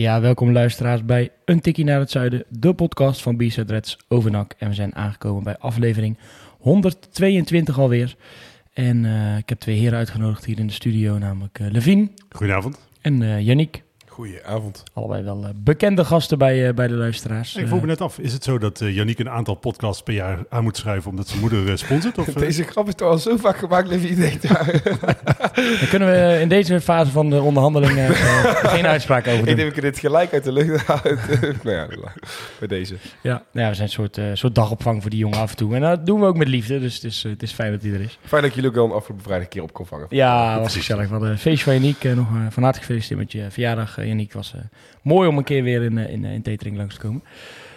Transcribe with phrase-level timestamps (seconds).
[0.00, 4.30] Ja, welkom luisteraars bij Een Tikkie naar het Zuiden, de podcast van B-Side Reds over
[4.30, 4.54] NAC.
[4.58, 6.18] En we zijn aangekomen bij aflevering
[6.58, 8.16] 122 alweer.
[8.72, 12.88] En eh, ik heb twee heren uitgenodigd hier in de studio, namelijk eh Levine Goedenavond.
[13.00, 13.82] en eh Yannick.
[14.20, 14.82] Goedenavond.
[14.92, 17.56] Allebei wel eh, bekende gasten bij, eh, bij de luisteraars.
[17.56, 20.02] Ik vroeg me Eh, net af, is het zo dat uh, Yannick een aantal podcasts
[20.02, 22.18] per jaar aan moet schrijven omdat zijn moeder sponsort?
[22.18, 22.26] Of?
[22.48, 24.64] Deze grap is toch al zo vaak gemaakt, ja.
[25.80, 28.14] daar kunnen we in deze fase van de onderhandelingen eh,
[28.74, 29.56] geen uitspraak over ik doen.
[29.56, 31.00] denk dat ik dit gelijk uit de lucht haal.
[31.62, 31.86] nou ja,
[32.58, 32.94] bij deze.
[33.22, 35.56] Ja, nou ja, we zijn een soort, eh, soort dagopvang voor die jongen af en
[35.56, 35.74] toe.
[35.74, 37.92] En dat doen we ook met liefde, dus het is, het is fijn dat hij
[37.92, 38.18] er is.
[38.24, 40.06] Fijn dat ik jullie ook wel een afgelopen vrijdag een keer op kon vangen.
[40.08, 41.04] Ja, was gezellig.
[41.04, 42.16] We hadden een feestje van Yannick.
[42.16, 43.98] nog van harte gefeliciteerd met je verjaardag.
[44.10, 44.60] Uh, Yannick was eh,
[45.02, 47.22] mooi om een keer weer in, uh, in, in Tetering langs te komen.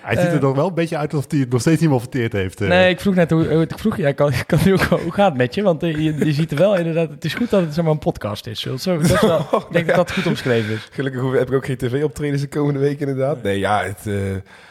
[0.01, 1.89] Hij ziet er Eh, nog wel een beetje uit alsof hij het nog steeds niet
[1.89, 2.61] meer verteerd heeft.
[2.61, 2.67] eh.
[2.67, 5.37] Nee, ik vroeg net hoe, ik vroeg, ja, kan, kan nu ook, hoe gaat het
[5.37, 5.61] met je?
[5.61, 7.93] Want eh, je, je ziet er wel inderdaad, het is goed dat het zeg maar,
[7.93, 8.59] een podcast is.
[8.59, 10.87] Zo, zo, dat is wel, ik denk dat dat goed omschreven is.
[10.91, 13.43] Gelukkig heb ik ook geen tv-optredens de komende week inderdaad.
[13.43, 14.13] Nee, ja, het, eh,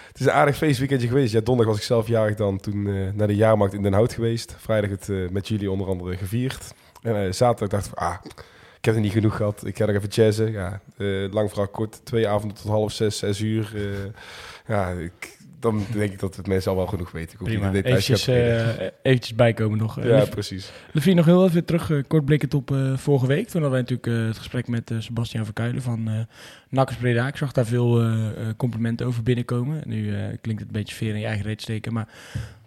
[0.08, 1.32] het is een aardig feestweekendje geweest.
[1.32, 2.60] Ja, donderdag was ik zelf jarig dan.
[2.60, 4.56] Toen eh, naar de jaarmarkt in Den Hout geweest.
[4.58, 6.74] Vrijdag het eh, met jullie onder andere gevierd.
[7.02, 8.14] En eh, zaterdag dacht ik van, ah,
[8.82, 9.66] ik heb er niet genoeg gehad.
[9.66, 10.52] Ik ga nog even jazzen.
[10.52, 12.00] Ja, eh, lang vooral kort.
[12.04, 13.72] Twee avonden tot half zes, zes uur.
[13.74, 13.82] eh,
[14.66, 17.32] ja, ik, dan denk ik dat het mensen al wel genoeg weten.
[17.32, 17.70] Ik hoef Prima.
[17.70, 18.68] niet Eventjes, eh,
[19.02, 20.04] eventjes bijkomen nog.
[20.04, 20.72] Ja, precies.
[20.92, 23.48] Levine, nog heel even terug, kort blikkend op vorige week.
[23.48, 26.20] Toen hadden wij natuurlijk het gesprek met Sebastian Verkuilen van eh
[26.68, 27.26] Nakkers Breda.
[27.26, 28.14] Ik zag daar veel
[28.56, 29.82] complimenten over binnenkomen.
[29.86, 31.92] Nu klinkt het een beetje veer in je eigen reet steken.
[31.92, 32.08] Maar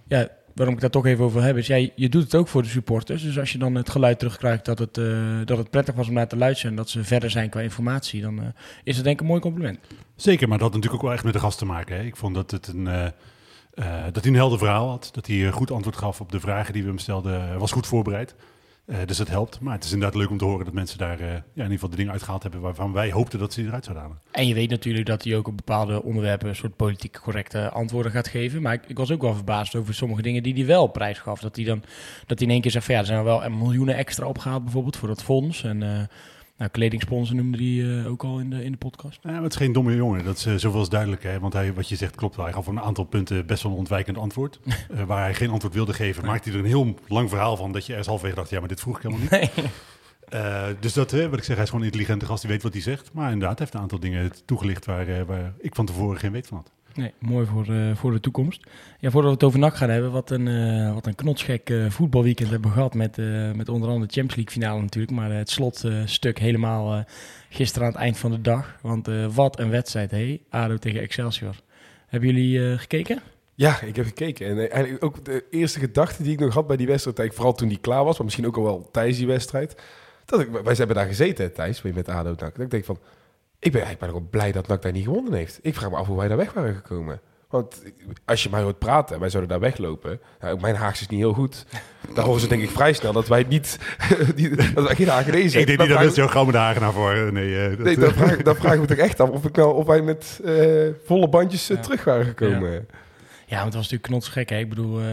[0.08, 1.68] ja, waarom ik daar toch even over hebben is...
[1.68, 3.24] Jij, je doet het ook voor de supporters.
[3.24, 6.14] Dus als je dan het geluid terugkrijgt dat het, eh, dat het prettig was om
[6.14, 6.72] naar te luisteren...
[6.72, 8.22] en dat ze verder zijn qua informatie...
[8.22, 8.46] dan eh,
[8.84, 9.80] is dat denk ik een mooi compliment.
[10.16, 11.96] Zeker, maar dat had natuurlijk ook wel echt met de gast te maken.
[11.96, 12.04] Hè.
[12.04, 15.10] Ik vond dat, het een, eh, dat hij een helder verhaal had.
[15.12, 17.60] Dat hij goed antwoord gaf op de vragen die we hem stelden.
[17.60, 18.36] Was goed voorbereid.
[18.86, 19.60] Eh, dus dat helpt.
[19.60, 21.72] Maar het is inderdaad leuk om te horen dat mensen daar eh, ja, in ieder
[21.72, 24.22] geval de dingen uitgehaald hebben waarvan wij hoopten dat ze eruit zouden halen.
[24.32, 26.50] En je weet natuurlijk dat hij ook op bepaalde onderwerpen...
[26.50, 28.62] een soort politiek correcte antwoorden gaat geven.
[28.62, 31.40] Maar ik, ik was ook wel verbaasd over sommige dingen die hij wel prijs gaf.
[31.40, 31.84] Dat hij dan
[32.26, 32.94] dat hij in één keer zegt van...
[32.94, 35.64] ja, er zijn wel een miljoenen extra opgehaald bijvoorbeeld voor dat fonds.
[35.64, 36.04] En eh
[36.58, 39.20] nou, kledingsponsor noemde hij eh, ook al in de, in de podcast.
[39.24, 40.24] Ja, maar het is geen domme jongen.
[40.24, 41.24] Dat is eh, zoveel is duidelijk.
[41.24, 41.40] Hè?
[41.40, 42.46] Want hij, wat je zegt klopt wel.
[42.46, 44.60] Hij gaf op een aantal punten best wel een ontwijkend antwoord.
[44.96, 47.72] Eh, waar hij geen antwoord wilde geven, maakte hij er een heel lang verhaal van.
[47.72, 49.32] Dat je ergens halverwege dacht, ja, maar dit vroeg ik helemaal niet.
[49.32, 50.76] Nee.
[50.80, 52.42] Dus dat, hè, wat ik zeg, hij is gewoon een intelligente gast.
[52.42, 53.14] Die weet wat hij zegt.
[53.14, 56.48] Maar inderdaad, hij heeft een aantal dingen toegelicht waar, waar ik van tevoren geen weet
[56.48, 56.72] van had.
[56.96, 58.64] Nee, mooi voor, eh, voor de toekomst.
[59.00, 61.90] Ja, voordat we het over NAC gaan hebben, wat een, eh, wat een knotsgek eh,
[61.90, 63.18] voetbalweekend hebben we gehad met,
[63.56, 65.14] met onder andere de Champions League finale natuurlijk.
[65.14, 67.06] Maar het slotstuk helemaal
[67.50, 68.78] gisteren aan het eind van de dag.
[68.82, 70.42] Want wat een wedstrijd, hé.
[70.50, 71.56] ADO tegen Excelsior.
[72.08, 73.22] Hebben jullie gekeken?
[73.56, 74.48] Ja, ik heb gekeken.
[74.48, 77.68] En eigenlijk ook de eerste gedachte die ik nog had bij die wedstrijd, vooral toen
[77.68, 79.76] die klaar was, maar misschien ook al wel tijdens die wedstrijd.
[80.26, 82.36] Dat ik, wij hebben daar gezeten, Thijs, met ADO.
[82.36, 83.00] Dat ik denk van,
[83.60, 85.60] ik ben eigenlijk wel blij dat NAC daar niet gewonnen heeft.
[85.62, 87.20] Ik vraag me af hoe wij daar weg waren gekomen.
[87.50, 87.84] Want
[88.26, 91.20] als je mij hoort praten en wij zouden daar weglopen, nou, mijn Haags is niet
[91.20, 91.66] heel goed.
[92.14, 93.80] Dan horen ze denk ik vrij snel dat wij niet,
[94.36, 95.62] die, dat wij geen Hagenezen zijn.
[95.62, 97.12] ik denk niet dat vraag het jouw Gouden Hagen naar voor.
[97.14, 99.46] eh, Nee, eh, dat, Nee, dan vraag, dan vraag ik me toch echt af of,
[99.46, 101.82] ik nou, of wij met eh, volle bandjes eh, Ja.
[101.84, 102.72] terug waren gekomen.
[103.46, 104.58] Ja, want het was natuurlijk knotsgek, hè.
[104.58, 105.06] Ik bedoel, eh,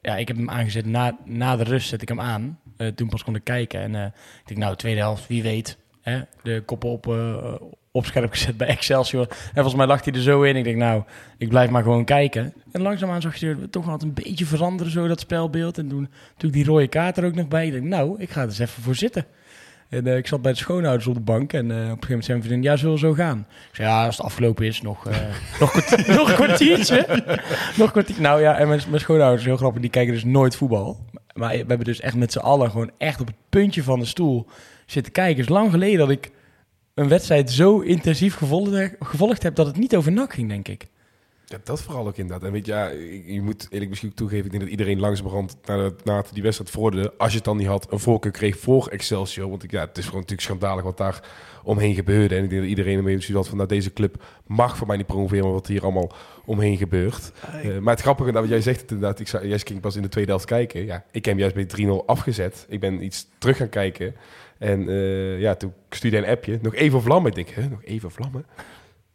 [0.00, 2.58] ja, ik heb hem aangezet na, na de rust, zet ik hem aan.
[2.76, 3.80] Eh, toen pas kon ik kijken.
[3.80, 4.04] En eh,
[4.40, 5.78] ik denk, nou, tweede helft, wie weet.
[6.42, 7.54] De koppen op, eh,
[7.90, 9.26] op scherp gezet bij Excelsior.
[9.28, 10.56] En volgens mij lag hij er zo in.
[10.56, 11.02] Ik denk, nou,
[11.38, 12.52] ik blijf maar gewoon kijken.
[12.72, 15.78] En langzaamaan zag je toch altijd een beetje veranderen, zo dat spelbeeld.
[15.78, 17.66] En toen, toen die rode kaart er ook nog bij.
[17.66, 19.26] Ik denk, nou, ik ga er eens even voor zitten.
[19.92, 22.08] En eh, ik zat bij de schoonouders op de bank en eh, op een gegeven
[22.08, 23.46] moment zei mijn vriendin, ja, zullen we zo gaan?
[23.68, 25.16] Ik zei, ja, als het afgelopen is, nog, eh,
[25.60, 27.06] nog, kwartier, nog kwartiertje.
[27.78, 28.20] nog kwartier.
[28.20, 31.06] Nou ja, en mijn, mijn schoonouders, heel grappig, die kijken dus nooit voetbal.
[31.34, 34.04] Maar we hebben dus echt met z'n allen gewoon echt op het puntje van de
[34.04, 34.46] stoel
[34.92, 35.36] zitten kijken.
[35.36, 36.30] Het is lang geleden dat ik
[36.94, 40.86] een wedstrijd zo intensief gevolgd, gevolgd heb dat het niet over NAC ging, denk ik.
[41.52, 42.46] Ja, dat vooral ook inderdaad.
[42.46, 42.88] En weet je, ja,
[43.34, 46.70] je moet eerlijk misschien toegeven, ik denk dat iedereen langzamerhand na, de, na die wedstrijd
[46.70, 49.48] vorderde, als je het dan niet had, een voorkeur kreeg voor Excelsior.
[49.48, 51.22] Want ik, ja, het is gewoon natuurlijk schandalig wat daar
[51.64, 52.36] omheen gebeurde.
[52.36, 54.96] En ik denk dat iedereen ermee zoiets had van, nou, deze club mag voor mij
[54.96, 56.12] niet promoveren, maar wat hier allemaal
[56.44, 57.32] omheen gebeurt.
[57.62, 60.02] Eh, maar het grappige, nou, wat jij zegt het inderdaad, ik jij ging pas in
[60.02, 60.84] de tweede helft kijken.
[60.84, 62.66] Ja, ik heb juist bij 3-0 afgezet.
[62.68, 64.14] Ik ben iets terug gaan kijken.
[64.62, 66.58] En eh, ja, toen stuurde hij een appje.
[66.62, 67.30] Nog even vlammen.
[67.30, 68.44] Ik denk, hè, nog even vlammen?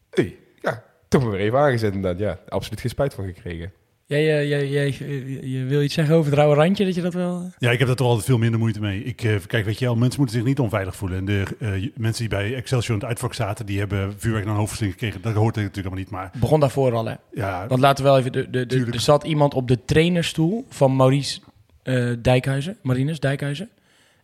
[0.09, 2.19] Hey, ja, toch maar weer even aangezet inderdaad.
[2.19, 3.71] Ja, absoluut geen spijt van gekregen.
[4.05, 7.01] Jij, eh, jij, jij, je- je wil iets zeggen over het rauwe randje, dat je
[7.01, 7.39] dat wel...
[7.41, 7.45] eh?
[7.57, 9.03] Ja, ik heb daar toch altijd veel minder moeite mee.
[9.03, 11.17] Ik, eh, kijk, weet je wel, mensen moeten zich niet onveilig voelen.
[11.17, 14.53] En de eh, mensen die bij Excelsior in het uitvak zaten, die hebben vuurwerk naar
[14.53, 15.21] hun hoofdstring gekregen.
[15.21, 16.13] Dat hoort er natuurlijk allemaal niet.
[16.33, 17.15] Maar begon daarvoor al, hè?
[17.33, 18.31] ja, Want laten we wel even...
[18.31, 21.39] De, de, de, er zat iemand op de trainerstoel van Maurice
[21.83, 22.77] eh, Dijkhuizen.
[22.81, 23.69] Marinus Dijkhuizen.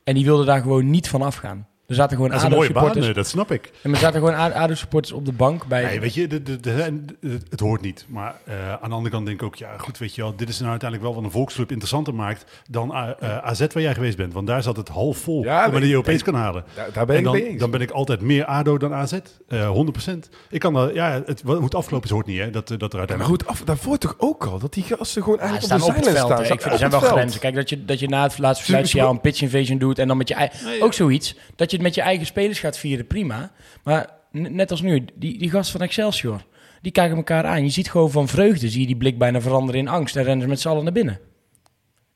[0.04, 1.68] En die wilde daar gewoon niet van afgaan.
[1.88, 3.16] Er zaten gewoon dat is een mooie baan, ADO-supporters...
[3.16, 3.72] dat snap ik.
[3.82, 5.84] En er zaten gewoon ADO-supporters op de bank bij...
[5.84, 8.06] Nee, weet je, de, de, de- de- het hoort niet.
[8.08, 10.50] Maar eh, aan de andere kant denk ik ook, ja goed, weet je wel, dit
[10.50, 13.94] is nou uiteindelijk wel wat een volksclub interessanter maakt dan eh, eh, AZ waar jij
[13.94, 14.34] geweest bent.
[14.34, 16.24] Want daar zat het half vol Ja, nee, je Europees nee.
[16.24, 16.64] kan halen.
[16.76, 17.60] Daar, daar ben En ik dan, mee eens.
[17.60, 19.14] dan ben ik altijd meer ADO dan AZ.
[19.48, 19.72] eh
[20.10, 20.14] 100%.
[20.50, 22.70] Ik kan dat, ja, het, wat- hoe het afgelopen is hoort niet, hè, dat, dat
[22.70, 23.42] er Ja, maar uiteindelijk...
[23.42, 24.60] goed, af, daarvoor toch ook al?
[24.60, 26.40] Dat die gasten gewoon Ja, eigenlijk staan op de zijlijn staan.
[26.56, 27.40] Ik vind, er zijn wel grenzen.
[27.40, 30.18] Kijk, dat je, dat je na het laatste ze- een pitch invasion doet en dan
[30.18, 31.36] met je ei- Nee, Ook zoiets.
[31.56, 33.52] Dat je het met je eigen spelers gaat vieren, prima.
[33.84, 36.42] Maar net als nu, die, die gast van Excelsior,
[36.82, 37.64] die kijken elkaar aan.
[37.64, 40.16] Je ziet gewoon van vreugde, zie je die blik bijna veranderen in angst.
[40.16, 41.20] En rennen ze met z'n allen naar binnen.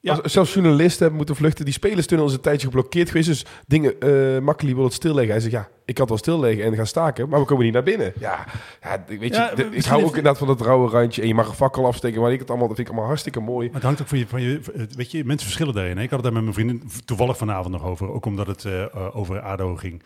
[0.08, 0.14] Ja.
[0.22, 1.66] Als, zelfs journalisten hebben moeten vluchten.
[1.66, 3.28] Die spelerstunnel is een tijdje geblokkeerd geweest.
[3.28, 5.32] Dus dingen, eh Makkeli wil het stilleggen.
[5.32, 7.30] Hij zegt, ja, ik kan het wel stilleggen en gaan staken.
[7.30, 8.14] Maar we komen niet naar binnen.
[8.20, 8.46] Ja,
[8.82, 11.22] ja weet je, Ja, de- ik hou ook inderdaad van dat rauwe randje.
[11.22, 12.22] En je mag een fakkel afsteken.
[12.22, 13.66] Maar ik het allemaal, dat vind ik allemaal hartstikke mooi.
[13.66, 14.60] Maar het hangt ook van je, van je,
[14.96, 15.98] weet je, mensen verschillen daarin.
[15.98, 16.04] hè.
[16.04, 18.84] Ik had het daar met mijn vriendin toevallig vanavond nog over, ook omdat het eh,
[18.84, 20.04] eh, over ADO ging.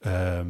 [0.00, 0.46] Ehm,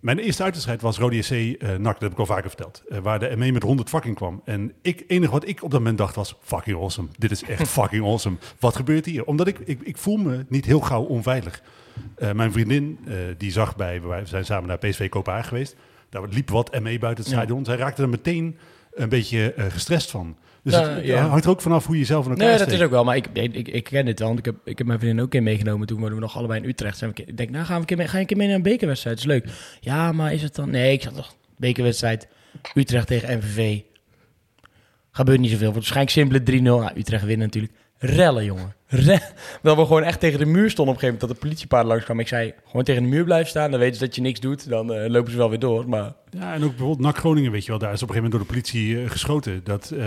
[0.00, 2.82] mijn eerste uitwedstrijd was Rode SC eh NAC, dat heb ik al vaker verteld.
[2.88, 4.42] eh, waar de ME met 100 fucking kwam.
[4.44, 7.08] En ik, enig wat ik op dat moment dacht was, fucking awesome.
[7.18, 8.36] Dit is echt fucking awesome.
[8.58, 9.24] Wat gebeurt hier?
[9.24, 11.62] Omdat ik, ik, ik voel me niet heel gauw onveilig.
[12.16, 15.76] Eh, mijn vriendin, eh, die zag bij, we zijn samen naar PSV Kopenhagen geweest.
[16.08, 17.38] Daar liep wat ME buiten het Ja.
[17.38, 17.64] stadion.
[17.64, 18.56] Zij raakte er meteen
[18.92, 20.36] een beetje eh, gestrest van.
[20.62, 21.26] Dus Ja, het, ja.
[21.26, 22.80] hangt er ook vanaf hoe je zelf in elkaar Nee, dat steekt.
[22.80, 23.04] is ook wel.
[23.04, 24.28] Maar ik, ik, ik, ken dit wel.
[24.28, 25.86] Want ik heb, ik heb mijn vriendin ook een keer meegenomen.
[25.86, 26.98] Toen waren we nog allebei in Utrecht.
[26.98, 28.56] Zijn ik denk, nou gaan we een keer mee, ga je een keer mee naar
[28.56, 29.16] een bekerwedstrijd.
[29.16, 29.46] Dat is leuk.
[29.80, 30.70] Ja, maar is het dan...
[30.70, 31.34] Nee, ik zat toch...
[31.56, 32.28] Bekerwedstrijd.
[32.74, 33.80] Utrecht tegen MVV.
[35.10, 35.72] Gebeurt niet zoveel.
[35.72, 36.62] Wordt waarschijnlijk simpele 3-0.
[36.62, 37.72] Nou, Utrecht winnen natuurlijk.
[37.98, 38.74] Rellen, jongen.
[38.86, 39.18] Re
[39.62, 41.20] dat we gewoon echt tegen de muur stonden op een gegeven moment.
[41.20, 42.20] Dat de politiepaard langs kwam.
[42.20, 43.70] Ik zei, gewoon tegen de muur blijven staan.
[43.70, 44.68] Dan weten ze dat je niks doet.
[44.68, 45.88] Dan eh, lopen ze wel weer door.
[45.88, 48.30] Maar Ja, en ook bijvoorbeeld NAC Groningen, weet je wel, daar is op een gegeven
[48.38, 49.60] moment door de politie eh, geschoten.
[49.64, 50.06] Dat, eh,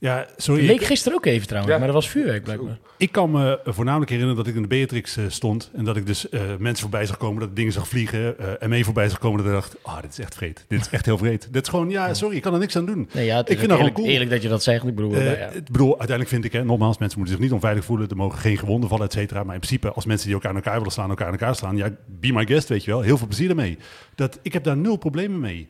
[0.00, 1.72] ja, sorry, het leek ik, gisteren ook even trouwens.
[1.72, 1.78] Ja.
[1.78, 2.78] Maar dat was vuurwerk blijkbaar.
[2.96, 6.06] ik kan me voornamelijk herinneren dat ik in de Beatrix eh, stond en dat ik
[6.06, 9.08] dus eh, mensen voorbij zag komen, dat ik dingen zag vliegen, eh, en mee voorbij
[9.08, 10.64] zag komen, dat ik dacht, ah, dit is echt vreed.
[10.68, 11.48] Dit is echt heel vreed.
[11.52, 13.08] Dit is gewoon, ja, sorry, ik kan er niks aan doen.
[13.12, 14.06] Nee, ja, het Ik is vind dat eerlijk, gewoon cool.
[14.08, 14.86] eerlijk dat je dat zegt.
[14.86, 15.48] Ik bedoel, Eh, maar ja.
[15.48, 18.08] Ik bedoel, uiteindelijk vind ik, hè, nogmaals, mensen moeten zich niet onveilig voelen.
[18.08, 19.42] Er mogen geen gewonden vallen, et cetera.
[19.44, 21.76] Maar in principe, als mensen die elkaar aan elkaar willen slaan, elkaar aan elkaar slaan,
[21.76, 23.00] ja, be my guest, weet je wel.
[23.00, 23.78] Heel veel plezier ermee.
[24.14, 25.68] Dat, ik heb daar nul problemen mee.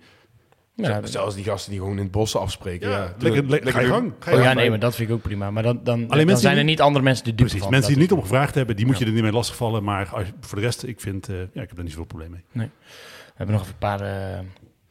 [0.88, 2.88] Ja, Zelfs die gasten die gewoon in het bos afspreken.
[2.90, 4.12] Ja, Ja, lekker, gang.
[4.18, 5.50] Ga Oh ja, nee, maar dat vind ik ook prima.
[5.50, 7.70] Maar dan, dan, dan mensen zijn die er niet andere mensen de dupe Precies, van.
[7.70, 9.82] mensen die niet om gevraagd hebben, die moet je er niet mee lastigvallen.
[9.84, 12.30] Maar als, voor de rest, ik vind, eh, ja, ik heb daar niet zoveel probleem
[12.30, 12.40] mee.
[12.64, 12.70] is-
[13.26, 14.38] We hebben nog even een paar, eh,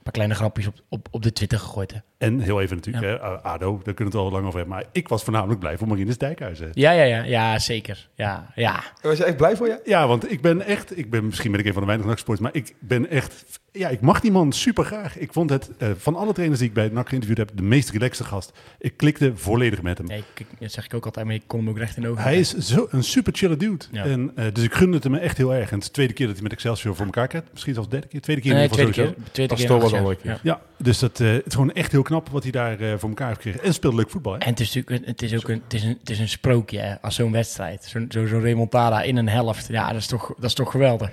[0.04, 1.92] paar kleine grapjes op, op, op de Twitter gegooid.
[1.92, 1.98] Hè.
[2.20, 4.76] En heel even natuurlijk, hè, eh, ADO, daar kunnen we het wel lang over hebben.
[4.78, 6.70] Maar ik was voornamelijk blij voor Marinus Dijkhuizen.
[6.74, 8.08] Ja, ja, ja, ja, zeker.
[8.16, 8.84] Ja, ja.
[9.02, 9.82] Was je echt blij voor je?
[9.86, 12.42] Ja, want ik ben echt, ik ben, misschien ben ik een van de weinige NAC-sports,
[12.42, 15.18] maar ik ben echt, ja, ik mag die man super graag.
[15.18, 17.90] Ik vond het, eh, van alle trainers die ik bij NAC geïnterviewd heb, de meest
[17.90, 18.52] relaxte gast.
[18.80, 20.08] Ik klikte volledig met hem.
[20.08, 22.08] Nee, ik, dat zeg ik ook altijd, maar ik kon hem ook recht in de
[22.08, 22.24] ogen.
[22.24, 23.86] Hij is zo, een super chille dude.
[23.92, 24.04] Ja.
[24.06, 25.70] En, eh, dus ik gunde het hem echt heel erg.
[25.70, 27.48] En het is de tweede keer dat hij met Excelsior voor elkaar krijgt.
[27.52, 28.22] Misschien zelfs de derde keer.
[28.22, 29.24] Tweede keer in Nee, ieder tweede geval keer.
[29.24, 29.34] sowieso.
[29.34, 30.30] Tweede keer was al.
[30.34, 30.40] Ja.
[30.44, 33.10] Ja, dus dat, eh, het is gewoon echt heel knap wat hij daar eh, voor
[33.10, 33.68] elkaar heeft gekregen.
[33.68, 34.40] En speelt leuk voetbal, hè?
[34.40, 36.80] En het is natuurlijk, het is ook een, het is een, het is een sprookje
[36.80, 37.84] hè, als zo'n wedstrijd.
[37.84, 39.68] Zo'n zo, zo'n remontada in een helft.
[39.68, 41.10] Ja, dat is toch, dat is toch geweldig.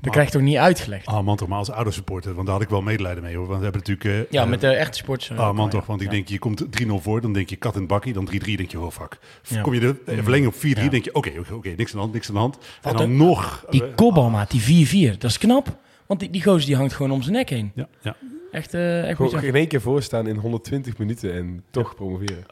[0.00, 1.06] Dat krijg je toch niet uitgelegd?
[1.06, 3.46] Ah, man toch, maar als oudersupporter, want daar had ik wel medelijden mee, hoor.
[3.46, 4.26] Want we hebben natuurlijk...
[4.28, 5.30] eh, Ja, eh, met de echte sports.
[5.30, 7.78] Ah, man toch, want ik denk, je komt 3-0 voor, dan denk je kat in
[7.80, 9.18] het bakkie, dan 3-3, denk je, oh fuck.
[9.42, 9.60] Ja.
[9.60, 10.88] Kom je de eh, verlenging op 4-3, Ja.
[10.88, 12.58] denk je, oké, oké, niks aan de hand, niks aan de hand.
[12.82, 13.64] Wat en dan een- nog...
[13.70, 15.76] Die eh, kopbal, maat, die 4-4, dat is knap.
[16.06, 17.72] Want die, die gozer die hangt gewoon om zijn nek heen.
[17.74, 18.16] Ja, ja.
[18.54, 22.44] Echt, eh echt Gewoon geen één keer voorstaan in 120 minuten en toch promoveren.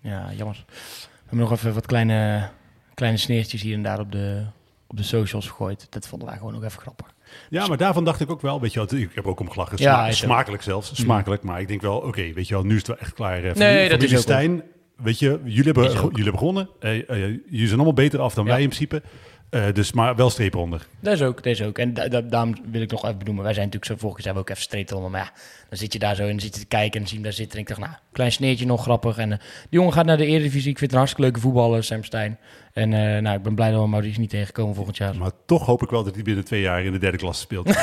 [0.00, 0.64] Ja, jammer.
[0.66, 0.74] We
[1.20, 2.48] hebben nog even wat kleine,
[2.94, 4.44] kleine sneertjes hier en daar op de,
[4.86, 5.86] op de socials gegooid.
[5.90, 7.06] Dat vonden wij gewoon ook even grappig.
[7.50, 9.78] ja, maar daarvan dacht ik ook wel, weet je wel, ik heb ook om gelachen.
[9.82, 11.42] Ja, Sma- ook- smakelijk zelfs, smakelijk.
[11.42, 13.44] Maar ik denk wel, oké, weet je wel, nu is het wel echt klaar.
[13.44, 14.62] eh, Nee, dat is Stijn,
[14.96, 16.68] weet je, jullie hebben, jullie hebben gewonnen.
[16.80, 18.50] Eh, jullie zijn allemaal beter af dan Ja.
[18.50, 19.02] wij in principe.
[19.50, 20.86] Eh, dus, maar wel strepen onder.
[21.00, 21.78] Dat is ook, dat is ook.
[21.78, 23.44] En da- da- daarom wil ik nog even benoemen.
[23.44, 25.10] Wij zijn natuurlijk zo, vorige keer zijn we ook even streep onder.
[25.10, 25.30] Maar ja,
[25.68, 27.22] dan zit je daar zo en dan zit je te kijken en dan zie je
[27.22, 27.54] hem daar zitten.
[27.54, 29.16] En ik dacht, nou, klein sneertje nog grappig.
[29.18, 29.46] En eh, die
[29.78, 30.70] jongen gaat naar de Eredivisie.
[30.70, 32.38] Ik vind het een hartstikke leuke voetballer, Sam Stein.
[32.72, 35.16] En eh, nou, ik ben blij dat we Maurice niet tegenkomen volgend jaar.
[35.16, 37.68] Maar toch hoop ik wel dat hij binnen twee jaar in de derde klasse speelt.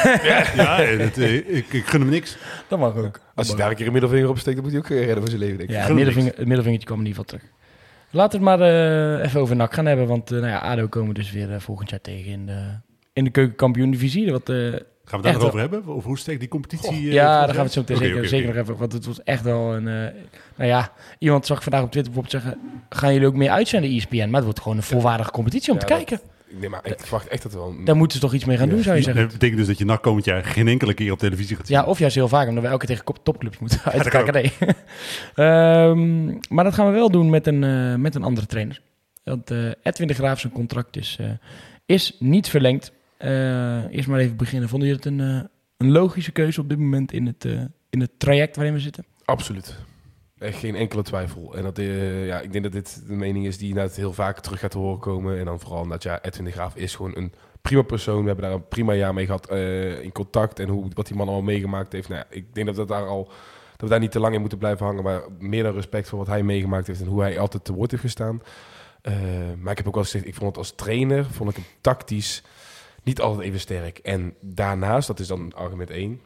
[0.56, 2.38] ja, eh, ik, ik gun hem niks.
[2.68, 3.20] Dat mag ook.
[3.36, 5.28] Als hij daar een keer een middelvinger op steekt, dan moet hij ook redden voor
[5.30, 5.76] zijn leven, denk ik.
[5.76, 7.54] Ja, het middelvinger, het middelvingertje kwam in ieder geval terug.
[8.16, 8.70] Laten we het maar
[9.18, 10.08] eh, even over NAC gaan hebben.
[10.08, 12.62] Want eh, nou ja, ADO komen we dus weer eh, volgend jaar tegen in de,
[13.14, 14.32] in de keukenkampioen-divisie.
[14.32, 14.50] Wat,
[15.08, 15.86] Gaan we daarover hebben?
[15.88, 17.12] Over hoe steekt die competitie?
[17.12, 18.78] ja, daar gaan we het zo meteen zeker, nog even.
[18.78, 19.84] Want het was echt wel een.
[19.84, 24.18] nou ja, iemand zag vandaag op Twitter bijvoorbeeld zeggen: gaan jullie ook meer uitzenden, ESPN?
[24.26, 26.26] Maar het wordt gewoon een volwaardige competitie om Ja, te dat- kijken.
[26.60, 27.70] Nee, maar ik verwacht echt dat er wel...
[27.70, 29.22] een- Daar moeten ze toch iets mee gaan doen, zou je zeggen?
[29.24, 31.78] Dat betekent dus dat je NAC komend jaar geen enkele keer op televisie gaat zien.
[31.78, 34.24] Ja, of juist heel vaak, omdat we elke keer tegen topclubs moeten uit de dat
[34.24, 34.52] kan KKD.
[35.36, 38.82] Ehm, maar dat gaan we wel doen met een, eh, met een andere trainer.
[39.24, 41.26] Want eh, Edwin de Graaf, zijn contract is, eh,
[41.86, 42.92] is niet verlengd.
[43.18, 44.70] Eh, eerst maar even beginnen.
[44.70, 45.42] Vonden jullie het een, eh,
[45.78, 47.52] een logische keuze op dit moment in het, eh,
[47.90, 49.06] in het traject waarin we zitten?
[49.26, 49.76] Absoluut.
[50.54, 51.56] Geen enkele twijfel.
[51.56, 54.40] En dat, eh, ja, ik denk dat dit de mening is die inderdaad heel vaak
[54.40, 55.40] terug gaat horen komen.
[55.40, 58.22] En dan vooral dat ja, Edwin de Graaf is gewoon een prima persoon.
[58.22, 60.60] We hebben daar een prima jaar mee gehad eh, in contact.
[60.60, 62.10] En hoe, wat die man al meegemaakt heeft.
[62.10, 63.24] Nou, ja, ik denk dat, dat, daar al,
[63.72, 65.04] dat we daar niet te lang in moeten blijven hangen.
[65.04, 67.02] Maar meer dan respect voor wat hij meegemaakt heeft.
[67.02, 68.42] En hoe hij altijd te woord heeft gestaan.
[69.02, 69.14] Eh,
[69.58, 72.44] maar ik heb ook wel gezegd, ik vond het als trainer, vond ik tactisch
[73.04, 73.98] niet altijd even sterk.
[73.98, 76.22] En daarnaast, dat is dan argument één.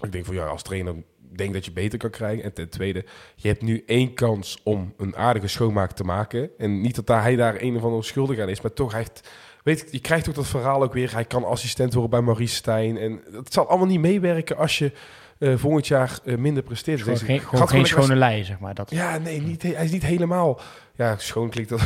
[0.00, 0.94] Ik denk van ja, als trainer
[1.36, 2.44] denk dat je beter kan krijgen.
[2.44, 3.04] En ten tweede,
[3.36, 6.50] je hebt nu één kans om een aardige schoonmaak te maken.
[6.58, 9.28] En niet dat daar, hij daar een of andere schuldig aan is, maar toch echt...
[9.62, 11.12] Weet je, je krijgt toch dat verhaal ook weer.
[11.12, 12.98] Hij kan assistent worden bij Maurice Stijn.
[12.98, 14.92] En het zal allemaal niet meewerken als je
[15.38, 16.98] eh, volgend jaar eh, minder presteert.
[16.98, 18.74] Gewoon Dus geen, gewoon geen schone lei, zeg maar.
[18.74, 18.90] Dat.
[18.90, 20.60] Ja, nee, niet, hij is niet helemaal...
[20.94, 21.80] Ja, schoon klinkt dat.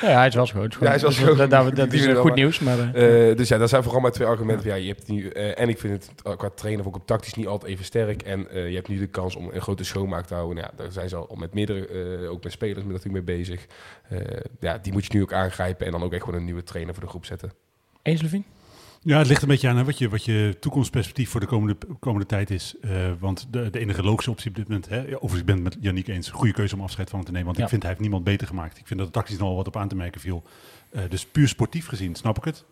[0.00, 0.72] Ja, hij is wel schoon.
[0.80, 1.36] Ja, hij is wel Dus schoon.
[1.36, 2.78] Dat, dat, is wil goed nieuws, maar...
[2.94, 4.68] eh, Eh, dus ja, dat zijn vooral mijn twee argumenten.
[4.68, 7.16] Ja, je hebt nu, eh, en ik vind het eh, qua trainer vond ik hem
[7.16, 8.22] tactisch niet altijd even sterk.
[8.22, 10.56] En eh, je hebt nu de kans om een grote schoonmaak te houden.
[10.56, 11.86] Nou, ja, daar zijn ze al met meerdere,
[12.22, 13.66] eh, ook met spelers met natuurlijk mee bezig.
[14.08, 14.18] Eh,
[14.60, 16.94] ja, die moet je nu ook aangrijpen en dan ook echt gewoon een nieuwe trainer
[16.94, 17.52] voor de groep zetten.
[18.02, 18.42] Eens, Levine?
[19.06, 21.76] Ja, het ligt een beetje aan hè, wat, je, wat je toekomstperspectief voor de komende,
[21.98, 22.74] komende tijd is.
[22.80, 25.64] Eh, want de, de enige logische optie op dit moment, hè, overigens ik ben het
[25.64, 27.46] met Yannick eens, goede keuze om afscheid van hem te nemen.
[27.46, 27.64] Want Ja.
[27.64, 28.78] ik vind hij heeft niemand beter gemaakt.
[28.78, 30.42] Ik vind dat er tactisch nog wel wat op aan te merken viel.
[30.90, 32.64] Eh, dus puur sportief gezien, snap ik het.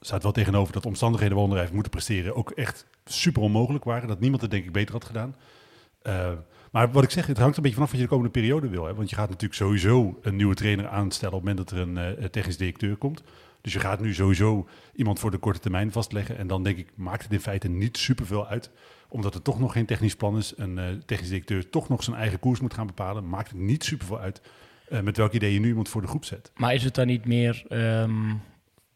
[0.00, 3.84] Staat wel tegenover dat de omstandigheden waaronder hij heeft moeten presteren ook echt super onmogelijk
[3.84, 4.08] waren.
[4.08, 5.34] Dat niemand het denk ik beter had gedaan.
[6.02, 6.32] Eh,
[6.72, 8.84] maar wat ik zeg, het hangt een beetje vanaf wat je de komende periode wil.
[8.86, 8.94] Hè?
[8.94, 12.30] Want je gaat natuurlijk sowieso een nieuwe trainer aanstellen op het moment dat er een
[12.30, 13.22] technisch directeur komt.
[13.68, 16.38] Dus je gaat nu sowieso iemand voor de korte termijn vastleggen.
[16.38, 18.70] En dan denk ik, maakt het in feite niet superveel uit.
[19.08, 20.52] Omdat er toch nog geen technisch plan is.
[20.56, 23.28] Een eh, technisch directeur toch nog zijn eigen koers moet gaan bepalen.
[23.28, 24.40] Maakt het niet superveel uit
[24.88, 26.52] eh, met welk idee je nu iemand voor de groep zet.
[26.56, 28.34] Maar is het dan niet meer ehm,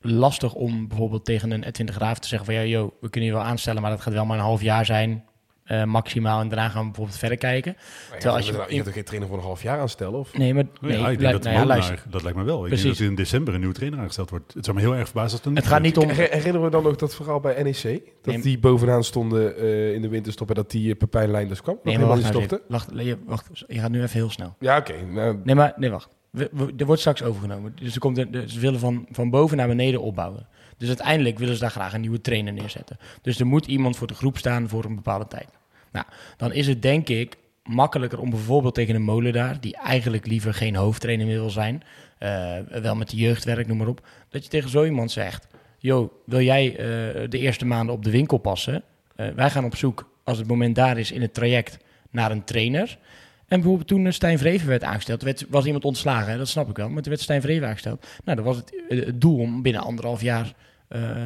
[0.00, 2.56] lastig om bijvoorbeeld tegen een Edwin de Graaf te zeggen van...
[2.56, 4.84] Ja, yo, we kunnen je wel aanstellen, maar dat gaat wel maar een half jaar
[4.84, 5.24] zijn,
[5.64, 6.40] eh, maximaal.
[6.40, 7.76] En daarna gaan we bijvoorbeeld verder kijken.
[8.10, 10.18] Terwijl als je, je- gaat toch geen trainer voor een half jaar aanstellen?
[10.18, 10.36] Of?
[10.38, 12.02] Nee, maar nee, ja, ik denk lu- dat, nou ja, luister.
[12.10, 12.62] dat lijkt me wel.
[12.62, 12.82] Ik Precies.
[12.82, 14.54] denk dat er in december een nieuwe trainer aangesteld wordt.
[14.54, 16.08] Het zou me heel erg verbazen als het Het gaat niet om...
[16.08, 17.82] Her- Herinneren we dan nog dat verhaal bij NEC?
[18.22, 18.42] Dat Nee.
[18.42, 21.74] die bovenaan stonden eh, in de winterstop en dat die uh, Pepijn Leinders kwam?
[21.74, 22.30] Nee, maar helemaal
[22.68, 24.54] wacht, nou wacht, wacht, je gaat nu even heel snel.
[24.58, 24.94] Ja, oké.
[25.12, 26.08] nou, Nee, maar nee, wacht.
[26.30, 27.72] We- we- er wordt straks overgenomen.
[27.82, 30.46] Dus er komt een, ze willen van, van boven naar beneden opbouwen.
[30.82, 32.98] Dus uiteindelijk willen ze daar graag een nieuwe trainer neerzetten.
[33.20, 35.48] Dus er moet iemand voor de groep staan voor een bepaalde tijd.
[35.92, 39.60] Nou, dan is het denk ik makkelijker om bijvoorbeeld tegen een molenaar...
[39.60, 41.82] die eigenlijk liever geen hoofdtrainer meer wil zijn...
[42.18, 44.06] eh, wel met de jeugdwerk, noem maar op...
[44.28, 45.46] dat je tegen zo iemand zegt...
[45.78, 46.76] Yo, wil jij eh,
[47.28, 48.82] de eerste maanden op de winkel passen?
[49.16, 51.78] Eh, wij gaan op zoek, als het moment daar is in het traject,
[52.10, 52.98] naar een trainer...
[53.52, 56.76] En bijvoorbeeld toen Stijn Vreven werd aangesteld, werd, was iemand ontslagen, hè, dat snap ik
[56.76, 56.88] wel.
[56.88, 58.06] Maar toen werd Stijn Vreven aangesteld.
[58.24, 60.54] Nou, dan was het, doel om binnen anderhalf jaar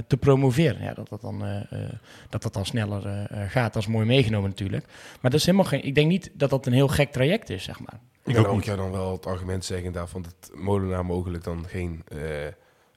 [0.07, 0.83] te promoveren.
[0.83, 1.91] Ja, dat dat dan, eh, eh,
[2.29, 4.87] dat dat dan sneller eh, eh, gaat, dat is mooi meegenomen natuurlijk.
[5.21, 7.65] Maar dat is helemaal geen, ik denk niet dat dat een heel gek traject is,
[7.65, 8.01] zeg maar.
[8.25, 11.65] Ik ook kan ook jou dan wel het argument zeggen daarvan dat Molenaar mogelijk dan
[11.69, 12.19] geen eh,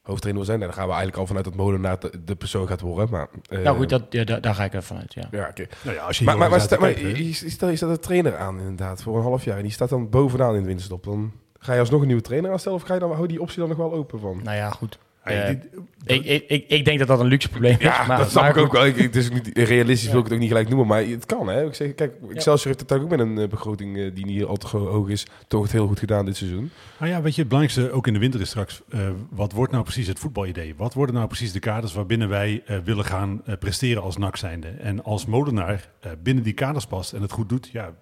[0.02, 0.60] hoofdtrainer wil zijn.
[0.60, 3.10] Nou, dan gaan we eigenlijk al vanuit dat Molenaar de, de persoon gaat worden.
[3.10, 5.28] Maar, eh, nou goed, dat, ja, daar, daar ga ik even vanuit, ja.
[5.32, 5.68] Ja, oké.
[5.84, 8.38] Nou ja, als je Maar, maar, maar, stel, maar je, stel je staat een trainer
[8.38, 11.04] aan inderdaad voor een half jaar en die staat dan bovenaan in de winterstop.
[11.04, 13.60] Dan ga je alsnog een nieuwe trainer aanstellen of ga je dan, hou die optie
[13.60, 14.40] dan nog wel open van?
[14.44, 15.00] Nou ja, goed.
[15.30, 15.60] Eh, die-
[16.06, 17.82] Ik, ik, ik, ik denk dat dat een luxe probleem is.
[17.82, 18.86] Ja, maar, dat snap maar ik ook wel.
[18.86, 18.96] Ik,
[19.34, 20.12] niet realistisch, Ja.
[20.12, 21.48] wil ik het ook niet gelijk noemen, maar het kan.
[21.48, 21.66] Hè?
[21.66, 24.56] Ik zeg, kijk, Excelsior heeft het ook met een eh, begroting eh, die niet al
[24.58, 26.72] te hoog is, toch het heel goed gedaan dit seizoen.
[27.00, 29.72] Nou ja, weet je, het belangrijkste ook in de winter is straks, eh, wat wordt
[29.72, 30.74] nou precies het voetbalidee?
[30.78, 34.68] Wat worden nou precies de kaders waarbinnen wij willen gaan presteren als NAC zijnde?
[34.68, 37.94] En als molenaar eh, binnen die kaders past en het goed doet, ja,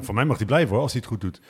[0.00, 1.40] voor mij mag hij blijven hoor, als hij het goed doet.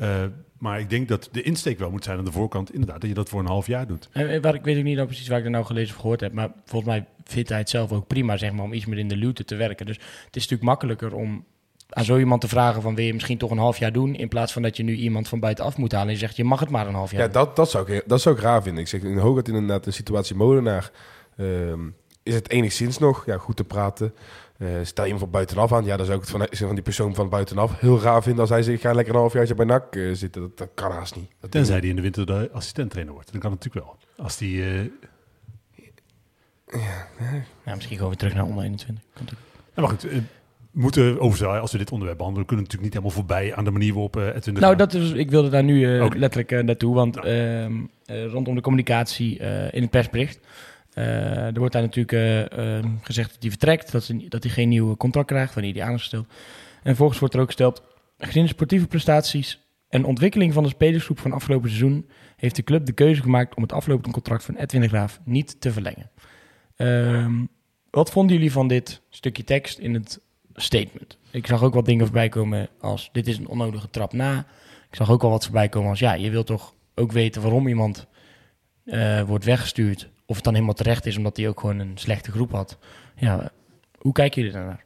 [0.00, 0.24] Eh,
[0.58, 3.14] maar ik denk dat de insteek wel moet zijn aan de voorkant, inderdaad, dat je
[3.14, 4.08] dat voor een half jaar doet.
[4.12, 6.00] En eh, waar, ik weet ook niet nou precies waar ik er nou gelezen of
[6.00, 8.86] gehoord heb, maar volgens mij vindt hij het zelf ook prima, zeg maar, om iets
[8.86, 9.86] meer in de luwte te werken.
[9.86, 11.44] Dus het is natuurlijk makkelijker om
[11.88, 14.28] aan zo iemand te vragen van wil je misschien toch een half jaar doen, in
[14.28, 16.60] plaats van dat je nu iemand van buitenaf moet halen en je zegt je mag
[16.60, 18.82] het maar een half jaar Ja, dat, dat, zou ik, dat zou ik raar vinden.
[18.82, 20.90] Ik zeg in hooguit inderdaad de situatie Molenaar
[21.36, 21.88] ehm,
[22.22, 24.14] is het enigszins nog ja, goed te praten.
[24.60, 26.84] Eh, stel je hem van buitenaf aan, ja, dan zou ik het van, van die
[26.84, 29.54] persoon van buitenaf heel raar vinden als hij zegt, ik ga lekker een half jaar
[29.54, 30.42] bij NAC eh, zitten.
[30.42, 31.30] Dat, dat kan haast niet.
[31.40, 33.32] Dat Tenzij hij in de winter de assistent-trainer wordt.
[33.32, 34.24] Dan kan het natuurlijk wel.
[34.24, 34.84] Als die, eh,
[37.64, 39.04] Ja, misschien gewoon weer terug naar onder 21.
[39.12, 39.48] Kan natuurlijk.
[39.74, 40.22] nou, maar goed,
[40.72, 43.64] we moeten overigens, als we dit onderwerp behandelen, kunnen we natuurlijk niet helemaal voorbij aan
[43.64, 46.64] de manier waarop eh Edwin de Nou, dat is, ik wilde daar nu eh, letterlijk
[46.64, 47.72] naartoe, want ehm,
[48.04, 50.40] eh, rondom de communicatie eh, in het persbericht,
[50.94, 54.96] er wordt daar natuurlijk eh, ehm, gezegd dat hij vertrekt, dat, dat hij geen nieuw
[54.96, 56.12] contract krijgt, wanneer hij aan is.
[56.12, 56.26] En
[56.82, 57.82] vervolgens wordt er ook gesteld,
[58.18, 62.86] gezien de sportieve prestaties en ontwikkeling van de spelersgroep van afgelopen seizoen, heeft de club
[62.86, 66.10] de keuze gemaakt om het aflopende contract van Edwin de Graaf niet te verlengen.
[66.76, 67.44] Ehm,
[67.90, 70.20] wat vonden jullie van dit stukje tekst in het
[70.54, 71.18] statement?
[71.30, 74.38] Ik zag ook wat dingen voorbij komen als dit is een onnodige trap na.
[74.90, 77.68] Ik zag ook al wat voorbij komen als ja, je wilt toch ook weten waarom
[77.68, 78.06] iemand
[78.84, 80.08] eh, wordt weggestuurd.
[80.30, 82.78] Of het dan helemaal terecht is omdat hij ook gewoon een slechte groep had.
[83.16, 83.50] Ja,
[83.98, 84.84] hoe kijken jullie daarnaar?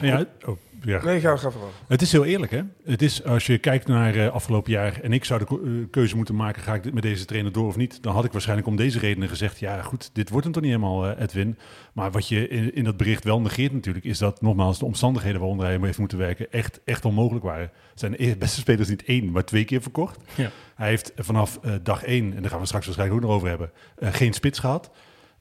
[0.00, 1.04] Ja, oh, ja.
[1.04, 1.70] Nee, ga, ga vooral.
[1.86, 2.62] Het is heel eerlijk, hè?
[2.84, 6.16] Het is, als je kijkt naar eh, afgelopen jaar en ik zou de eh, keuze
[6.16, 8.02] moeten maken, ga ik dit met deze trainer door of niet?
[8.02, 10.72] Dan had ik waarschijnlijk om deze redenen gezegd, ja goed, dit wordt hem toch niet
[10.72, 11.58] helemaal, eh, Edwin.
[11.92, 15.40] Maar wat je in, in dat bericht wel negeert natuurlijk, is dat nogmaals de omstandigheden
[15.40, 17.70] waaronder hij heeft moeten werken echt, echt onmogelijk waren.
[17.94, 20.18] Zijn de beste spelers niet één, maar twee keer verkocht.
[20.34, 20.50] Ja.
[20.74, 23.70] Hij heeft vanaf dag één, en daar gaan we straks waarschijnlijk ook nog over hebben,
[24.00, 24.90] geen spits gehad.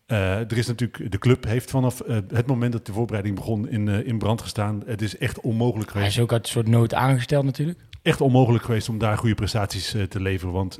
[0.05, 3.69] Eh, er is natuurlijk, de club heeft vanaf eh, het moment dat de voorbereiding begon
[3.69, 4.83] in, eh, in brand gestaan.
[4.85, 7.79] Het is echt onmogelijk Hij geweest is ook uit een soort nood aangesteld natuurlijk.
[8.01, 10.53] echt onmogelijk geweest om daar goede prestaties te leveren.
[10.53, 10.79] Want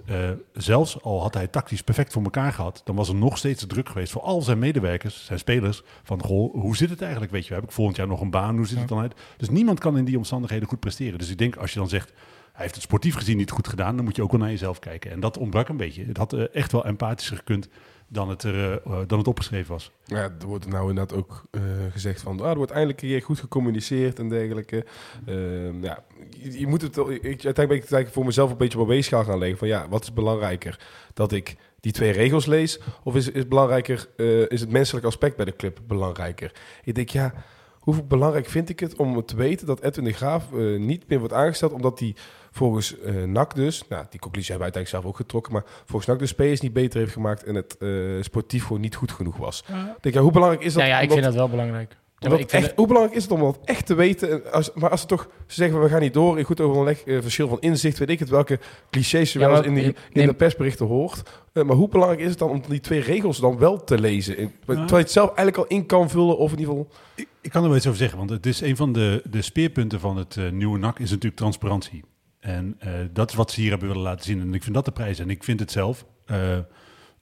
[0.54, 3.68] zelfs al had hij tactisch perfect voor elkaar gehad, dan was er nog steeds de
[3.68, 5.84] druk geweest voor al zijn medewerkers, zijn spelers.
[6.04, 7.32] Van goh, hoe zit het eigenlijk?
[7.32, 8.58] Weet je, heb ik volgend jaar nog een baan?
[8.58, 9.14] Hoe ziet het dan uit?
[9.38, 11.20] Dus niemand kan in die omstandigheden goed presteren.
[11.20, 12.12] Dus ik denk als je dan zegt.
[12.54, 13.96] Hij heeft het sportief gezien niet goed gedaan.
[13.96, 15.12] Dan moet je ook wel naar jezelf kijken.
[15.12, 16.06] En dat ontbrak een beetje.
[16.06, 17.68] Het had echt wel empathischer gekund
[18.08, 19.92] dan het, er, eh, eh, dan het opgeschreven was.
[20.06, 23.22] Ja, er wordt nou inderdaad ook eh, gezegd van, ah, er wordt eindelijk een keer
[23.22, 24.86] goed gecommuniceerd en dergelijke.
[25.26, 26.04] Ehm, ja,
[26.40, 29.24] je, moet het, ik, uiteindelijk ben ik eigenlijk voor mezelf een beetje op een weegschaal
[29.24, 30.80] gaan leggen van, ja, wat is belangrijker?
[31.14, 32.80] Dat ik die twee regels lees?
[33.04, 34.10] Of is, is, belangrijker,
[34.48, 36.52] is het menselijk aspect bij de club belangrijker?
[36.84, 37.34] Ik denk, ja,
[37.80, 41.34] hoe belangrijk vind ik het om te weten dat Edwin de Graaf niet meer wordt
[41.34, 42.16] aangesteld omdat hij
[42.56, 46.06] volgens eh NAC dus, nou, die conclusie hebben we uiteindelijk zelf ook getrokken, maar volgens
[46.08, 47.90] NAC de spelers niet beter heeft gemaakt en het eh,
[48.22, 49.64] sportief gewoon niet goed genoeg was.
[49.68, 50.82] Ik Denk, ja, hoe belangrijk is dat?
[50.82, 51.90] Ja, ja ik omdat- vind dat wel belangrijk.
[51.92, 54.30] Ja, omdat maar ik vind echt, hoe belangrijk is het om dat echt te weten?
[54.32, 57.04] En Als, maar als ze toch ze zeggen, we gaan niet door, in goed overleg,
[57.04, 59.84] eh, verschil van inzicht, weet ik het, welke clichés je Ja, wel eens in, die,
[59.84, 61.30] in neem- de persberichten hoort.
[61.54, 64.38] Eh, maar hoe belangrijk is het dan om die twee regels dan wel te lezen?
[64.38, 66.90] In- Terwijl je het zelf eigenlijk al in kan vullen, of in ieder geval...
[67.16, 69.42] Ik, ik kan er wel iets over zeggen, want het is een van de, de
[69.42, 72.04] speerpunten van het eh, nieuwe NAC is natuurlijk transparantie.
[72.46, 74.42] En eh, dat is wat ze hier hebben willen laten zien.
[74.42, 75.20] En ik vind dat de prijs.
[75.20, 76.06] En ik vind het zelf.
[76.26, 76.58] eh,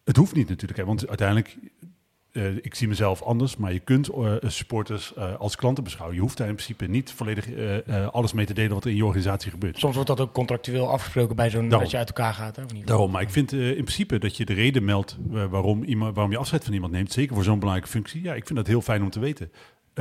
[0.04, 1.58] het hoeft niet natuurlijk, hè, want uiteindelijk.
[2.32, 4.10] eh, ik zie mezelf anders, maar je kunt
[4.42, 6.16] supporters als klanten beschouwen.
[6.16, 7.48] Je hoeft daar in principe niet volledig
[8.12, 9.80] alles mee te delen wat er in je organisatie gebeurt.
[9.80, 12.56] Soms wordt dat ook contractueel afgesproken bij zo'n dat je uit elkaar gaat.
[12.56, 12.88] Hè, of niet?
[12.88, 16.38] Daarom, maar ik vind in principe dat je de reden meldt waarom, iemand, waarom je
[16.40, 17.12] afscheid van iemand neemt.
[17.12, 18.22] Zeker voor zo'n belangrijke functie.
[18.22, 19.52] Ja, ik vind dat heel fijn om te weten.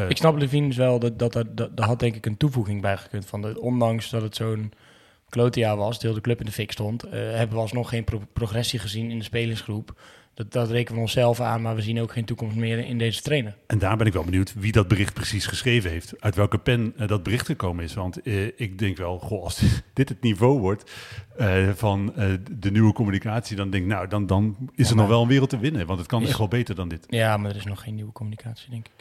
[0.08, 3.26] Ik snap Levine wel, dat, dat, dat, had denk ik een toevoeging bij gekund.
[3.26, 4.72] Van de, ondanks dat het zo'n
[5.32, 8.04] klote jaar was, de hele club in de fik stond, eh, hebben we alsnog geen
[8.04, 10.00] pro- progressie gezien in de spelersgroep.
[10.34, 13.22] Dat, dat rekenen we onszelf aan, maar we zien ook geen toekomst meer in deze
[13.22, 13.56] trainer.
[13.66, 16.14] En daar ben ik wel benieuwd wie dat bericht precies geschreven heeft.
[16.20, 17.94] Uit welke pen eh, dat bericht gekomen is.
[17.94, 19.62] Want eh, ik denk wel, goh, als
[19.94, 20.90] dit het niveau wordt
[21.74, 22.12] van
[22.58, 25.50] de nieuwe communicatie, dan denk ik, nou, dan, dan is er nog wel een wereld
[25.50, 25.86] te winnen.
[25.86, 27.06] Want het kan Is- echt wel beter dan dit.
[27.08, 28.92] Ja, maar er is nog geen nieuwe communicatie, denk ik.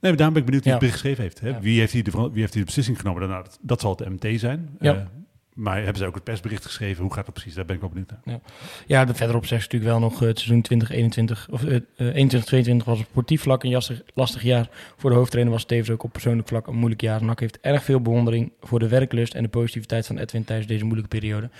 [0.00, 0.78] Nee, maar daarom ben ik benieuwd wie Ja.
[0.78, 1.40] het bericht geschreven heeft.
[1.40, 1.48] Hè?
[1.48, 1.60] Ja.
[1.60, 3.28] Wie, heeft hier de, wie heeft de beslissing genomen?
[3.28, 4.76] Nou, dat, dat zal het MT zijn.
[4.80, 5.10] Ja.
[5.50, 7.02] Eh, maar hebben ze ook het persbericht geschreven?
[7.02, 7.54] Hoe gaat dat precies?
[7.54, 8.40] Daar ben ik wel benieuwd naar.
[8.86, 11.76] Ja, de verderop zegt ze natuurlijk wel nog eh, het seizoen 2021 of eh,
[12.16, 14.68] eh, 21-22 was op sportief vlak een lastig, lastig jaar.
[14.96, 17.24] Voor de hoofdtrainer was het tevens ook op persoonlijk vlak een moeilijk jaar.
[17.24, 20.84] NAC heeft erg veel bewondering voor de werklust en de positiviteit van Edwin tijdens deze
[20.84, 21.50] moeilijke periode.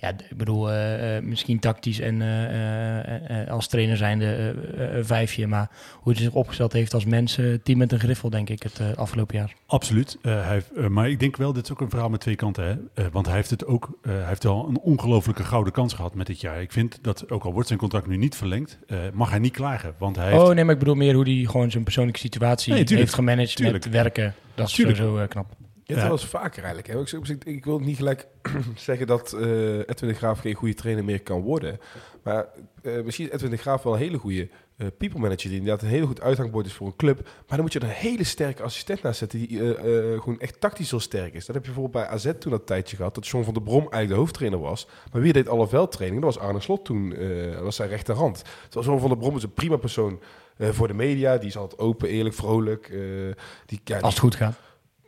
[0.00, 4.48] Ja, ik bedoel, eh, eh, misschien tactisch en eh, eh, eh, als trainer zijnde eh,
[4.48, 7.98] eh, een vijfje, maar hoe hij zich opgesteld heeft als mens, eh, team met een
[7.98, 9.54] griffel denk ik het eh, afgelopen jaar.
[9.66, 10.18] Absoluut.
[10.22, 12.64] Eh, hij eh, maar ik denk wel, dit is ook een verhaal met twee kanten.
[12.64, 13.02] Hè?
[13.02, 16.14] Eh, want hij heeft het ook, eh, hij heeft wel een ongelofelijke gouden kans gehad
[16.14, 16.60] met dit jaar.
[16.60, 19.52] Ik vind dat, ook al wordt zijn contract nu niet verlengd, eh, mag hij niet
[19.52, 19.94] klagen.
[19.98, 22.72] Want hij heeft Oh nee, maar ik bedoel meer hoe hij gewoon zijn persoonlijke situatie
[22.72, 23.00] Nee, tuurlijk.
[23.00, 23.84] heeft gemanaged Tuurlijk.
[23.84, 24.34] met werken.
[24.54, 24.96] Dat is Tuurlijk.
[24.98, 25.46] sowieso eh, knap.
[25.84, 26.86] Ja, dat was vaker eigenlijk.
[27.12, 27.18] Hè.
[27.18, 28.26] Ik, ik, ik wil niet gelijk
[28.74, 31.78] zeggen dat eh, Edwin de Graaf geen goede trainer meer kan worden.
[32.22, 32.46] Maar
[32.82, 34.48] eh, misschien is Edwin de Graaf wel een hele goede
[34.80, 35.48] eh, people manager...
[35.48, 37.20] die inderdaad een heel goed uithangbord is voor een club.
[37.22, 39.38] Maar dan moet je er een hele sterke assistent naast zetten...
[39.38, 41.46] die eh, eh, gewoon echt tactisch heel sterk is.
[41.46, 43.14] Dat heb je bijvoorbeeld bij AZ toen dat tijdje gehad...
[43.14, 44.86] dat John van der Brom eigenlijk de hoofdtrainer was.
[45.12, 46.22] Maar wie deed alle veldtraining?
[46.22, 47.10] Dat was Arne Slot toen.
[47.52, 48.44] dat was zijn rechterhand.
[48.68, 50.20] Terwijl John van der Brom is een prima persoon...
[50.58, 52.92] voor de media, die is altijd open, eerlijk, vrolijk.
[53.66, 54.54] die, ja, Als het goed gaat.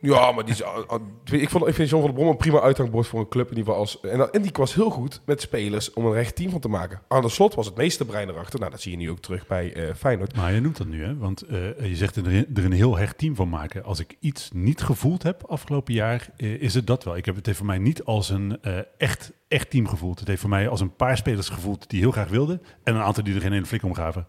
[0.03, 2.37] Ja, maar die is, ah, ah, ik, vond, ik vind John van der Brom een
[2.37, 3.51] prima uithangbord voor een club.
[3.51, 3.99] In ieder geval als,
[4.31, 7.01] en, die was heel goed met spelers om een recht team van te maken.
[7.07, 8.59] Arne Slot was het meeste brein erachter.
[8.59, 10.35] Nou, dat zie je nu ook terug bij eh Feyenoord.
[10.35, 11.17] Maar je noemt dat nu, hè?
[11.17, 13.83] Want eh, je zegt er, er een heel hecht team van maken.
[13.83, 17.17] Als ik iets niet gevoeld heb afgelopen jaar, eh, is het dat wel.
[17.17, 18.61] Ik heb het voor mij niet als een
[18.97, 20.19] echt, echt team gevoeld.
[20.19, 22.61] Het heeft voor mij als een paar spelers gevoeld die heel graag wilden.
[22.83, 24.27] En een aantal die er geen ene flik om gaven.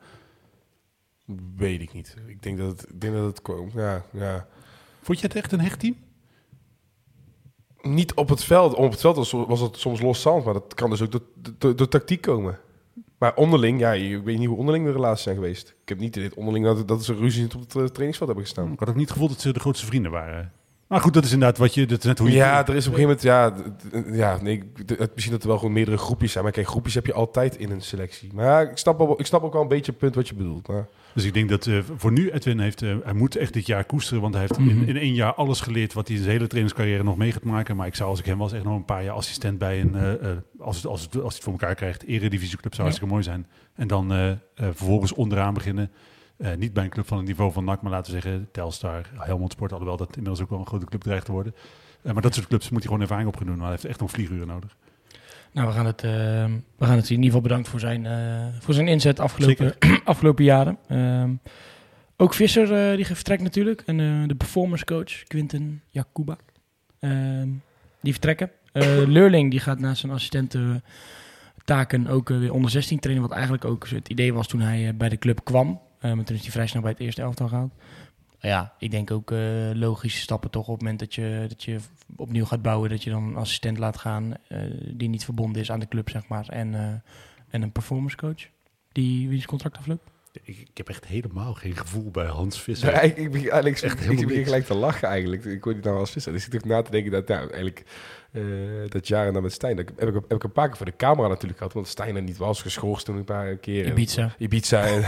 [1.56, 2.16] Weet ik niet.
[2.26, 3.70] Ik denk dat het, ik denk dat het kwam.
[3.74, 4.46] Ja, ja.
[5.04, 5.96] Vond je het echt een hecht team?
[7.82, 8.74] Niet op het veld.
[8.74, 11.22] Op het veld was, was het soms loszand, maar dat kan dus ook door,
[11.58, 12.58] door, door tactiek komen.
[13.18, 15.68] Maar onderling, ja, ik weet niet hoe onderling de relaties zijn geweest.
[15.82, 18.72] Ik heb niet dit onderling dat, dat ze ruzie op het eh, trainingsveld hebben gestaan.
[18.72, 20.52] Ik had ook niet het gevoel dat ze de grootste vrienden waren.
[20.86, 21.86] Maar goed, dat is inderdaad wat je...
[21.86, 24.72] Dat is net hoe je Ja, er is op een gegeven moment, ja, ja nee,
[25.14, 26.44] misschien dat er wel gewoon meerdere groepjes zijn.
[26.44, 28.30] Maar kijk, groepjes heb je altijd in een selectie.
[28.34, 30.34] Maar ja, ik snap, wel, ik snap ook wel een beetje het punt wat je
[30.34, 30.68] bedoelt.
[30.68, 33.66] Maar Dus ik denk dat eh, voor nu Edwin heeft, eh, hij moet echt dit
[33.66, 34.68] jaar koesteren, want hij heeft Mhm.
[34.68, 37.42] in, in één jaar alles geleerd wat hij in zijn hele trainingscarrière nog mee gaat
[37.44, 37.76] maken.
[37.76, 39.94] Maar ik zou als ik hem was echt nog een paar jaar assistent bij een,
[39.94, 42.82] eh, als, het, als, het, als hij het voor elkaar krijgt, eredivisieclub zou Ja.
[42.82, 43.46] hartstikke mooi zijn.
[43.74, 45.90] En dan vervolgens onderaan beginnen.
[46.58, 49.52] Niet bij een club van het niveau van NAC, maar laten we zeggen Telstar, Helmond
[49.52, 51.54] Sport, alhoewel dat inmiddels ook wel een grote club dreigt te worden.
[52.02, 54.00] Maar dat soort clubs moet hij gewoon ervaring op gaan doen, maar hij heeft echt
[54.00, 54.76] nog vlieguren nodig.
[55.54, 56.10] Nou, we gaan het, eh,
[56.78, 60.44] we gaan het in ieder geval bedankt voor zijn, eh, voor zijn inzet afgelopen, afgelopen
[60.44, 60.78] jaren.
[60.88, 61.30] Ehm,
[62.16, 63.82] ook Visser, eh, die vertrekt natuurlijk.
[63.86, 66.36] En eh, de performance coach, Quinten Jakuba.
[67.00, 67.48] Ehm,
[68.00, 68.50] die vertrekken.
[69.16, 70.84] Leurling, die gaat naast zijn assistenten
[71.64, 73.22] taken ook weer onder 16 trainen.
[73.22, 75.80] Wat eigenlijk ook het idee was toen hij bij de club kwam.
[76.00, 77.72] Maar toen is hij vrij snel bij het eerste elftal gehaald.
[78.44, 81.78] Ja, ik denk ook eh, logische stappen toch op het moment dat je, dat je
[82.16, 82.90] opnieuw gaat bouwen.
[82.90, 86.10] Dat je dan een assistent laat gaan eh, die niet verbonden is aan de club,
[86.10, 86.48] zeg maar.
[86.48, 86.88] En, eh,
[87.48, 88.48] en een performance coach
[88.92, 90.10] die wiens contract afloopt.
[90.42, 92.92] Ik, ik heb echt helemaal geen gevoel bij Hans Visser.
[92.92, 94.48] Ja, ik, ik begin, eigenlijk, Echt ik, helemaal ik begin niks.
[94.48, 95.44] gelijk te lachen eigenlijk.
[95.44, 96.32] Ik hoor die nou als visser.
[96.32, 97.84] Dus ik zit ook na te denken dat nou, eigenlijk
[98.34, 98.42] eh,
[98.88, 99.76] dat jaar en dan met Stijn.
[99.76, 101.72] Dat heb ik, heb ik een paar keer voor de camera natuurlijk gehad.
[101.72, 103.86] Want Stijn er niet was geschorst toen een paar keer.
[103.86, 104.34] Ibiza.
[104.38, 104.82] Ibiza.
[104.94, 105.02] En,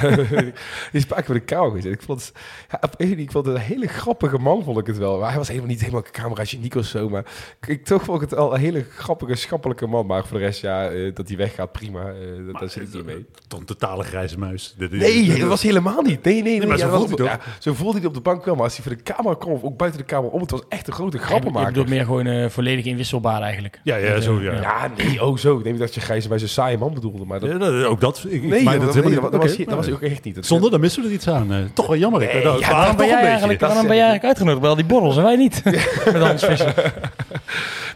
[0.92, 1.92] is een paar keer voor de camera gezet.
[1.92, 2.32] Ik vond het,
[2.70, 5.18] ja, ik vond het een hele grappige man, vond ik het wel.
[5.18, 7.08] Maar hij was helemaal niet helemaal camera geniek of zo.
[7.08, 7.24] Maar
[7.60, 10.06] ik, ik toch vond ik het al een hele grappige, schappelijke man.
[10.06, 12.00] Maar voor de rest, ja, eh, dat hij weggaat, prima.
[12.10, 13.26] Eh, dat- daar zit ik niet mee.
[13.48, 14.74] Toch een totale grijze muis.
[14.78, 16.22] Nee, dat was helemaal niet.
[16.22, 16.66] Nee, nee, nee.
[16.68, 17.24] maar ja, zo hij
[17.60, 18.54] ja, voelde hij op de bank wel.
[18.54, 20.62] Maar als hij voor de camera kwam, of ook buiten de camera om, het was
[20.68, 21.68] echt een grote grappenmaker.
[21.68, 22.84] bedoelt meer gewoon eh, volledig
[23.16, 23.80] inwisselbaar eigenlijk.
[23.82, 24.52] Ja, ja, zo, ja.
[24.52, 25.58] Ja, nee, oh zo.
[25.58, 27.24] Ik denk dat je Gijs bij zijn saaie man bedoelde.
[27.24, 28.24] Maar dat, Ja, dat- ook dat.
[28.28, 30.34] Ik, nee, maar dat, dat, helemaal dat, was, oké, dat was ook echt niet.
[30.34, 31.52] Dat- Zonder, dan missen we er iets aan.
[31.52, 32.22] Eh, toch wel jammer.
[32.22, 34.22] Ik, Nee, dat, ja, maar waarom ben jij, eigenlijk, Dat waarom ben zeg jij ik.
[34.22, 35.62] eigenlijk uitgenodigd bij al die borrels en wij niet?
[36.12, 36.92] Met Hans Visser.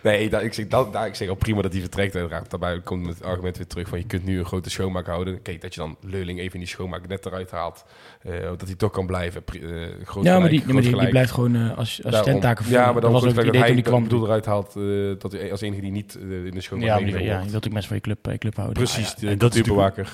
[0.03, 2.15] Nee, dat, ik, zeg, dat, daar, ik zeg al prima dat hij vertrekt.
[2.17, 2.51] Uiteraard.
[2.51, 5.43] Daarbij komt het argument weer terug van je kunt nu een grote schoonmaak houden.
[5.43, 7.85] Kijk, dat je dan Leuling even die schoonmaak net eruit haalt.
[8.23, 9.43] eh, dat hij toch kan blijven.
[9.47, 9.61] Eh,
[10.05, 12.81] groot Ja, maar gelijk, die, groot maar die, blijft gewoon eh als assistenttaken Daarom- vervullen.
[12.85, 14.03] Ja, maar dan was ook het dat hij die kwam.
[14.03, 14.83] bedoel eruit haalt eh,
[15.19, 17.51] dat hij als enige die niet in de schoonmaak Ja, maar die, meegenomen ja, je
[17.51, 18.77] wilt ook mensen van je club, club houden.
[18.77, 19.63] Precies, En de dat is,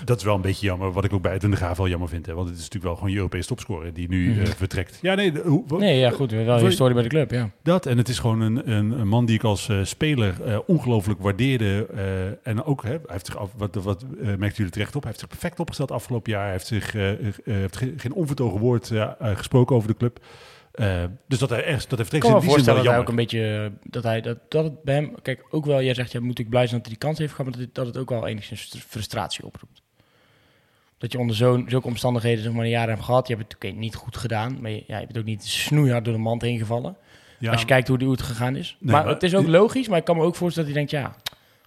[0.05, 0.93] dat is wel een beetje jammer.
[0.93, 2.27] Wat ik ook bij Edwin de Graaf wel jammer vind.
[2.27, 4.47] Hè, want het is natuurlijk wel gewoon je Europese topscorer die nu Mhm.
[4.47, 4.99] vertrekt.
[5.03, 6.31] Ja, nee, de- hoe, wat- Nee, ja, goed.
[6.31, 7.51] Wel Voor- een historie bij de club, ja.
[7.63, 7.87] dat.
[7.87, 11.87] En het is gewoon een, een, een man die ik als speler eh, ongelooflijk waardeerde.
[11.95, 15.03] eh, en ook, hè, hij heeft zich af, wat, wat eh, merkten jullie terecht op,
[15.03, 16.43] hij heeft zich perfect opgesteld afgelopen jaar.
[16.43, 20.25] Hij heeft, zich, eh, eh, heeft geen onvertogen woord eh, eh, gesproken over de club.
[20.73, 23.17] Eh, dus dat hij echt, dat heeft Ik kan me voorstellen dat hij ook een
[23.17, 23.73] beetje...
[23.83, 25.15] Dat, hij, dat, dat het bij hem...
[25.23, 25.83] Kijk, ook wel...
[25.83, 27.47] Jij zegt, je moet natuurlijk blij zijn dat hij die kans heeft gehad...
[27.47, 29.83] maar dat het, dat het ook wel enigszins frust- frustratie oproept.
[30.99, 33.29] Dat je onder zo'n zulke omstandigheden zeg maar een jaar hebt gehad.
[33.29, 34.59] Je hebt het oké, niet goed gedaan.
[34.61, 36.97] Maar je, ja, je hebt het ook niet snoeihard door de mand heen gevallen.
[37.39, 38.77] Ja, als je kijkt hoe, die- hoe het gegaan is.
[38.81, 39.89] Nee, maar, maar- het is ook logisch.
[39.89, 41.05] Maar ik kan me ook voorstellen dat hij denkt...
[41.07, 41.17] Ja,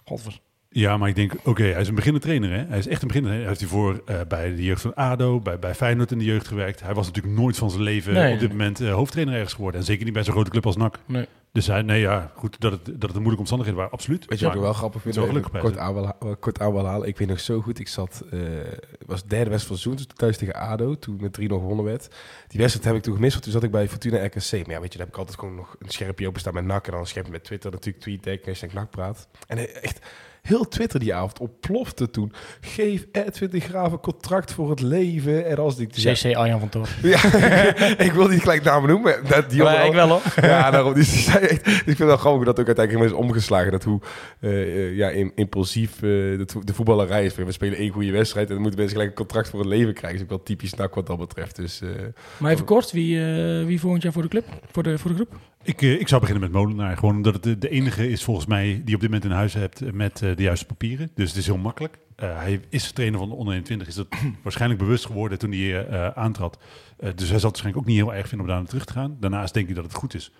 [0.04, 0.38] godver.
[0.72, 2.50] Ja, maar ik denk, oké, hij is een beginnende trainer.
[2.50, 2.64] Hè?
[2.68, 3.38] Hij is echt een beginnende trainer.
[3.38, 6.48] Hij heeft hiervoor eh, bij de jeugd van ADO, bij, bij Feyenoord in de jeugd
[6.48, 6.80] gewerkt.
[6.82, 8.58] Hij was natuurlijk nooit van zijn leven Nee, op dit nee.
[8.58, 9.80] moment eh, hoofdtrainer ergens geworden.
[9.80, 10.98] En zeker niet bij zo'n grote club als NAC.
[11.06, 11.26] Nee.
[11.52, 14.24] Dus hij, nee ja, goed, dat het, dat het een moeilijke omstandigheden waren, absoluut.
[14.26, 15.14] Weet je wat ik wel grappig vind?
[15.60, 17.08] Kort, aan wil, ha- kort aan wil halen.
[17.08, 18.40] Ik weet nog zo goed, ik zat, eh,
[18.98, 22.08] het was derde wedstrijd van Zoen, thuis tegen ADO, toen met 3 nog gewonnen werd.
[22.48, 24.52] Die wedstrijd heb ik toen gemist, want toen zat ik bij Fortuna RKC.
[24.52, 26.84] Maar ja, weet je, dan heb ik altijd gewoon nog een scherpje openstaan met NAC
[26.86, 29.28] en dan een scherpje met Twitter, natuurlijk TweetDeck, hashtag NAC praat.
[29.46, 30.00] En eh, echt,
[30.42, 32.32] heel Twitter die avond ontplofte toen.
[32.60, 35.46] Geef Edwin de Graaf een contract voor het leven.
[35.46, 35.88] En als ik...
[35.90, 36.88] CC Arjan van Toor.
[37.02, 37.24] Ja,
[38.06, 39.16] ik wil niet gelijk namen noemen.
[39.28, 40.20] Dat, die Maar ik wel hoor.
[40.40, 40.94] ja, daarom.
[40.94, 43.70] Die zei ik vind het wel grappig dat ook uiteindelijk is omgeslagen.
[43.72, 44.00] Dat hoe
[44.40, 47.34] eh, ja, im- impulsief eh, de, vo- de voetballerij is.
[47.34, 49.94] We spelen één goede wedstrijd en dan moeten mensen gelijk een contract voor het leven
[49.94, 50.18] krijgen.
[50.18, 51.56] Dat is ook wel typisch NAC wat dat betreft.
[51.56, 51.88] Dus, eh,
[52.38, 53.20] Maar even kort, wie,
[53.64, 54.44] wie volgend jaar voor de club?
[54.72, 55.38] Voor de, voor de groep?
[55.62, 56.96] Ik, eh, ik zou beginnen met Molenaar.
[56.96, 59.92] Gewoon omdat het de, enige is volgens mij die op dit moment in huis hebt
[59.92, 61.10] met eh, de juiste papieren.
[61.14, 61.98] Dus het is heel makkelijk.
[62.16, 63.88] Eh, hij is trainer van de onder 21.
[63.88, 64.06] Is dat
[64.42, 66.58] waarschijnlijk bewust geworden toen hij eh, aantrad.
[66.96, 68.92] Dus hij zal het waarschijnlijk ook niet heel erg vinden om daar naar terug te
[68.92, 69.16] gaan.
[69.20, 70.32] Daarnaast denk ik dat het goed is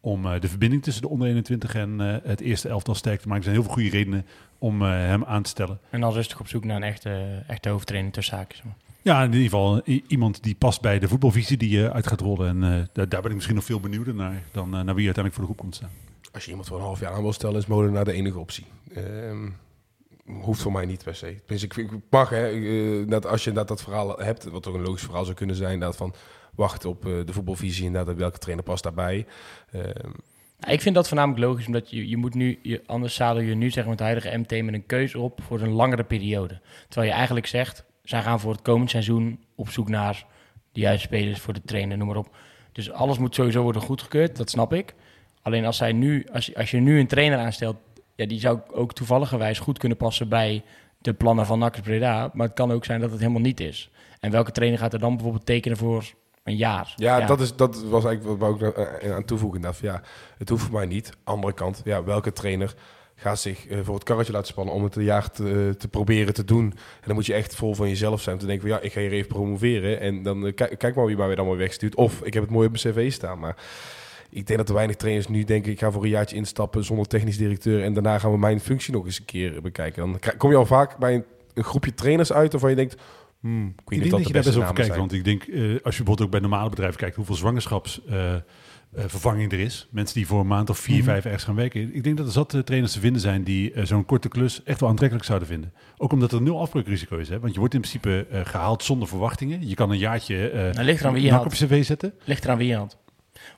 [0.00, 3.44] om de verbinding tussen de onder 21 en het eerste elftal sterk te maken.
[3.46, 4.26] Er zijn heel veel goede redenen
[4.58, 5.78] om hem aan te stellen.
[5.90, 8.62] En dan rustig op zoek naar een echte, echte hoofdtrainer tussen haakjes.
[9.02, 12.20] Ja, in ieder geval i- iemand die past bij de voetbalvisie die eh, uit gaat
[12.20, 12.48] rollen.
[12.48, 15.04] En eh, daar, daar ben ik misschien nog veel benieuwder naar dan eh, naar wie
[15.04, 15.90] uiteindelijk voor de groep komt staan.
[16.32, 18.64] als je iemand voor een half jaar aan wil stellen, is Molenaar de enige optie.
[18.94, 19.48] Ehm,
[20.40, 21.36] hoeft voor mij niet per se.
[21.46, 24.74] Dus ik, ik mag, hè, eh, dat als je inderdaad dat verhaal hebt, wat ook
[24.74, 26.14] een logisch verhaal zou kunnen zijn, dat van
[26.54, 29.26] wachten op eh, de voetbalvisie, inderdaad, welke trainer past daarbij.
[29.72, 30.10] Ehm,
[30.60, 33.54] Nou, ik vind dat voornamelijk logisch, omdat je, je moet nu, je, anders zadel je
[33.54, 36.60] nu zeg maar, het huidige MT met een keuze op voor een langere periode.
[36.88, 40.26] Terwijl je eigenlijk zegt, zij gaan voor het komend seizoen op zoek naar
[40.72, 42.36] de juiste spelers voor de trainer, noem maar op.
[42.72, 44.94] Dus alles moet sowieso worden goedgekeurd, dat snap ik.
[45.42, 47.76] Alleen als, zij nu, als, je- als je nu een trainer aanstelt,
[48.14, 50.64] ja, die zou ook toevalligerwijs goed kunnen passen bij
[50.98, 52.30] de plannen van NAC Breda.
[52.32, 53.90] Maar het kan ook zijn dat het helemaal niet is.
[54.20, 56.04] En welke trainer gaat er dan bijvoorbeeld tekenen voor
[56.42, 56.92] een jaar?
[56.96, 59.74] ja, Dat, is, dat was eigenlijk wat ik uh, aan toevoegen.
[59.80, 60.02] Ja,
[60.38, 61.12] het hoeft voor mij niet.
[61.24, 62.74] Andere kant, ja, welke trainer
[63.20, 66.34] gaat zich eh, voor het karretje laten spannen om het een jaar te, te proberen
[66.34, 66.64] te doen.
[66.64, 68.92] En dan moet je echt vol van jezelf zijn om te denken van ja, ik
[68.92, 70.00] ga hier even promoveren.
[70.00, 71.94] En dan eh, kijk, kijk maar wie mij weer allemaal wegstuurt.
[71.94, 73.38] Of ik heb het mooi op mijn cv staan.
[73.38, 73.56] Maar
[74.30, 77.06] ik denk dat er weinig trainers nu denken, ik ga voor een jaartje instappen zonder
[77.06, 77.82] technisch directeur.
[77.82, 80.02] En daarna gaan we mijn functie nog eens een keer bekijken.
[80.02, 82.96] Dan kom je al vaak bij een, een groepje trainers uit waarvan je denkt,
[83.40, 84.96] hmm, ik denk dat je daar best over kijkt.
[84.96, 87.34] Want ik denk, eh, als je bijvoorbeeld ook bij normale bedrijven kijkt, hoeveel
[88.90, 89.88] zwangerschapsvervanging er is.
[89.90, 91.04] Mensen die voor een maand of vier, Mhm.
[91.04, 91.94] vijf ergens gaan werken.
[91.94, 94.62] Ik denk dat er zat eh, trainers te vinden zijn die eh, zo'n korte klus
[94.62, 95.72] echt wel aantrekkelijk zouden vinden.
[95.96, 97.28] Ook omdat er nul afbreukrisico is.
[97.28, 97.40] Hè?
[97.40, 99.68] Want je wordt in principe eh, gehaald zonder verwachtingen.
[99.68, 102.12] Je kan een jaartje eh Nou, ligt wie je op je cv zetten.
[102.24, 102.86] Ligt eraan wie je.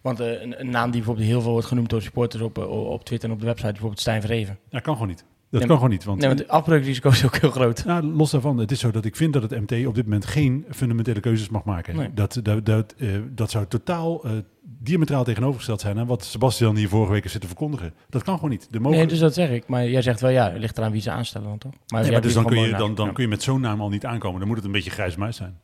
[0.03, 2.69] Want eh, een, een naam die bijvoorbeeld heel veel wordt genoemd door supporters op, eh,
[2.71, 4.59] op Twitter en op de website, bijvoorbeeld Stijn Verheven.
[4.71, 5.25] Dat kan gewoon niet.
[5.51, 6.05] Dat Nee, kan gewoon niet.
[6.05, 7.85] Want, Nee, want het afbreukrisico is ook heel groot.
[7.85, 10.27] Nou, los daarvan, het is zo dat ik vind dat het MT op dit moment
[10.27, 11.97] geen fundamentele keuzes mag maken.
[11.97, 12.09] Nee.
[12.15, 14.31] Dat, dat, dat, eh, dat zou totaal eh,
[14.65, 17.95] diametraal tegenovergesteld zijn aan wat Sebastian hier vorige week heeft zitten verkondigen.
[18.09, 18.63] Dat kan gewoon niet.
[18.63, 19.09] De Nee, mogelijk...
[19.11, 19.67] dus dat zeg ik.
[19.67, 21.73] Maar jij zegt wel ja, het ligt eraan wie ze aanstellen dan toch?
[21.87, 24.05] Maar, Nee, dus dan kun, je, dan, dan kun je met zo'n naam al niet
[24.07, 24.39] aankomen.
[24.39, 25.59] Dan moet het een beetje grijs muis zijn.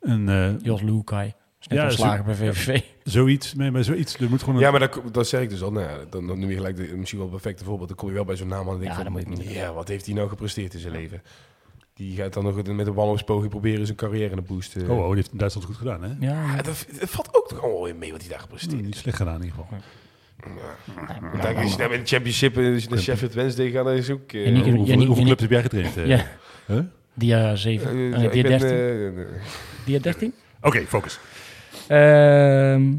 [0.00, 0.56] En, eh, ja.
[0.62, 1.34] Jos Lukai.
[1.60, 2.80] Is net Ja, ontslagen bij VVV.
[3.04, 5.62] zoiets, nee, maar zoiets, er moet gewoon een- Ja, maar dat, dat zeg ik dus
[5.62, 5.72] al.
[5.72, 7.88] Nou ja, dan, dan noem je gelijk de, misschien wel het perfecte voorbeeld.
[7.88, 9.52] Dan kom je wel bij zo'n naam aan en denk Ja, van, moet je niet
[9.52, 11.22] ja, wat heeft hij nou gepresteerd in zijn leven?
[11.96, 14.90] Die gaat dan nog met een wanhoopspoging proberen zijn carrière te boosten.
[14.90, 16.08] Oh, oh, die heeft in Duitsland goed gedaan, hè?
[16.08, 16.16] Ja,
[16.56, 18.96] Ja, dat, dat valt ook toch allemaal weer mee wat hij daar gepresteerd Hmm, niet
[18.96, 19.78] slecht gedaan in ieder geval.
[21.40, 24.32] Kijk, als je met de championship en je naar Sheffield Wednesday gaat, dan is ook...
[24.32, 25.96] eh, En niet- hoeveel clubs heb jij getraind?
[25.96, 26.06] eh?
[26.06, 26.26] Ja.
[26.66, 26.80] Huh?
[27.14, 27.88] dia 7.
[27.88, 28.68] eh, nee, ik dia ben, 13.
[28.68, 29.26] eh, eh,
[29.84, 30.32] dia 13?
[30.62, 31.18] Oké, focus.
[31.88, 32.92] Ehm,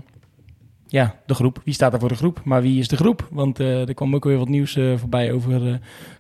[0.88, 1.62] ja, de groep.
[1.64, 2.42] Wie staat er voor de groep?
[2.44, 3.28] Maar wie is de groep?
[3.32, 5.76] Want eh, er kwam ook weer wat nieuws eh, voorbij over eh,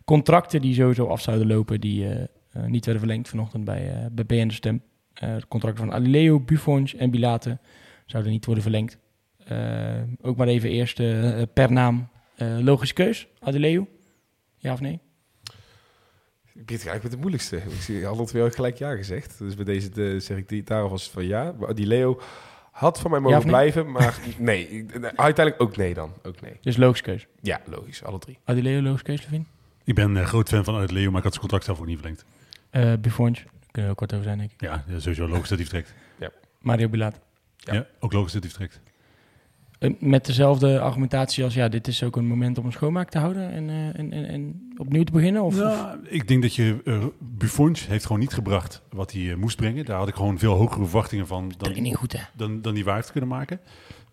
[0.05, 2.27] contracten die sowieso af zouden lopen, die eh, eh,
[2.65, 4.81] niet werden verlengd vanochtend bij, eh bij BN De Stem.
[5.13, 7.57] Eh, de contracten van Alileo, Buffons en Bilate
[8.05, 8.97] zouden niet worden verlengd.
[9.45, 12.07] Eh, ook maar even eerst eh, per naam.
[12.35, 13.87] Eh, logische keus, Adileo?
[14.57, 14.99] Ja of nee?
[16.53, 17.55] Ik begin eigenlijk met de moeilijkste.
[17.57, 19.37] Ik zie alle twee al gelijk ja gezegd.
[19.39, 21.53] Dus bij deze eh, zeg ik die, daarom was het van ja.
[21.59, 22.19] Maar die Leo
[22.71, 23.53] had van mij mogen Ja of nee?
[23.53, 24.85] blijven, maar nee.
[24.93, 26.13] Eh, Uiteindelijk ook nee dan.
[26.23, 26.57] Ook nee.
[26.61, 27.27] Dus logische keus.
[27.41, 28.03] Ja, logisch.
[28.03, 28.37] Alle drie.
[28.43, 29.47] Adileo, logische keus, Levin?
[29.83, 31.85] Ik ben eh, groot fan van Uit Leo, maar ik had zijn contract zelf ook
[31.85, 32.25] niet verlengd.
[32.71, 34.61] Uh, Buffons, daar kunnen we kort over zijn, denk ik.
[34.61, 35.93] Ja, ja, sowieso logisch dat hij vertrekt.
[36.61, 37.19] Mario Bilate.
[37.57, 37.73] Ja.
[37.73, 37.85] Ja.
[37.99, 38.81] ook logisch dat hij vertrekt.
[39.79, 43.17] Eh, Met dezelfde argumentatie als, ja, dit is ook een moment om een schoonmaak te
[43.19, 45.41] houden en, eh, en, en, en opnieuw te beginnen?
[45.41, 49.29] Of, of- Ja, ik denk dat je uh, Buffons heeft gewoon niet gebracht wat hij
[49.31, 49.85] eh, moest brengen.
[49.85, 53.11] Daar had ik gewoon veel hogere verwachtingen van dan, goed, dan, dan die waar heeft
[53.11, 53.59] kunnen maken.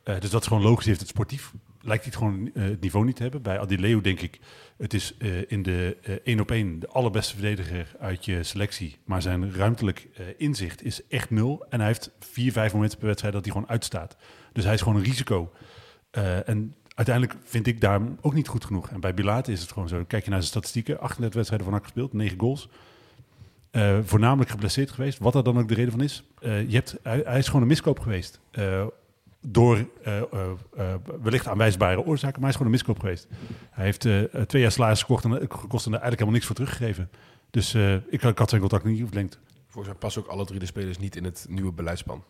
[0.04, 0.84] Eh, dus dat is gewoon logisch.
[0.84, 1.52] Hij heeft het sportief.
[1.85, 3.42] Lijkt hij het gewoon eh, het niveau niet te hebben.
[3.42, 4.40] Bij Adileo denk ik,
[4.77, 8.97] het is eh, in de eh, één op één de allerbeste verdediger uit je selectie.
[9.05, 11.66] Maar zijn ruimtelijk inzicht is echt nul.
[11.68, 14.16] En hij heeft vier, vijf momenten per wedstrijd dat hij gewoon uitstaat.
[14.53, 15.53] Dus hij is gewoon een risico.
[16.44, 18.90] En uiteindelijk vind ik daar ook niet goed genoeg.
[18.90, 20.05] En bij Bilate is het gewoon zo.
[20.07, 21.01] Kijk je naar zijn statistieken.
[21.01, 22.68] 38 wedstrijden van NAC gespeeld, 9 goals.
[24.05, 25.18] Voornamelijk geblesseerd geweest.
[25.18, 26.25] Wat er dan ook de reden van is.
[26.40, 28.40] Je hebt, hij, is gewoon een miskoop geweest.
[29.46, 30.24] Door eh, eh,
[30.76, 32.40] eh, wellicht aanwijsbare oorzaken.
[32.40, 33.26] Maar hij is gewoon een miskoop geweest.
[33.70, 34.00] Hij heeft
[34.48, 37.11] twee jaar salaris gekocht en, gekost en er eigenlijk helemaal niks voor teruggegeven.
[37.50, 37.74] Dus
[38.11, 39.38] ik, ik had zijn contract niet verlengd.
[39.68, 42.24] Volgens mij passen ook alle drie de spelers niet in het nieuwe beleidsplan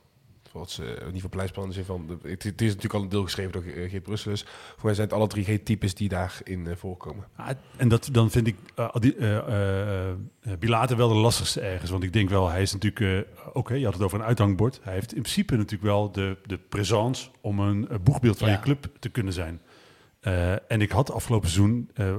[0.55, 2.07] Wat ze, in ieder geval pleisplan in de zin van...
[2.07, 4.45] de- het, het is natuurlijk al een deel geschreven door Ge- Geert Brusselus.
[4.45, 7.25] Voor mij zijn het alle drie geen types die daarin eh, voorkomen.
[7.37, 10.17] Ah, en dat, dan vind ik eh, die, eh, eh, eh,
[10.59, 11.91] Bilate wel de lastigste ergens.
[11.91, 13.27] Want ik denk wel, hij is natuurlijk...
[13.27, 14.81] eh, Oké, je had het over een uithangbord.
[14.83, 17.29] Hij heeft in principe natuurlijk wel de, de présence...
[17.41, 18.55] om een eh, boegbeeld van Ja.
[18.55, 19.61] je club te kunnen zijn.
[20.21, 21.91] Eh, en ik had afgelopen seizoen...
[21.95, 22.17] eh,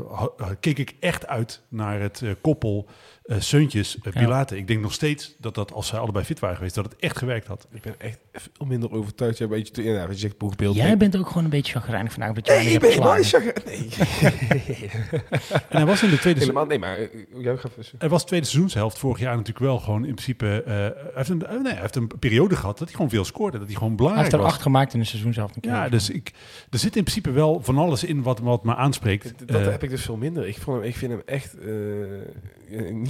[0.59, 2.87] keek ik echt uit naar het eh, koppel
[3.25, 4.19] eh Seuntjes eh, Ja.
[4.19, 4.57] Bilate.
[4.57, 6.75] Ik denk nog steeds dat dat, als zij allebei fit waren geweest...
[6.75, 7.67] dat het echt gewerkt had.
[7.73, 9.37] Ik ben echt veel minder overtuigd.
[9.37, 10.35] Ja, een beetje, te- ja, je zegt.
[10.73, 12.33] Jij bent ook gewoon een beetje chagrijnig vandaag.
[12.33, 13.89] Dat Nee, ik ben hebt helemaal niet Nee,
[15.69, 16.39] En hij was in de tweede...
[16.39, 17.07] helemaal nee, maar eh,
[17.37, 17.99] jij gaat even...
[17.99, 20.63] Er was tweede seizoenshelft vorig jaar natuurlijk wel gewoon in principe...
[20.65, 23.57] eh, hij, heeft een, nee, hij heeft een periode gehad dat hij gewoon veel scoorde.
[23.57, 24.53] Dat hij gewoon Hij belangrijk heeft er was.
[24.53, 25.55] acht gemaakt in een seizoen zelf.
[25.55, 25.71] Een keer.
[25.71, 26.31] Ja, dus ik,
[26.69, 29.47] er zit in principe wel van alles in wat, wat me aanspreekt.
[29.47, 30.47] Dat heb ik dus veel minder.
[30.47, 31.57] Ik, vond hem, ik vind hem echt...
[31.59, 31.67] eh,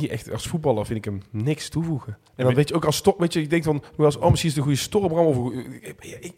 [0.06, 0.32] niet echt...
[0.32, 2.18] Als voetballer vind ik hem niks toevoegen.
[2.36, 2.96] En dan weet je ook als...
[2.96, 3.84] Stok, weet je, ik denk van...
[3.96, 5.54] hoe Als, oh, misschien is een goede Stormram of...
[5.54, 6.34] Ik, ik,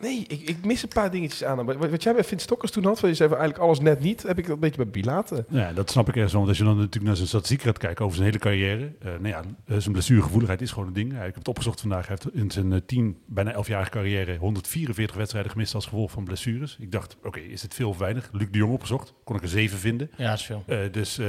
[0.00, 1.66] nee, ik, ik mis een paar dingetjes aan hem.
[1.66, 3.00] Wat, wat jij bij Vin Stokkers toen had...
[3.00, 4.22] van je zei van eigenlijk alles net niet...
[4.22, 5.46] heb ik dat een beetje bij Bilaten.
[5.48, 6.40] ja, dat snap ik ergens wel.
[6.40, 8.92] Want als je dan natuurlijk naar zijn statistiek gaat kijken over zijn hele carrière.
[8.98, 11.12] eh nou ja, eh, zijn blessuregevoeligheid is gewoon een ding.
[11.12, 12.06] Ja, ik heb het opgezocht vandaag.
[12.06, 16.24] Hij heeft in zijn eh, tien, bijna elfjarige carrière 144 wedstrijden gemist als gevolg van
[16.24, 16.76] blessures.
[16.80, 18.28] Ik dacht, oké, is het veel of weinig?
[18.32, 19.14] Luc de Jong opgezocht.
[19.24, 20.10] Kon ik er zeven vinden.
[20.16, 20.62] Ja, dat is veel.
[20.66, 21.26] Eh, dus eh,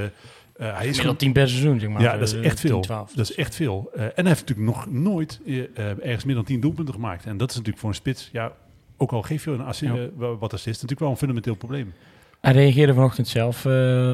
[0.58, 1.16] eh, hij is gewoon...
[1.16, 2.02] 10 per seizoen, zeg maar.
[2.02, 2.82] Ja, dat is echt 10, veel.
[2.82, 3.12] 12.
[3.12, 3.90] Dat is echt veel.
[3.94, 5.58] Eh, en hij heeft natuurlijk nog nooit eh,
[6.04, 7.26] ergens meer dan 10 doelpunten gemaakt.
[7.26, 8.52] En dat is natuurlijk voor een spits, ja,
[8.98, 10.10] ook al geef je een assi- Ja.
[10.18, 11.94] wat assist, natuurlijk wel een fundamenteel probleem.
[12.42, 13.66] Hij reageerde vanochtend zelf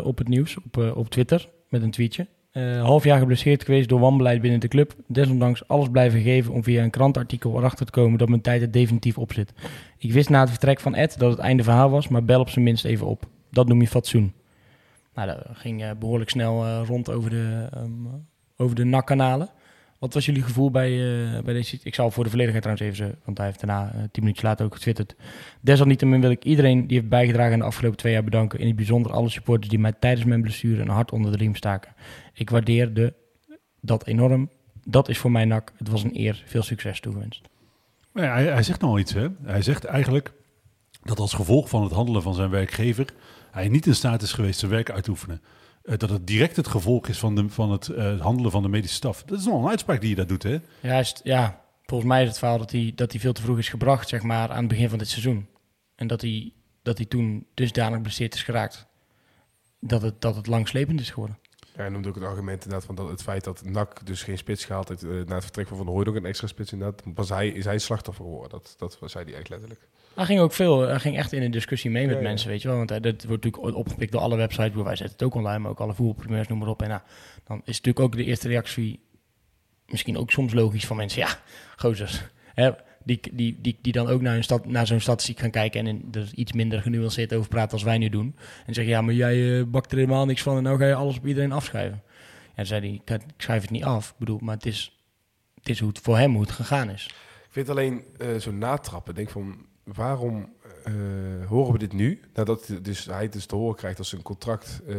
[0.04, 2.28] op het nieuws, op, op Twitter, met een tweetje.
[2.82, 4.94] Half jaar geblesseerd geweest door wanbeleid binnen de club.
[5.08, 8.72] Desondanks alles blijven geven om via een krantartikel erachter te komen dat mijn tijd er
[8.72, 9.54] definitief op zit.
[9.98, 12.50] Ik wist na het vertrek van Ed dat het einde verhaal was, maar bel op
[12.50, 13.24] zijn minst even op.
[13.52, 14.34] Dat noem je fatsoen.
[15.14, 17.92] Nou, dat ging eh, behoorlijk snel eh, rond over de, ehm,
[18.58, 19.50] over de NAC-kanalen.
[20.00, 21.80] Wat was jullie gevoel bij, eh, bij deze...
[21.84, 23.20] Ik zal voor de volledigheid trouwens even...
[23.26, 25.16] Want hij heeft daarna, tien minuutjes later, ook getwitterd.
[25.62, 28.60] Desalniettemin wil ik iedereen die heeft bijgedragen in de afgelopen twee jaar bedanken.
[28.60, 31.56] In het bijzonder alle supporters die mij tijdens mijn blessure een hart onder de riem
[31.56, 31.94] staken.
[32.34, 33.14] Ik waardeer de,
[33.82, 34.50] dat enorm.
[34.84, 35.74] Dat is voor mij NAC.
[35.78, 36.44] Het was een eer.
[36.46, 37.50] Veel succes toegewenst.
[38.14, 39.28] Ja, hij, hij zegt nou iets, hè.
[39.44, 40.32] Hij zegt eigenlijk
[41.04, 43.06] dat als gevolg van het handelen van zijn werkgever...
[43.52, 45.42] hij niet in staat is geweest zijn werk uit te oefenen.
[45.84, 48.70] Eh, dat het direct het gevolg is van, de, van het eh, handelen van de
[48.70, 49.24] medische staf.
[49.24, 50.60] Dat is nog een uitspraak die je daar doet, hè.
[51.00, 53.70] Is, ja, volgens mij is het verhaal dat hij, dat hij veel te vroeg is
[53.70, 55.48] gebracht, zeg maar, aan het begin van dit seizoen.
[55.96, 58.88] En dat hij, dat hij toen dusdanig geblesseerd is geraakt.
[59.80, 61.40] Dat het, dat het langslepend is geworden.
[61.58, 64.38] Ja, hij noemde ook het argument inderdaad van dat het feit dat NAC dus geen
[64.38, 65.04] spits gehaald heeft...
[65.04, 67.04] eh, na het vertrek van Van Hooyd ook een extra spits inderdaad...
[67.14, 68.50] was hij, is hij slachtoffer geworden.
[68.50, 69.88] Dat, dat zei hij echt letterlijk.
[70.16, 72.62] Hij ging ook veel, hij ging echt in een discussie mee met Ja, mensen, weet
[72.62, 72.78] je wel.
[72.78, 74.84] Want dat wordt natuurlijk opgepikt door alle websites.
[74.84, 76.82] Wij zetten het ook online, maar ook alle voetbalprimeurs, noem maar op.
[76.82, 77.02] En nou,
[77.44, 79.00] dan is natuurlijk ook de eerste reactie
[79.92, 81.22] misschien ook soms logisch van mensen.
[81.22, 81.40] Ja,
[81.76, 82.22] gozers.
[82.54, 82.72] Hè,
[83.04, 85.88] die, die, die, die dan ook naar, hun stad, naar zo'n statistiek gaan kijken en
[85.88, 88.36] in, er iets minder genuanceerd over praten als wij nu doen.
[88.66, 90.96] En zeggen, ja, maar jij eh, bakt er helemaal niks van en nou ga je
[90.96, 92.04] alles op iedereen afschrijven.
[92.48, 94.10] En dan zei hij, ik, ik schrijf het niet af.
[94.10, 95.00] Ik bedoel, maar het is,
[95.56, 97.06] het is hoe het voor hem hoe het gegaan is.
[97.46, 99.16] Ik vind alleen eh, zo natrappen.
[99.16, 100.50] Denk van, waarom
[100.84, 100.94] eh,
[101.48, 102.20] horen we dit nu?
[102.34, 104.96] Nadat dus, hij dus te horen krijgt dat zijn contract eh,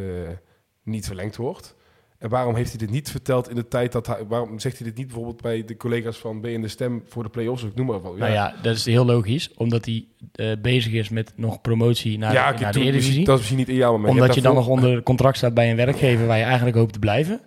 [0.83, 1.74] niet verlengd wordt.
[2.18, 4.26] En waarom heeft hij dit niet verteld in de tijd dat hij...
[4.26, 7.22] Waarom zegt hij dit niet bijvoorbeeld bij de collega's van B in de Stem voor
[7.22, 7.62] de play-offs?
[7.62, 8.16] of Ik noem maar wat.
[8.16, 12.33] Nou ja, dat is heel logisch, omdat hij eh, bezig is met nog promotie naar,
[12.33, 13.24] ja, de, naar de toen- Eredivisie.
[13.24, 15.76] dat is misschien niet ideaal, maar omdat je dan nog onder contract staat bij een
[15.76, 17.40] werkgever waar je eigenlijk hoopt te blijven.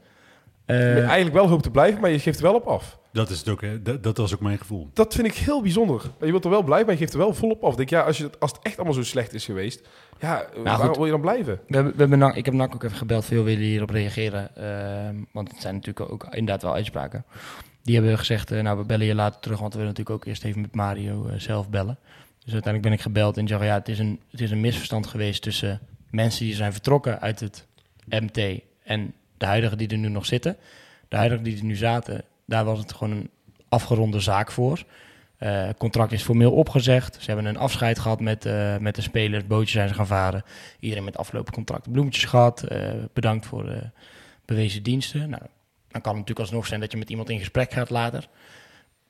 [0.66, 3.00] Je eigenlijk wel hoopt te blijven, maar je geeft er wel op af.
[3.16, 3.82] Dat is het ook, hè.
[3.82, 4.90] Dat, dat was ook mijn gevoel.
[4.94, 6.02] Dat vind ik heel bijzonder.
[6.20, 7.72] Je wilt er wel blijven, maar je geeft er wel volop af.
[7.72, 9.88] Ik Denk, ja, als, je, het- als het echt allemaal zo slecht is geweest,
[10.20, 10.96] ja, waarom goed.
[10.96, 11.60] wil je dan blijven?
[11.68, 14.56] we hebben, we hebben NAC- ik heb NAC ook even gebeld, veel willen hierop reageren.
[14.56, 17.26] ehm, want het zijn natuurlijk ook inderdaad wel uitspraken.
[17.84, 20.28] Die hebben gezegd, eh, nou we bellen je later terug, want we willen natuurlijk ook
[20.30, 21.98] eerst even met Mario eh, zelf bellen.
[22.44, 25.08] Dus uiteindelijk ben ik gebeld en zei, ja, het is, een, het is een misverstand
[25.08, 27.66] geweest tussen mensen die zijn vertrokken uit het
[28.10, 30.58] MT en de huidigen die er nu nog zitten.
[31.08, 33.30] De huidigen die er nu zaten, daar was het gewoon een
[33.70, 34.84] afgeronde zaak voor.
[35.38, 37.18] Eh, contract is formeel opgezegd.
[37.20, 39.48] Ze hebben een afscheid gehad met, eh, met de spelers.
[39.48, 40.44] Bootjes zijn ze gaan varen.
[40.80, 42.64] Iedereen met afgelopen contract bloemetjes gehad.
[42.64, 43.90] eh, bedankt voor de
[44.46, 45.20] bewezen diensten.
[45.20, 45.42] Nou,
[45.88, 48.28] dan kan het natuurlijk alsnog zijn dat je met iemand in gesprek gaat later.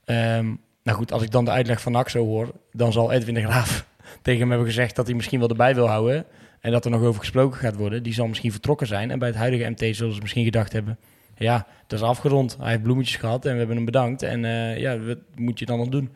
[0.06, 0.46] Ehm,
[0.84, 3.86] nou goed, als ik dan de uitleg van zo hoor, dan zal Edwin de Graaf
[4.22, 6.26] tegen hem hebben gezegd dat hij misschien wel erbij wil houden.
[6.60, 8.04] En dat er nog over gesproken gaat worden.
[8.04, 9.12] Die zal misschien vertrokken zijn.
[9.12, 10.98] En bij het huidige MT zullen ze misschien gedacht hebben...
[11.38, 12.58] Ja, dat is afgerond.
[12.60, 14.22] Hij heeft bloemetjes gehad en we hebben hem bedankt.
[14.22, 16.10] En eh, ja, wat moet je dan nog doen?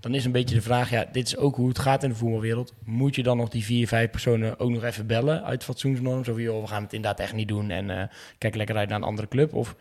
[0.00, 2.14] Dan is een beetje de vraag, ja, dit is ook hoe het gaat in de
[2.14, 2.72] voetbalwereld.
[2.84, 6.24] Moet je dan nog die vier, vijf personen ook nog even bellen uit fatsoensnorm?
[6.24, 8.98] Zo van, we gaan het inderdaad echt niet doen en eh, kijk lekker uit naar
[8.98, 9.54] een andere club.
[9.54, 9.76] Of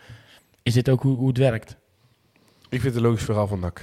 [0.63, 1.75] is dit ook hoe, hoe het werkt?
[2.69, 3.81] Ik vind het een logisch verhaal van NAC.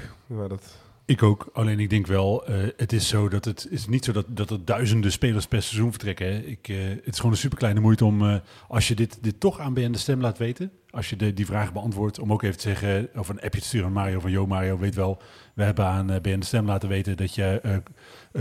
[0.49, 0.77] Dat...
[1.11, 1.49] Ik ook.
[1.53, 4.51] Alleen ik denk wel, eh, het is zo dat het is niet zo dat, dat
[4.51, 6.27] er duizenden spelers per seizoen vertrekken.
[6.27, 6.39] Hè.
[6.39, 8.37] Ik, eh, het is gewoon een superkleine moeite om, eh,
[8.69, 11.47] als je dit, dit toch aan BN de Stem laat weten, als je de, die
[11.47, 14.31] vraag beantwoordt, om ook even te zeggen, of een appje te sturen aan Mario van,
[14.31, 15.23] yo Mario, weet wel,
[15.55, 17.83] we hebben aan BN de Stem laten weten dat je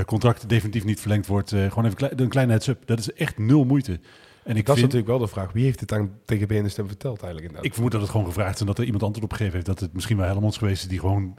[0.05, 1.49] contract definitief niet verlengd wordt.
[1.49, 2.85] Gewoon even klei- een kleine heads-up.
[2.85, 3.99] Dat is echt nul moeite.
[4.43, 5.51] En ik dat is natuurlijk wel de vraag.
[5.51, 7.65] Wie heeft het aan tegen BN de Stem verteld eigenlijk inderdaad?
[7.65, 9.65] ik vermoed dat het gewoon gevraagd is en dat er iemand antwoord op gegeven heeft.
[9.65, 11.37] Dat het misschien wel Helmonds geweest is die gewoon,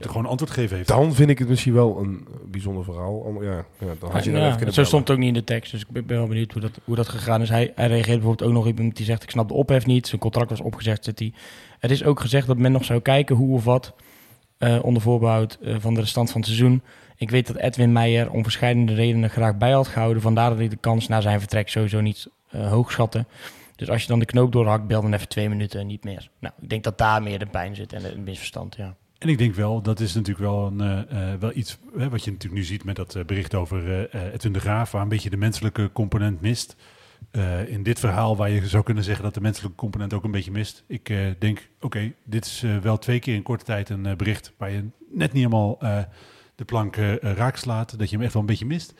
[0.00, 0.88] gewoon antwoord gegeven heeft.
[0.88, 3.42] Dan vind ik het misschien wel een bijzonder verhaal.
[3.42, 5.44] Ja, ja, dan had je Ja, even kunnen zo stond het ook niet in de
[5.44, 7.48] tekst, dus ik ben wel benieuwd hoe dat, hoe dat gegaan is.
[7.48, 10.20] Hij, hij reageert bijvoorbeeld ook nog iemand die zegt, ik snap de ophef niet, zijn
[10.20, 11.32] contract was opgezegd, zit hij.
[11.80, 13.94] Er is ook gezegd dat men nog zou kijken hoe of wat,
[14.58, 16.82] eh, onder voorbehoud eh, van de restant van het seizoen.
[17.16, 20.70] Ik weet dat Edwin Meijer om verschillende redenen graag bij had gehouden, vandaar dat ik
[20.70, 23.26] de kans na zijn vertrek sowieso niet eh, hoog schatte.
[23.76, 26.30] Dus als je dan de knoop doorhakt, bel dan even twee minuten en niet meer.
[26.38, 28.96] Nou, ik denk dat daar meer de pijn zit en het misverstand, ja.
[29.26, 32.24] En ik denk wel, dat is natuurlijk wel, een, eh, eh, wel iets hè, wat
[32.24, 35.08] je natuurlijk nu ziet met dat eh, bericht over eh, Edwin de Graaf, waar een
[35.08, 36.76] beetje de menselijke component mist.
[37.66, 40.50] In dit verhaal waar je zou kunnen zeggen dat de menselijke component ook een beetje
[40.50, 40.84] mist.
[40.86, 44.84] Ik denk, oké, dit is wel twee keer in korte tijd een bericht waar je
[45.10, 45.78] net niet helemaal
[46.54, 48.94] de plank raak slaat, dat je hem echt wel een beetje mist.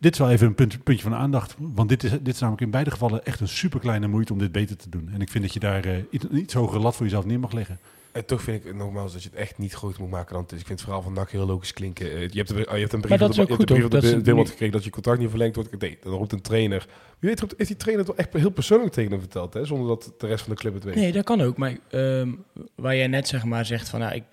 [0.00, 2.64] Dit is wel even een punt, puntje van aandacht, want dit is, dit is namelijk
[2.64, 5.10] in beide gevallen echt een super kleine moeite om dit beter te doen.
[5.12, 7.52] En ik vind dat je daar iets, een iets hogere lat voor jezelf neer mag
[7.52, 7.78] leggen.
[8.16, 10.52] En toch vind ik nogmaals dat je het echt niet groot moet maken dan het
[10.52, 10.60] is.
[10.60, 12.06] Ik vind het verhaal van NAC heel logisch klinken.
[12.12, 13.56] Eh, je, hebt een, je hebt een brief Maar dat op is de, ook je
[13.56, 14.00] hebt een brief op toch?
[14.00, 15.80] de is niet- gekregen dat je contract niet verlengd wordt.
[15.80, 16.86] Nee, dan roept een trainer.
[17.18, 19.64] Wie weet heeft die trainer het wel echt heel persoonlijk tegen hem verteld, hè?
[19.64, 20.94] zonder dat de rest van de club het weet.
[20.94, 21.56] Nee, dat kan ook.
[21.56, 22.32] Maar ehm,
[22.74, 24.24] waar jij net zeg maar zegt van, nou, ik,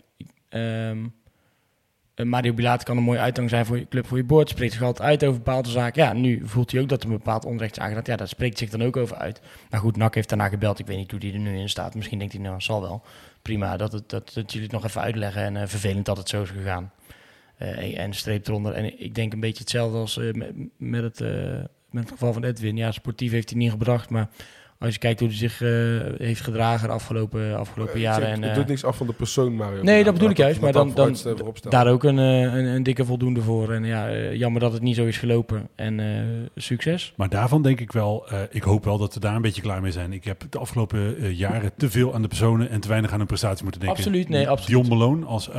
[0.49, 1.09] ehm, eh,
[2.15, 4.49] Mario Bilaat kan een mooie uitgang zijn voor je club, voor je boord.
[4.49, 6.03] Spreekt zich altijd uit over bepaalde zaken.
[6.03, 7.85] Ja, nu voelt hij ook dat er een bepaald onrecht is.
[8.03, 9.41] Ja, daar spreekt zich dan ook over uit.
[9.69, 10.79] Maar goed, Nak heeft daarna gebeld.
[10.79, 11.95] Ik weet niet hoe die er nu in staat.
[11.95, 13.03] Misschien denkt hij, nou, zal wel.
[13.41, 15.43] Prima, dat, het, dat, dat jullie het nog even uitleggen.
[15.43, 16.91] En eh, vervelend dat het zo is gegaan.
[17.57, 18.73] Eh, en streep eronder.
[18.73, 21.19] En ik denk een beetje hetzelfde als eh, met, met, het,
[21.89, 22.77] met het geval van Edwin.
[22.77, 24.29] Ja, sportief heeft hij niet gebracht, maar...
[24.83, 25.69] Als je kijkt hoe hij zich eh,
[26.27, 28.21] heeft gedragen de afgelopen, afgelopen Eh, jaren.
[28.25, 29.83] zeg, En, het eh, doet niks af van de persoon, Mario.
[29.83, 31.15] Nee, dat bedoel ik juist, maar dan- dan-
[31.69, 33.73] daar ook een, een, een dikke voldoende voor.
[33.73, 35.67] En ja, jammer dat het niet zo is gelopen.
[35.75, 36.07] En eh,
[36.55, 37.13] succes.
[37.17, 39.81] Maar daarvan denk ik wel, eh, ik hoop wel dat we daar een beetje klaar
[39.81, 40.13] mee zijn.
[40.13, 43.27] Ik heb de afgelopen jaren te veel aan de personen en te weinig aan hun
[43.27, 43.97] prestaties moeten denken.
[43.97, 44.83] Absoluut, nee, absoluut.
[44.85, 45.49] Dion Malone als,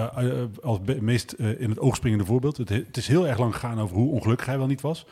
[0.62, 2.57] als meest in het oog springende voorbeeld.
[2.57, 5.07] Het, het is heel erg lang gegaan over hoe ongelukkig hij wel niet was.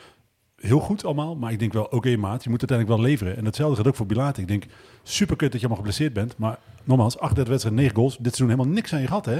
[0.67, 3.37] Heel goed allemaal, maar ik denk wel, oké maat, je moet uiteindelijk wel leveren.
[3.37, 4.41] En hetzelfde gaat ook voor Bilate.
[4.41, 4.63] Ik denk,
[5.03, 6.37] super kut dat je allemaal geblesseerd bent.
[6.37, 8.13] Maar nogmaals, 38 wedstrijden, 9 goals.
[8.17, 9.39] Dit seizoen helemaal niks aan je gehad, hè?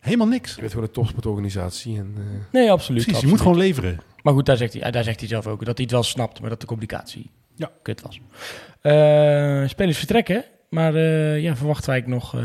[0.00, 0.54] Helemaal niks.
[0.54, 1.98] Je bent gewoon een topsportorganisatie.
[1.98, 2.22] En, eh,
[2.52, 3.02] Nee, absoluut.
[3.02, 4.00] Precies, je moet gewoon leveren.
[4.22, 5.64] Maar goed, daar zegt, hij, daar zegt hij zelf ook.
[5.64, 7.70] Dat hij het wel snapt, maar dat de communicatie Ja.
[7.82, 8.20] kut was.
[8.80, 10.44] Eh, spelers vertrekken.
[10.70, 12.40] Maar eh, ja, verwachten wij nog, eh,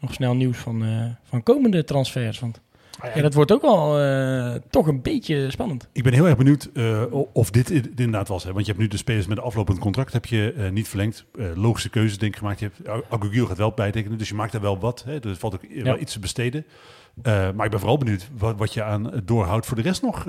[0.00, 2.38] nog snel nieuws van, eh, van komende transfers.
[2.40, 2.60] Want
[3.14, 5.88] ja, dat wordt ook wel eh, toch een beetje spannend.
[5.92, 8.44] Ik ben heel erg benieuwd eh, of dit inderdaad was.
[8.44, 8.52] Hè?
[8.52, 11.24] Want je hebt nu de spelers met een aflopend contract heb je, eh, niet verlengd.
[11.54, 12.60] Logische keuzes denk ik gemaakt.
[12.60, 15.04] Je hebt, Agugil gaat wel bijtekenen, dus je maakt er wel wat.
[15.06, 15.20] Hè?
[15.20, 16.64] Dus er valt ook wel iets te besteden.
[17.22, 20.24] Maar ik ben vooral benieuwd wat, wat je aan doorhoudt voor de rest nog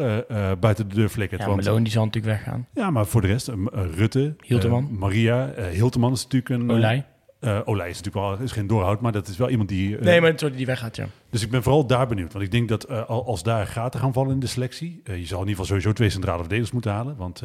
[0.60, 1.42] buiten de deur flikkert.
[1.42, 2.68] Ja, Want- Malone die zal natuurlijk weggaan.
[2.74, 3.52] ja, maar voor de rest,
[3.96, 4.88] Rutte, Hilterman.
[4.92, 6.72] eh, Maria, Hilterman is natuurlijk een...
[6.72, 7.06] Olij.
[7.40, 9.98] Eh, Olij is natuurlijk wel is geen doorhoud, maar dat is wel iemand die...
[9.98, 11.08] eh, nee, maar sorry, die weggaat, ja.
[11.30, 12.34] Dus ik ben vooral daar benieuwd.
[12.34, 15.02] Want ik denk dat eh, al- als daar gaten gaan vallen in de selectie...
[15.04, 17.16] je zal in ieder geval sowieso twee centrale verdedigers moeten halen.
[17.16, 17.44] Want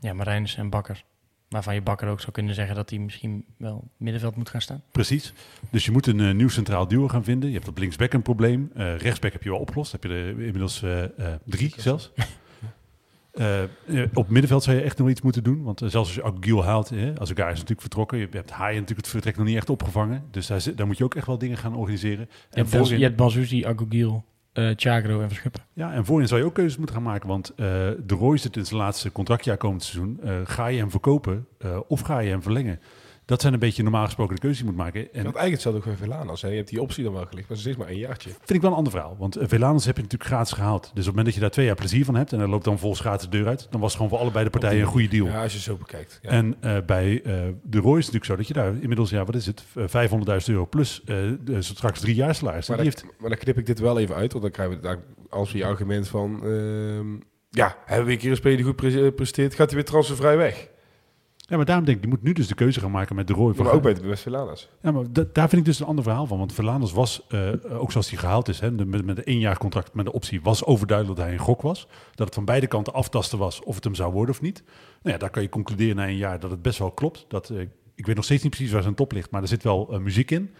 [0.00, 1.04] Ja, Marijnus en Bakker.
[1.48, 4.82] Waarvan je Bakker ook zou kunnen zeggen dat hij misschien wel middenveld moet gaan staan.
[4.92, 5.32] Precies.
[5.70, 7.48] Dus je moet een nieuw centraal duo gaan vinden.
[7.50, 8.70] Je hebt op linksback een probleem.
[8.74, 9.92] Rechtsback heb je wel opgelost.
[9.92, 10.84] Heb je er inmiddels
[11.44, 12.10] drie zelfs.
[13.32, 13.62] Eh,
[14.14, 15.62] op middenveld zou je echt nog iets moeten doen.
[15.62, 18.18] Want eh, zelfs als je Aguil haalt, eh, als Aguilar is natuurlijk vertrokken.
[18.18, 20.24] Je hebt Haaien natuurlijk het vertrek nog niet echt opgevangen.
[20.30, 22.18] Dus daar, moet je ook echt wel dingen gaan organiseren.
[22.20, 25.62] Je En hebt, Bas- voorin, je hebt Banzuzi, Agogil, eh Chagro en Verschuppen.
[25.72, 27.28] ja, en voorin zou je ook keuzes moeten gaan maken.
[27.28, 30.20] Want de Roy zit in zijn laatste contractjaar komend seizoen.
[30.44, 31.46] Ga je hem verkopen
[31.88, 32.80] of ga je hem verlengen?
[33.30, 35.00] Dat zijn een beetje normaal gesproken de keuzes die je moet maken.
[35.00, 36.42] En had eigenlijk hetzelfde ook voor Velanas.
[36.42, 36.48] Hè?
[36.48, 38.30] Je hebt die optie dan wel gelicht, maar ze is maar één jaartje.
[38.30, 39.16] Vind ik wel een ander verhaal.
[39.18, 40.82] Want uh, Velanus heb je natuurlijk gratis gehaald.
[40.82, 42.32] Dus op het moment dat je daar twee jaar plezier van hebt...
[42.32, 43.66] en hij loopt dan vol gratis de deur uit...
[43.70, 45.26] dan was het gewoon voor allebei de partijen een goede deal.
[45.26, 46.18] Ja, als je zo bekijkt.
[46.22, 46.30] Ja.
[46.30, 47.22] En uh, bij uh,
[47.62, 49.10] de Roy is het natuurlijk zo dat je daar inmiddels...
[49.10, 49.64] ja, wat is het?
[49.74, 51.16] Uh, 500.000 euro plus uh,
[51.58, 52.68] straks drie jaar salaris.
[52.68, 53.04] Maar, dan, heeft...
[53.18, 54.32] maar dan knip ik dit wel even uit.
[54.32, 56.40] Want dan krijgen we daar als we je argument van...
[56.44, 57.00] Uh,
[57.50, 59.54] ja, hebben we een keer een speler die goed pre presteert...
[59.54, 60.68] gaat hij weer transfervrij weg.
[61.50, 63.32] Ja, maar daarom denk ik, je moet nu dus de keuze gaan maken met de
[63.32, 63.54] Roy.
[63.56, 64.68] Maar ook bij de West Velanas.
[64.82, 66.38] Ja, maar daar vind ik dus een ander verhaal van.
[66.38, 69.58] Want Velanas was, uh, ook zoals hij gehaald is, hè, met, met een één jaar
[69.58, 71.86] contract met de optie, was overduidelijk dat hij een gok was.
[72.14, 74.62] Dat het van beide kanten aftasten was of het hem zou worden of niet.
[75.02, 77.24] Nou ja, daar kan je concluderen na een jaar dat het best wel klopt.
[77.28, 77.60] Dat, uh,
[77.94, 79.98] ik weet nog steeds niet precies waar zijn top ligt, maar er zit wel uh,
[79.98, 80.50] muziek in.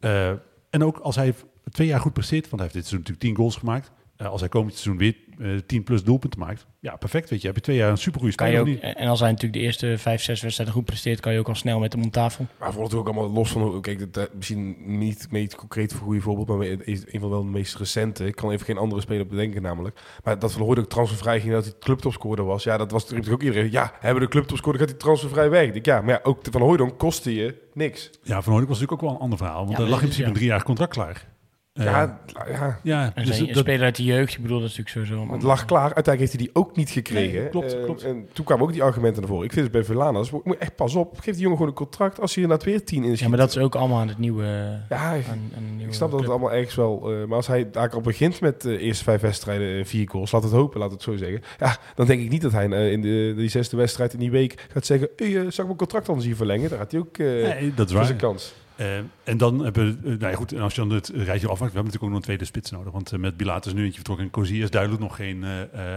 [0.00, 0.30] Eh,
[0.70, 1.34] en ook als hij
[1.70, 3.90] twee jaar goed presteert, want hij heeft dit seizoen natuurlijk 10 goals gemaakt.
[4.16, 5.29] Eh, als hij komend seizoen weer eh
[5.66, 7.30] 10 plus doelpunten maakt, ja, perfect.
[7.30, 8.60] Weet je, heb je twee jaar een supergoeie speler.
[8.60, 8.80] ook, niet?
[8.80, 11.54] en als hij natuurlijk de eerste vijf, zes wedstrijden goed presteert, kan je ook al
[11.54, 12.46] snel met hem om tafel.
[12.58, 13.62] Maar het ook allemaal los van...
[13.62, 17.42] hoe- Kijk, dat, misschien niet meest concreet voor goede voorbeeld, maar een een van wel
[17.44, 18.26] de meest recente.
[18.26, 20.00] Ik kan even geen andere speler bedenken namelijk.
[20.24, 22.62] Maar dat Van Hooyd ook transfervrij ging, dat hij clubtopscorer was.
[22.62, 23.70] Ja, dat was natuurlijk ook iedereen.
[23.70, 25.72] Ja, hebben de clubtopscorer, gaat hij transfervrij weg.
[25.72, 28.10] Ik ja, maar ja, ook de Van Hooydonk kostte je niks.
[28.22, 29.64] Ja, Van Hooydonk was natuurlijk ook wel een ander verhaal.
[29.66, 30.28] Want Ja, er lag in principe ja.
[30.28, 31.28] een driejarig contract klaar.
[31.72, 34.68] Eh, ja, ja, ja, En dus een dat, speler uit de jeugd, ik bedoel, dat
[34.76, 35.32] natuurlijk sowieso...
[35.32, 35.94] het lag klaar.
[35.94, 37.40] Uiteindelijk heeft hij die ook niet gekregen.
[37.40, 38.02] Nee, klopt, Eh, klopt.
[38.04, 39.44] En toen kwamen ook die argumenten naar voren.
[39.44, 41.18] Ik vind het bij Verlanas, moet moet echt pas op.
[41.20, 43.48] Geef die jongen gewoon een contract als hij inderdaad weer tien in Ja, maar dat
[43.48, 44.44] is ook allemaal aan het nieuwe...
[44.88, 47.12] Ja, aan, aan een nieuwe Ik snap dat het allemaal ergens wel...
[47.12, 50.32] eh, maar als hij eigenlijk al begint met de eerste vijf wedstrijden eh, vier goals...
[50.32, 51.42] Laat het hopen, laat het zo zeggen.
[51.58, 54.30] Ja, dan denk ik niet dat hij eh, in de, die zesde wedstrijd in die
[54.30, 55.08] week gaat zeggen...
[55.16, 56.70] Hey, eh, zou ik mijn contract anders hier verlengen?
[56.70, 58.04] Daar gaat hij ook eh nee, dat is voor waar.
[58.06, 58.54] zijn kans.
[58.80, 61.48] Eh, en dan hebben we, eh, nou ja, goed, en als je dan het rijtje
[61.48, 62.92] afmaakt, we hebben natuurlijk ook nog een tweede spits nodig.
[62.92, 65.44] Want eh, met Bilater is nu eentje vertrokken en Cozier is duidelijk nog geen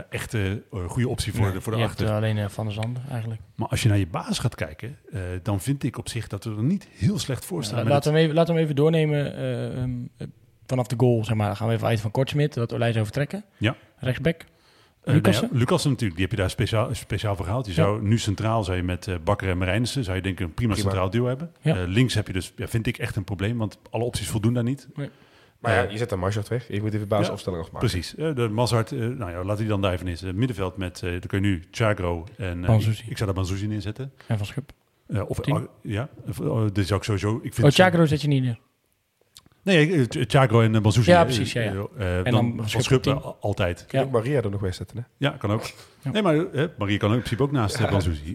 [0.10, 2.16] echte goede optie voor Nee, de, voor de je hebt achter.
[2.16, 3.42] eh, alleen Van der Zanden eigenlijk.
[3.56, 4.98] Maar als je naar je baas gaat kijken,
[5.44, 7.84] dan vind ik op zich dat we er niet heel slecht voor staan.
[7.84, 10.10] Ja, laten, we hem even, laten we hem even doornemen.
[10.66, 11.48] vanaf de goal, zeg maar.
[11.48, 13.44] Dan gaan we even uit van Kortsmit, dat Olij zou vertrekken.
[13.58, 13.76] Ja.
[13.98, 14.46] Rechtsback.
[15.04, 15.44] Eh, Lucassen?
[15.44, 17.66] nou ja, Lucassen natuurlijk, die heb je daar speciaal, speciaal voor gehaald.
[17.66, 17.78] Je Ja.
[17.78, 20.04] zou nu centraal zijn met eh, Bakker en Marijnissen.
[20.04, 20.90] Zou je denk ik een prima, Prima.
[20.90, 21.52] centraal duo hebben.
[21.62, 21.76] Ja.
[21.78, 24.54] Eh, links heb je dus, ja, vind ik echt een probleem, want alle opties voldoen
[24.54, 24.88] daar niet.
[25.60, 26.68] Maar ja, je zet dan Marsjart weg.
[26.68, 27.88] Je moet even basisopstelling afmaken.
[27.90, 28.16] Precies.
[28.16, 30.18] Eh, de Mazart, nou ja, laat die dan daar even in.
[30.22, 32.66] Het middenveld met, eh dan kun je nu Chagro en...
[32.66, 34.12] eh, ik, ik zou daar Banzuzi in zetten.
[34.28, 34.72] En Van Schip.
[35.28, 36.10] Of, ah, ja,
[36.42, 37.40] oh, dit zou ik sowieso...
[37.44, 38.60] Ik vind Oh, Chagro zet je niet neer.
[39.64, 41.10] Nee, eh, Ch- Chagro en uh, Banzuzi.
[41.12, 41.86] Ja, eh, precies, ja, ja.
[41.98, 43.86] eh, En dan, dan Schuppen altijd.
[43.88, 44.12] Kun je Ja.
[44.12, 45.04] ook Maria er nog wegzetten, hè?
[45.18, 45.64] Ja, kan ook.
[46.04, 46.12] Ja.
[46.12, 47.86] Nee, maar eh, Marie kan ook in principe ook naast uh.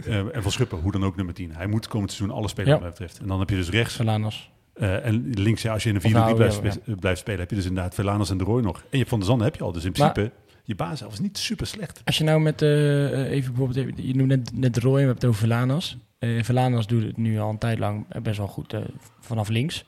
[0.07, 1.53] Eh, en Van Schuppen, hoe dan ook nummer 10.
[1.55, 2.73] Hij moet komend seizoen alle spelers Ja.
[2.75, 3.19] wat mij betreft.
[3.19, 4.51] En dan heb je dus rechts Solanas.
[4.75, 7.21] eh, en links, ja, als je in een Of 4 nou, blijft, ja, eh, blijft
[7.21, 8.83] spelen, heb je dus inderdaad Velanas en de Roy nog.
[8.91, 9.73] En je Van der Zanden heb je al.
[9.73, 12.01] Dus in Maar- principe, je baas zelf is niet super slecht.
[12.05, 14.99] Als je nou met, eh, eh, even bijvoorbeeld, je noemt net, net de Roy, we
[14.99, 15.97] hebben het over Verlanas.
[16.19, 18.81] Eh Verlanas doet het nu al een tijd lang eh, best wel goed eh,
[19.21, 19.85] vanaf links.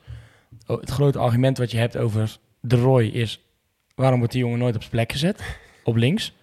[0.71, 3.41] Oh, het grote argument wat je hebt over de Roy is,
[3.95, 5.43] waarom wordt die jongen nooit op zijn plek gezet?
[5.85, 6.35] Op links.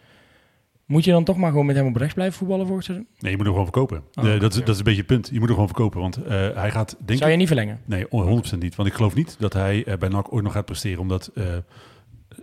[0.86, 3.08] Moet je dan toch maar gewoon met hem op rechts blijven voetballen volgend seizoen?
[3.20, 4.04] Nee, je moet hem gewoon verkopen.
[4.14, 5.28] Oh, dat, is, dat is een beetje het punt.
[5.28, 6.02] Je moet hem gewoon verkopen.
[6.02, 7.32] Want eh, hij gaat, denk Zou ik...
[7.32, 7.82] je niet verlengen?
[7.86, 8.10] Nee, 100%
[8.58, 8.76] niet.
[8.76, 11.00] Want ik geloof niet dat hij eh, bij NAC ooit nog gaat presteren.
[11.00, 11.46] Omdat eh,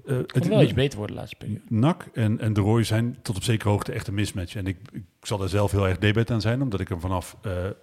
[0.06, 1.62] Het kan wel iets beter worden de laatste periode.
[1.68, 4.54] NAC en, en de Roy zijn tot op zekere hoogte echt een mismatch.
[4.54, 6.62] En ik, ik zal daar zelf heel erg debat aan zijn.
[6.62, 7.36] Omdat ik hem vanaf,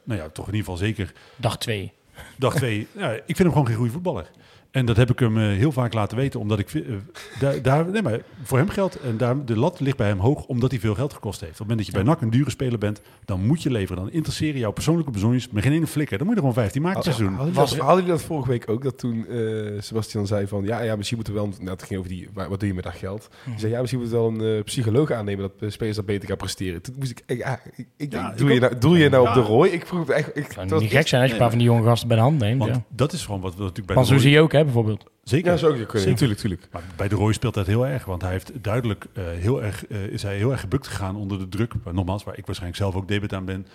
[0.04, 1.91] nou ja, toch in ieder geval zeker Dag twee.
[2.38, 2.88] Dag twee...
[2.91, 4.30] ja, ik vind hem gewoon geen goede voetballer.
[4.72, 6.39] En dat heb ik hem eh, heel vaak laten weten.
[6.39, 6.69] Omdat ik...
[6.69, 6.93] vind, eh,
[7.39, 8.99] daar, daar, nee, maar voor hem geldt...
[8.99, 11.51] En daar, de lat ligt bij hem hoog omdat hij veel geld gekost heeft.
[11.51, 13.01] Op het moment dat je bij NAC een dure speler bent...
[13.26, 14.03] dan moet je leveren.
[14.03, 16.17] Dan interesseren jouw persoonlijke bezonjes met geen ene flikker.
[16.17, 17.34] Dan moet je er gewoon 15 maken seizoen.
[17.34, 18.84] Hadden Was- jullie dat, dat vorige week ook?
[18.84, 19.38] Dat toen eh,
[19.80, 20.63] Sebastian zei van...
[20.63, 21.49] Ja, ja, misschien moeten we wel...
[21.59, 22.28] Nou, het ging over die...
[22.34, 23.30] wa- Wat doe je met dat geld?
[23.43, 25.41] Hij zei, ja, misschien moeten we wel een eh, psycholoog aannemen...
[25.41, 26.82] dat de spelers dat beter gaan presteren.
[26.82, 27.38] Toen moest ik...
[27.38, 28.69] Ja, ik, ik denk, Ja, doe, ik je ook.
[28.69, 29.72] nou, doe je nou op de rooi?
[29.72, 30.38] Ik vroeg echt...
[30.38, 32.24] Ik, Het niet gek zijn als je een paar van die jonge gasten bij de
[32.24, 32.59] hand neemt.
[32.59, 32.84] Want ja.
[32.89, 35.09] dat is gewoon wat we natuurlijk bij Van de Roy- Suzy ook, hè, bijvoorbeeld.
[35.24, 35.51] Zeker.
[35.51, 35.91] Ja, zou ook kunnen.
[35.97, 36.12] Zeker.
[36.12, 36.68] Natuurlijk, tuurlijk.
[36.72, 39.88] Maar bij de Roy speelt dat heel erg, want hij heeft duidelijk eh, heel erg,
[39.88, 41.74] eh, is hij heel erg gebukt gegaan onder de druk.
[41.84, 43.66] Maar nogmaals, waar ik waarschijnlijk zelf ook debet aan ben.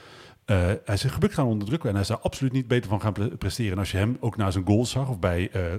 [0.47, 3.01] Eh, hij is gebukt gegaan onder druk en hij is daar absoluut niet beter van
[3.01, 3.73] gaan pre- presteren.
[3.73, 5.79] En als je hem ook naar zijn goals zag of bij eh, eh,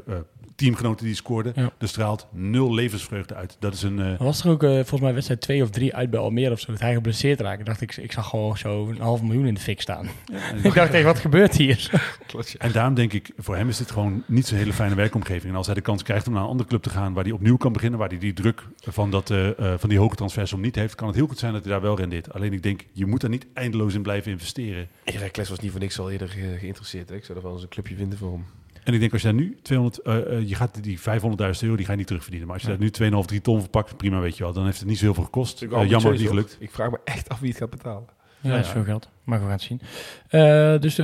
[0.58, 1.70] teamgenoten die scoorden, Ja.
[1.78, 3.58] er straalt nul levensvreugde uit.
[3.60, 4.00] Dat is een.
[4.00, 6.52] eh, Er was er ook eh, volgens mij wedstrijd twee of drie uit bij Almere
[6.52, 6.72] of zo.
[6.72, 7.60] Dat hij geblesseerd raakte.
[7.60, 10.08] Ik dacht, ik, ik zag gewoon zo een half miljoen in de fik staan.
[10.26, 11.90] ja, ik dacht echt, wat gebeurt hier?
[12.28, 12.60] Klopt, ja.
[12.60, 15.52] En daarom denk ik, voor hem is dit gewoon niet zo'n hele fijne werkomgeving.
[15.52, 17.34] En als hij de kans krijgt om naar een andere club te gaan waar hij
[17.34, 20.76] opnieuw kan beginnen, waar hij die druk van, dat, eh, van die hoge transfersom niet
[20.76, 22.34] heeft, kan het heel goed zijn dat hij daar wel rendeert.
[22.34, 24.88] Alleen ik denk, je moet er niet eindeloos in blijven investeren.
[25.04, 27.10] Erik Kles was niet voor niks al eerder ge- geïnteresseerd.
[27.10, 27.16] Hè?
[27.16, 28.46] Ik zou er wel eens een clubje vinden voor hem.
[28.88, 31.76] En ik denk als je daar nu 200, eh, eh, je gaat die 500.000 euro,
[31.76, 32.48] die ga je niet terugverdienen.
[32.48, 32.90] Maar als je daar nu
[33.22, 35.62] 2,5, 3 ton voor pakt, prima weet je wel, dan heeft het niet zoveel gekost.
[35.62, 36.58] Ik Eh, jammer niet gelukt.
[36.60, 38.08] Ik vraag me echt af wie het gaat betalen.
[38.42, 39.10] Ja, Ja, dat is veel geld.
[39.24, 39.82] Maar we gaan het zien.
[40.28, 40.98] Eh, dus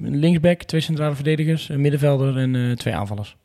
[0.00, 3.36] linksback, twee centrale verdedigers, een middenvelder en eh, twee aanvallers.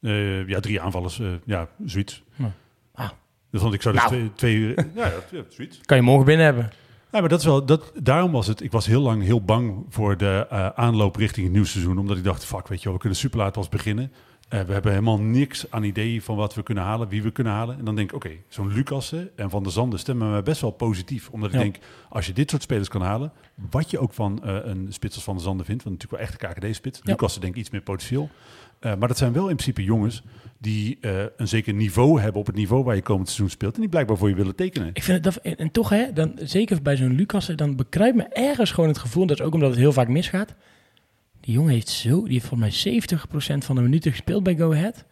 [0.00, 2.22] Eh, ja, drie aanvallers, eh, ja, zoiets.
[2.36, 2.52] Ja.
[2.94, 3.10] Ah.
[3.50, 4.14] Dus want ik zou dus Nou.
[4.14, 5.80] twee, twee ja, ja, ja, zoiets.
[5.80, 6.70] Kan je morgen binnen hebben.
[7.14, 9.86] Ja, maar dat is wel, dat, daarom was het, ik was heel lang heel bang
[9.88, 11.98] voor de eh, aanloop richting het nieuwe seizoen.
[11.98, 14.12] Omdat ik dacht, fuck, weet je wel, we kunnen super laat pas beginnen.
[14.54, 17.52] Eh, we hebben helemaal niks aan idee van wat we kunnen halen, wie we kunnen
[17.52, 17.78] halen.
[17.78, 20.70] En dan denk ik, oké, zo'n Lucassen en Van der Zanden stemmen me best wel
[20.70, 21.28] positief.
[21.30, 21.76] Omdat ik denk,
[22.08, 23.32] als je dit soort spelers kan halen,
[23.70, 26.48] wat je ook van eh, een spits als Van der Zanden vindt, want natuurlijk wel
[26.48, 27.00] echt een KKD-spits.
[27.02, 27.10] Ja.
[27.10, 28.30] Lucassen denk ik iets meer potentieel.
[28.78, 30.22] Eh, maar dat zijn wel in principe jongens
[30.58, 30.98] die
[31.36, 33.74] een zeker niveau hebben op het niveau waar je komend seizoen speelt.
[33.74, 34.90] En die blijkbaar voor je willen tekenen.
[34.92, 38.16] Ik vind het, dat, en, en toch, hè, dan, zeker bij zo'n Lucas, dan bekruipt
[38.16, 40.54] me ergens gewoon het gevoel, dat is ook omdat het heel vaak misgaat.
[41.44, 43.00] Die jongen heeft zo, die heeft volgens mij
[43.54, 45.04] 70% van de minuten gespeeld bij Go Ahead.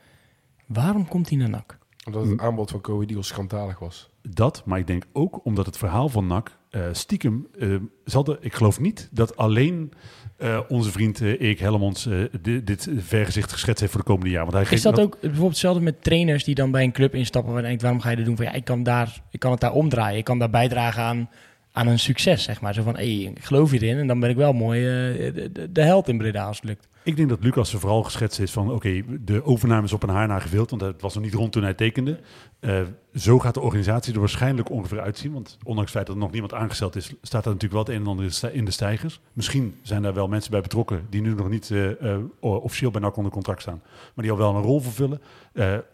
[0.66, 1.78] Waarom komt hij naar NAC?
[2.06, 4.08] Omdat het aanbod van Go Ahead Eagles schandalig was.
[4.28, 7.46] Dat, maar ik denk ook omdat het verhaal van NAC eh, stiekem...
[7.58, 7.74] eh,
[8.04, 9.92] zal de, ik geloof niet dat alleen
[10.36, 14.40] eh, onze vriend Erik Hellemons eh, di- dit vergezicht geschetst heeft voor de komende jaar.
[14.42, 17.14] Want hij Is geeft dat ook bijvoorbeeld hetzelfde met trainers die dan bij een club
[17.14, 18.36] instappen waar je denkt, waarom ga je dat doen?
[18.36, 20.18] Van, ja, ik, kan daar, ik kan het daar omdraaien.
[20.18, 21.30] Ik kan daar bijdragen aan,
[21.72, 22.74] aan een succes, zeg maar.
[22.74, 26.08] Zo van, hey, ik geloof hierin en dan ben ik wel mooi eh, de, held
[26.08, 26.88] in Breda als het lukt.
[27.04, 28.72] Ik denk dat Lucas er vooral geschetst is van...
[28.72, 30.70] oké, de overname is op een haar na gewild...
[30.70, 32.20] want het was nog niet rond toen hij tekende.
[32.60, 32.80] Eh,
[33.14, 35.32] zo gaat de organisatie er waarschijnlijk ongeveer uitzien...
[35.32, 37.14] want ondanks het feit dat er nog niemand aangesteld is...
[37.22, 39.20] staat er natuurlijk wel het een en ander in de stijgers.
[39.32, 41.06] Misschien zijn daar wel mensen bij betrokken...
[41.10, 43.82] die nu nog niet eh, officieel bij NAC onder contract staan...
[44.14, 45.20] maar die al wel een rol vervullen.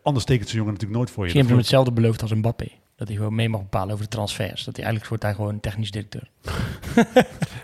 [0.02, 1.30] Anders tekent zo'n jongen natuurlijk nooit voor je.
[1.32, 2.68] Misschien hem hetzelfde beloofd als Mbappé.
[2.98, 4.64] Dat hij gewoon mee mag bepalen over de transfers.
[4.64, 6.28] Dat hij eigenlijk wordt hij gewoon technisch directeur.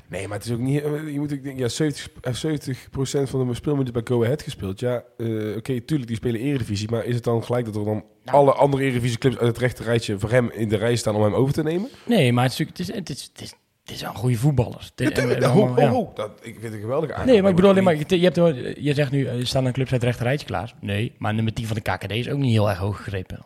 [0.09, 0.83] Nee, maar het is ook niet...
[0.83, 4.43] eh, Je moet ook denken, ja, 70, eh, 70% van de speelminuten bij Go Ahead
[4.43, 4.81] gespeeld.
[4.81, 6.91] Ja, eh, oké, tuurlijk, die spelen eredivisie.
[6.91, 8.37] Maar is het dan gelijk dat er dan Nou.
[8.39, 11.23] alle andere eredivisie clubs uit het rechte rijtje voor hem in de rij staan om
[11.23, 11.89] hem over te nemen?
[12.07, 13.51] Nee, maar het is, natuurlijk- het is, het is, het is,
[13.83, 14.91] het is wel een goede voetballer.
[14.97, 15.89] Het is- en- en Ja, allemaal, ho, ho, ja.
[15.91, 16.11] ho.
[16.15, 17.27] Dat, ik vind het geweldig aan.
[17.27, 18.37] Nee, maar ik bedoel alleen maar, je, hebt,
[18.85, 20.75] je zegt nu, er staan een clubs uit het rechte rijtje klaar.
[20.81, 23.43] Nee, maar nummer 10 van de KKD is ook niet heel erg hoog gegrepen.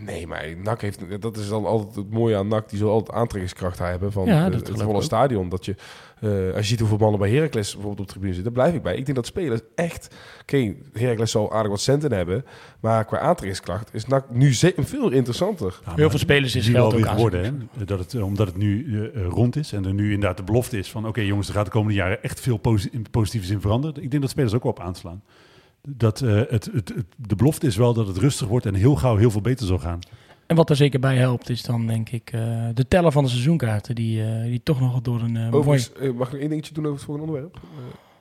[0.00, 1.20] Nee, maar NAC heeft...
[1.20, 2.68] Dat is dan altijd het mooie aan NAC.
[2.68, 5.02] Die zal altijd aantrekkingskracht hebben van Ja, eh, dat het volle ook.
[5.02, 5.48] stadion.
[5.48, 5.74] Dat je,
[6.20, 8.76] eh, als je ziet hoeveel mannen bij Heracles bijvoorbeeld op de tribune zitten, daar blijf
[8.76, 8.96] ik bij.
[8.96, 10.14] Ik denk dat spelers echt...
[10.42, 12.44] Oké, Heracles zal aardig wat centen hebben.
[12.80, 15.80] Maar qua aantrekkingskracht is NAC nu ze- veel interessanter.
[15.86, 17.44] Ja, Heel veel spelers is nu geld ook geworden.
[17.78, 17.84] Hè?
[17.84, 20.90] Dat het, omdat het nu eh, rond is en er nu inderdaad de belofte is
[20.90, 21.06] van...
[21.06, 24.02] oké jongens, er gaat de komende jaren echt veel posi in positieve zin veranderen.
[24.02, 25.22] Ik denk dat spelers ook wel op aanslaan.
[25.88, 28.94] Dat, eh, het, het, het- de belofte is wel dat het rustig wordt en heel
[28.96, 29.98] gauw heel veel beter zal gaan.
[30.46, 33.30] En wat er zeker bij helpt, is dan denk ik eh, de teller van de
[33.30, 33.94] seizoenkaarten.
[33.94, 35.54] Die, eh, die toch nog door een uh, mooi...
[35.54, 37.60] Overigens, mag ik nog één dingetje doen over het volgende onderwerp?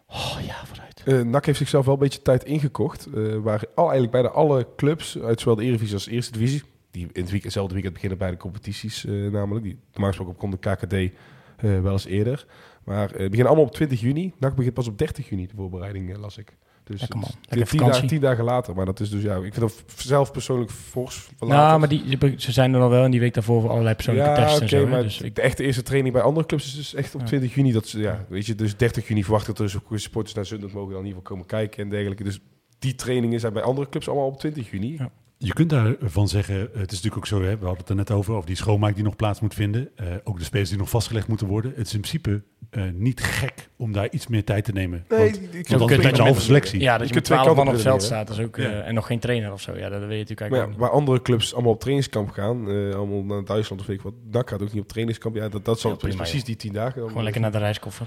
[0.07, 1.01] Oh ja, vooruit.
[1.05, 3.05] Eh NAC heeft zichzelf wel een beetje tijd ingekocht.
[3.05, 6.61] eh, waar al, eigenlijk bijna alle clubs uit zowel de Eredivisie als de Eerste Divisie...
[6.91, 9.65] die in het weekend, hetzelfde weekend beginnen bij de competities eh, namelijk.
[9.65, 12.45] Die, normaal gesproken komt de KKD eh, wel eens eerder.
[12.83, 14.33] Maar eh beginnen allemaal op 20 juni.
[14.39, 16.57] NAC begint pas op 30 juni, de voorbereiding, las ik.
[16.83, 17.29] Dus Lekker man.
[17.41, 17.91] Lekker tien, vakantie.
[17.91, 18.75] dagen, tien dagen later.
[18.75, 21.79] Maar dat is dus, ja, ik vind dat zelf persoonlijk fors Nou, later.
[21.79, 24.35] maar die, ze- zijn er al wel in die week daarvoor voor allerlei persoonlijke ja,
[24.45, 24.77] tests en zo.
[24.77, 24.85] hè.
[24.85, 27.27] maar Dus ik, de echte eerste training bij andere clubs is dus echt op Ja.
[27.27, 27.71] 20 juni.
[27.71, 30.35] Dat ze, ja, weet je, dus 30 juni verwacht ik dat er dus ook supporters
[30.35, 32.23] naar Zundert mogen dan in ieder geval komen kijken en dergelijke.
[32.23, 32.39] Dus
[32.79, 34.95] die trainingen zijn bij andere clubs allemaal op 20 juni.
[34.97, 35.11] Ja.
[35.43, 38.11] Je kunt daarvan zeggen, het is natuurlijk ook zo, hè, we hadden het er net
[38.11, 39.89] over, over die schoonmaak die nog plaats moet vinden.
[39.95, 41.73] Eh, ook de spelers die nog vastgelegd moeten worden.
[41.75, 45.05] Het is in principe eh, niet gek om daar iets meer tijd te nemen.
[45.09, 46.79] Nee, Want, ik- want anders ben je halve selectie.
[46.79, 48.45] ja, dat Je je kunt met twee 12 man op het veld staat, dat is
[48.45, 48.63] ook, Ja.
[48.63, 49.71] eh, en nog geen trainer of zo.
[49.77, 52.29] Ja, dat weet je natuurlijk Maar eigenlijk ja, ook waar andere clubs allemaal op trainingskamp
[52.29, 54.13] gaan, eh, allemaal naar Duitsland of weet ik wat.
[54.31, 55.35] NAC gaat ook niet op trainingskamp.
[55.35, 56.45] Ja, dat, dat zal Ja, prima, precies joh.
[56.45, 57.07] die tien dagen.
[57.07, 58.05] Gewoon lekker naar de reiskoffer.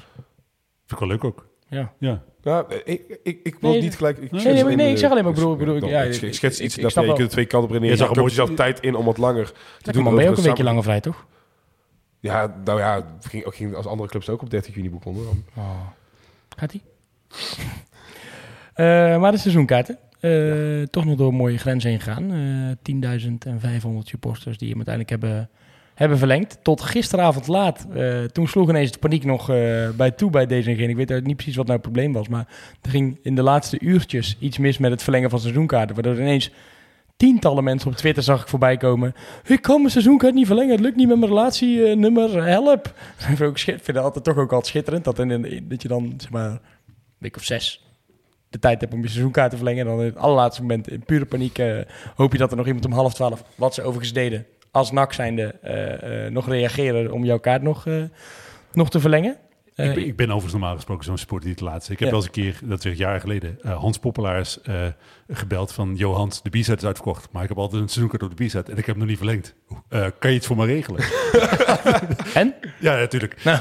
[0.87, 1.47] Vind ik wel leuk ook.
[1.75, 1.93] Ja.
[1.99, 2.23] Ja.
[2.43, 4.19] Ja, ik, ik, ik wil Nee, niet gelijk...
[4.19, 6.59] Ik nee, nee, nee, ik zeg alleen maar, bedoel- bedoel, dan- ja, ik ik- schets
[6.59, 7.99] ik- iets, ik dat je kunt twee kanten op redeneren.
[8.07, 9.53] Je Je hem jezelf tijd in om wat langer
[9.83, 10.03] te doen.
[10.03, 11.27] over ben je ook een weekje samen- langer vrij, toch?
[12.21, 15.45] Ja, nou ja, ging, ook ging als andere clubs ook op 30 juni begonnen.
[15.57, 15.81] Oh.
[16.57, 16.83] Gaat ie?
[18.75, 19.99] Eh, maar de seizoenkaarten.
[20.21, 22.33] eh, Toch nog door een mooie grens heen gegaan.
[22.33, 25.51] Eh 10.500 supporters die hem uiteindelijk hebben,
[25.95, 26.59] hebben verlengd.
[26.63, 27.87] Tot gisteravond laat.
[27.95, 30.89] Eh, toen sloeg ineens de paniek nog eh, bij toe bij deze en.
[30.89, 32.29] Ik weet niet precies wat nou het probleem was.
[32.29, 32.49] Maar
[32.83, 35.95] er ging in de laatste uurtjes iets mis met het verlengen van seizoenkaarten.
[35.95, 36.51] Waardoor ineens
[37.17, 39.15] tientallen mensen op Twitter zag ik voorbij komen.
[39.45, 40.73] Ik kan mijn seizoenkaart niet verlengen.
[40.73, 42.45] Het lukt niet met mijn relatienummer.
[42.45, 42.95] Help.
[43.41, 45.05] Ik vind het altijd toch ook altijd schitterend.
[45.05, 46.61] Dat, in, dat je dan zeg maar een
[47.19, 47.85] week of zes
[48.55, 49.81] de tijd hebt om je seizoenkaart te verlengen.
[49.81, 51.79] En dan in het allerlaatste moment in pure paniek eh,
[52.15, 55.13] hoop je dat er nog iemand om half twaalf, wat ze overigens deden, als NAC
[55.13, 58.03] zijnde, eh, nog reageren om jouw kaart nog, eh,
[58.73, 59.37] nog te verlengen.
[59.77, 61.93] Ik, ben, ik ben overigens normaal gesproken zo'n supporter die het laatste.
[61.93, 62.15] Ik heb Ja.
[62.15, 64.59] wel eens een keer, dat is jaren geleden, Hans Poppelaars
[65.29, 65.95] gebeld van...
[65.97, 68.69] Yo Hans, de B-set is uitverkocht, maar ik heb altijd een seizoenkaart op de B-set
[68.69, 69.55] en ik heb hem nog niet verlengd.
[70.19, 71.01] Kan je iets voor me regelen?
[72.43, 72.55] en?
[72.81, 73.43] ja, natuurlijk.
[73.43, 73.59] Dat,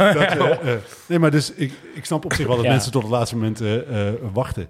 [0.62, 0.74] eh,
[1.08, 3.62] nee, maar dus ik, ik snap op zich wel dat mensen tot het laatste moment
[4.34, 4.70] wachten.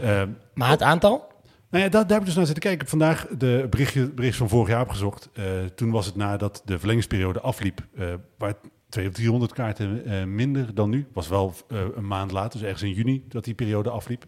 [0.00, 0.22] Eh,
[0.54, 1.32] Maar het aantal?
[1.70, 2.80] Nou ja, daar, daar heb ik dus naar zitten kijken.
[2.80, 5.28] Ik heb vandaag de berichtje, bericht van vorig jaar opgezocht.
[5.32, 5.44] Eh,
[5.74, 8.54] toen was het nadat de verlengingsperiode afliep, eh waar
[8.88, 11.06] 200 of 300 kaarten eh, minder dan nu.
[11.12, 14.26] Was wel een maand later, dus ergens in juni, dat die periode afliep.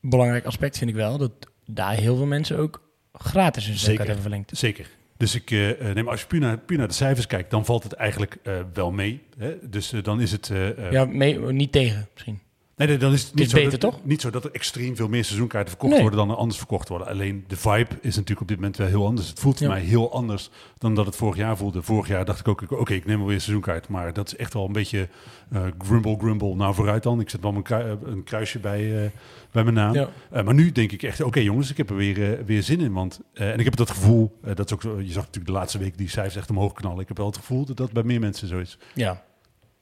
[0.00, 1.32] Belangrijk aspect vind ik wel, dat
[1.66, 2.82] daar heel veel mensen ook
[3.12, 4.58] gratis hun seizoenkaart hebben verlengd.
[4.58, 4.90] Zeker.
[5.16, 5.50] Dus ik
[5.94, 8.38] neem als je puur naar, puur naar de cijfers kijkt, dan valt het eigenlijk
[8.72, 9.22] wel mee.
[9.38, 9.68] Hè?
[9.68, 10.50] Dus dan is het.
[10.90, 12.40] Ja, mee, niet tegen misschien.
[12.76, 14.04] Nee, dan is het niet, is zo beter, dat, toch?
[14.04, 16.00] niet zo dat er extreem veel meer seizoenkaarten verkocht Nee.
[16.00, 17.06] worden dan er anders verkocht worden.
[17.08, 19.28] Alleen de vibe is natuurlijk op dit moment wel heel anders.
[19.28, 19.72] Het voelt voor Ja.
[19.72, 21.82] mij heel anders dan dat het vorig jaar voelde.
[21.82, 23.88] Vorig jaar dacht ik ook, oké, ik neem wel weer een seizoenkaart.
[23.88, 25.08] Maar dat is echt wel een beetje
[25.50, 26.54] eh, grumble, grumble.
[26.54, 27.20] Nou, vooruit dan.
[27.20, 29.10] Ik zet wel een, krui- een kruisje bij, eh,
[29.50, 29.94] bij mijn naam.
[29.94, 30.08] Ja.
[30.30, 32.80] Eh, maar nu denk ik echt, oké jongens, ik heb er weer, eh, weer zin
[32.80, 32.92] in.
[32.92, 35.46] Want, eh, en ik heb dat gevoel, eh, dat is ook zo, je zag natuurlijk
[35.46, 37.00] de laatste week die cijfers echt omhoog knallen.
[37.00, 38.78] Ik heb wel het gevoel dat dat bij meer mensen zo is.
[38.94, 39.22] Ja,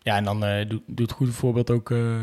[0.02, 2.16] ja en dan eh doet doet het goede voorbeeld ook eh,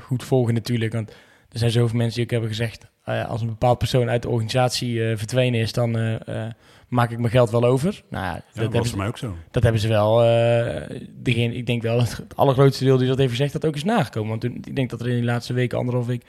[0.00, 0.92] goed volgen natuurlijk.
[0.92, 1.10] Want
[1.48, 2.86] er zijn zoveel mensen die ook hebben gezegd...
[3.04, 5.72] eh, als een bepaald persoon uit de organisatie eh, verdwenen is...
[5.72, 6.52] dan eh, eh,
[6.88, 8.02] maak ik mijn geld wel over.
[8.10, 9.36] Nou, ja, dat, was ze, mij ook zo.
[9.50, 10.22] dat hebben ze wel...
[10.24, 13.52] eh, degene, ik denk wel het, het allergrootste deel die dat heeft gezegd...
[13.52, 14.28] dat ook is nagekomen.
[14.28, 16.22] Want toen, ik denk dat er in die laatste weken, anderhalf week...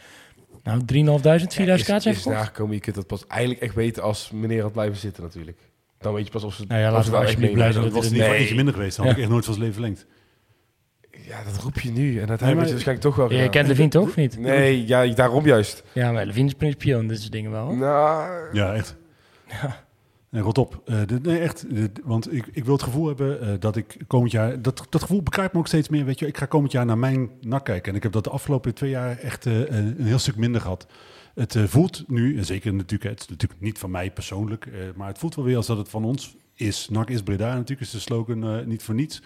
[0.64, 2.26] nou, 3.500, 4.000 kaarten zijn is, is verkocht.
[2.36, 2.76] nagekomen.
[2.76, 5.58] Je kunt dat pas eigenlijk echt weten als meneer had blijven zitten natuurlijk.
[5.97, 6.64] Dan weet je pas of ze...
[6.68, 7.72] Nou ja, laten we nou echt alsjeblieft meenemen.
[7.72, 8.39] blij zijn Dat was in het- ieder geval nee.
[8.41, 8.95] eentje minder geweest.
[8.97, 9.20] Dan had Ja.
[9.22, 10.06] ik echt nooit van zijn leven verlengd.
[11.28, 12.20] Ja, dat roep je nu.
[12.20, 14.39] En uiteindelijk maar- is het waarschijnlijk toch wel Je kent Levine toch, of niet?
[14.39, 15.84] Nee, ja, daarom juist.
[15.93, 17.66] Ja, maar Levine is principieel en dit soort dingen wel.
[17.66, 17.76] hoor.
[17.78, 18.95] Nou, Ja, echt.
[20.30, 20.82] Nee, rot op.
[20.86, 21.76] Eh, dit- nee, echt.
[21.76, 24.61] dit- want ik, ik wil het gevoel hebben eh, dat ik komend jaar...
[24.61, 26.05] Dat, dat gevoel begrijpt me ook steeds meer.
[26.05, 27.91] Weet je, ik ga komend jaar naar mijn nak kijken.
[27.91, 30.61] En ik heb dat de afgelopen twee jaar echt eh, een een heel stuk minder
[30.61, 30.88] gehad.
[31.36, 35.07] Het voelt nu, en zeker natuurlijk, het is natuurlijk niet van mij persoonlijk, eh, maar
[35.07, 36.88] het voelt wel weer als dat het van ons is.
[36.91, 39.22] NAC is Breda natuurlijk, is de slogan eh, niet voor niets.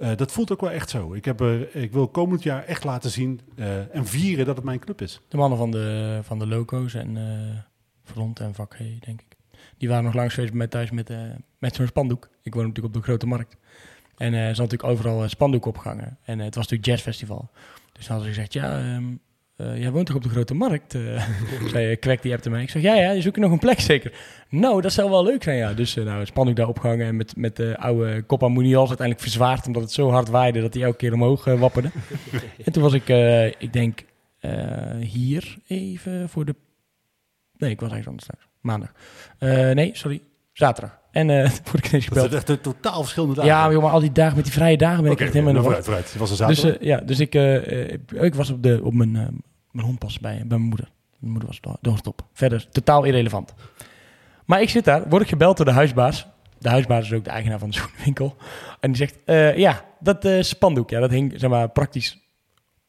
[0.00, 1.12] Eh, dat voelt ook wel echt zo.
[1.12, 4.64] Ik, heb er, ik wil komend jaar echt laten zien eh, en vieren dat het
[4.64, 5.20] mijn club is.
[5.28, 7.58] De mannen van de, van de loco's en eh
[8.04, 9.36] Front en Vak G, denk ik.
[9.78, 11.12] Die waren nog langs geweest mij thuis met,
[11.58, 12.28] met zo'n spandoek.
[12.42, 13.56] Ik woon natuurlijk op de Grote Markt.
[14.16, 16.18] En er zat natuurlijk overal spandoek opgehangen.
[16.22, 17.50] En het was natuurlijk jazzfestival.
[17.92, 19.14] Dus dan hadden ze gezegd, ja, ehm,
[19.60, 20.94] eh, jij woont toch op de Grote Markt?
[20.94, 21.00] eh
[21.72, 22.62] zei uh, Kwek, die hebt mij.
[22.62, 24.12] Ik zeg, ja, ja, je zoekt nog een plek zeker.
[24.48, 25.72] Nou, dat zou wel leuk zijn, ja.
[25.72, 29.66] Dus eh, nou, spandoek daar opgehangen en met, met de oude Copa Munials uiteindelijk verzwaard.
[29.66, 31.90] Omdat het zo hard waaide dat hij elke keer omhoog eh, wapperde.
[32.64, 34.04] en toen was ik, eh, ik denk,
[34.38, 34.52] eh,
[35.00, 36.54] hier even voor de...
[37.56, 38.48] Nee, ik was ergens anders thuis.
[38.60, 38.92] Maandag.
[39.38, 40.20] Eh, nee, sorry.
[40.52, 40.98] Zaterdag.
[41.10, 43.50] En eh voor ik ineens Dat is echt een totaal verschillende dagen.
[43.50, 45.54] Ja, maar, joh, maar al die dagen met die vrije dagen ben ik echt helemaal
[45.54, 45.82] in de war.
[45.82, 46.10] vooruit, vooruit.
[46.10, 46.80] Het was een Dus, zaterdag.
[46.82, 50.36] eh, ja, dus ik, eh, eh, ik was op, de, op mijn, mijn hondpas bij,
[50.36, 50.90] bij mijn moeder.
[51.18, 52.22] Mijn moeder was door, doorstop.
[52.32, 53.54] Verder totaal irrelevant.
[54.50, 56.26] Maar ik zit daar, word ik gebeld door de huisbaas.
[56.58, 58.36] De huisbaas is ook de eigenaar van de schoenenwinkel.
[58.80, 62.18] En die zegt, eh, ja, dat eh, spandoek, ja, dat hing zeg maar, praktisch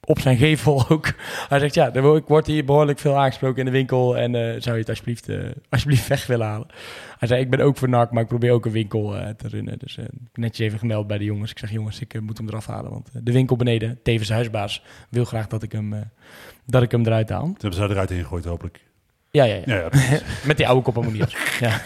[0.03, 1.13] op zijn gevel ook.
[1.49, 4.17] Hij zegt, ja, ik word hier behoorlijk veel aangesproken in de winkel.
[4.17, 5.27] En eh, zou je het alsjeblieft,
[5.69, 6.67] alsjeblieft weg willen halen?
[7.17, 9.79] Hij zei, ik ben ook voor maar ik probeer ook een winkel te runnen.
[9.79, 9.97] Dus
[10.33, 11.51] netjes even gemeld bij de jongens.
[11.51, 12.91] Ik zeg, jongens, ik moet hem eraf halen.
[12.91, 16.11] Want de winkel beneden, tevens huisbaas, wil graag dat ik hem,
[16.71, 17.41] dat ik hem eruit haal.
[17.43, 18.79] Toen hebben ze eruit heen gegooid, hopelijk.
[19.31, 19.61] Ja, ja, ja.
[19.65, 20.19] Ja, ja.
[20.47, 21.35] Met die oude kopamoniers.
[21.59, 21.81] ja.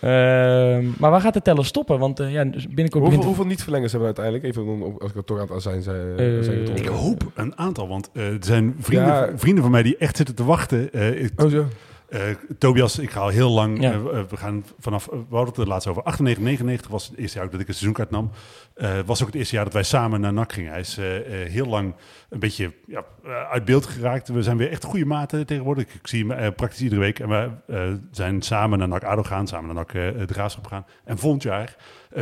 [0.00, 1.98] Ehm, maar waar gaat de teller stoppen?
[1.98, 3.24] Want eh, ja, dus binnenkort hoeveel, begint...
[3.24, 4.56] hoeveel niet-verlengers hebben we uiteindelijk?
[4.56, 6.10] Even als ik het toch aan het azijn zijn.
[6.18, 9.28] Eh, zijn ik ik hoop een aantal, want eh, er zijn vrienden, Ja.
[9.36, 10.92] vrienden van mij die echt zitten te wachten.
[10.92, 11.66] Eh, ik- Oh zo.
[12.08, 12.20] eh,
[12.58, 13.80] Tobias, ik ga al heel lang.
[13.82, 13.90] Ja.
[13.92, 15.06] eh, eh, we gaan vanaf.
[15.08, 16.02] eh, we hadden het er laatst over.
[16.02, 18.30] 98, 99 was het eerste jaar ook dat ik een seizoenkaart nam.
[18.78, 20.70] Eh, was ook het eerste jaar dat wij samen naar NAC gingen.
[20.70, 21.94] Hij is eh, eh, heel lang
[22.30, 23.04] een beetje ja,
[23.50, 24.28] uit beeld geraakt.
[24.28, 25.84] We zijn weer echt goede maten tegenwoordig.
[25.84, 27.18] Ik zie hem praktisch iedere week.
[27.18, 29.92] En we zijn samen naar NAC ADO gaan, samen naar NAC
[30.28, 30.86] de Graafschap gaan.
[31.04, 31.76] En volgend jaar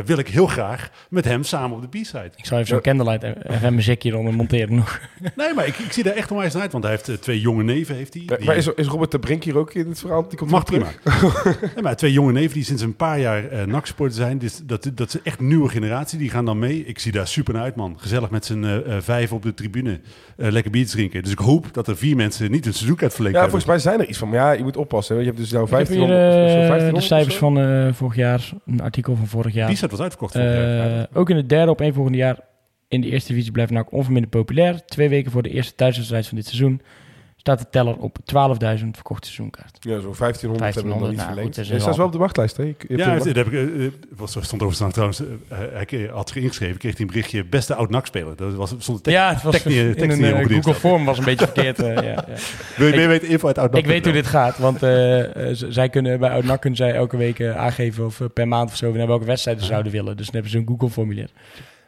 [0.05, 2.31] wil ik heel graag met hem samen op de B-side.
[2.35, 4.99] Ik zou even zo'n candlelight FM muziekje eronder monteren nog.
[5.35, 6.71] Nee, maar ik, ik zie daar echt onwijs naar uit.
[6.71, 7.95] Want hij heeft twee jonge neven.
[7.95, 10.27] Heeft hij, Maar, die- maar is, is Robert de Brink hier ook in het verhaal?
[10.27, 10.87] Die komt Mag prima.
[11.81, 14.37] Maar twee jonge neven die sinds een paar jaar eh NAC-supporter zijn.
[14.37, 16.19] Dus dat, dat is echt nieuwe generatie.
[16.19, 16.85] Die gaan dan mee.
[16.85, 17.95] Ik zie daar super naar uit, man.
[17.99, 19.99] Gezellig met z'n eh, eh, vijf op de tribune.
[20.37, 21.23] eh, lekker biertjes drinken.
[21.23, 23.61] Dus ik hoop dat er vier mensen niet een seizoenkaart verlengd Ja, hebben.
[23.61, 24.29] volgens mij zijn er iets van.
[24.29, 25.15] Maar ja, je moet oppassen.
[25.15, 25.21] hè.
[25.21, 27.93] Je hebt dus nou Ik heb hier 1500 of zo, 1500 de cijfers van eh,
[27.93, 29.67] vorig jaar, een artikel van vorig jaar.
[29.69, 30.31] Die was uitverkocht.
[30.33, 30.99] vorig jaar.
[30.99, 32.39] Eh, ook in het derde op één volgende jaar
[32.87, 34.85] in de eerste divisie blijft NAC onverminderd populair.
[34.85, 36.81] Twee weken voor de eerste thuiswedstrijd van dit seizoen
[37.37, 38.25] staat de teller op 12.000
[38.91, 39.77] verkochte seizoenkaart.
[39.79, 41.55] Ja, zo'n 1500 hebben we nog 1500, niet nou, verlengd.
[41.57, 42.63] goed, Hij staat wel op de wachtlijst, hè?
[42.63, 45.19] Je Ja, dat wacht- heb ik, eh, eh, was, stond trouwens.
[45.21, 45.57] eh,
[45.87, 48.35] hij had zich ingeschreven, kreeg hij een berichtje beste oud NAC-speler.
[48.35, 50.73] Dat was, stond tekst, Ja, het was tekst niet- in tekst een Google.
[50.73, 51.77] Form was een beetje verkeerd.
[51.77, 52.23] ja, ja.
[52.77, 53.27] Wil je meer weten?
[53.27, 54.79] Info uit oud Ik weet hoe dit gaat, want
[55.73, 59.07] zij kunnen bij Oud-NAC kunnen zij elke week aangeven of per maand of zo naar
[59.07, 60.17] welke wedstrijden ze zouden willen.
[60.17, 61.29] Dus dan hebben ze een Google-formulier.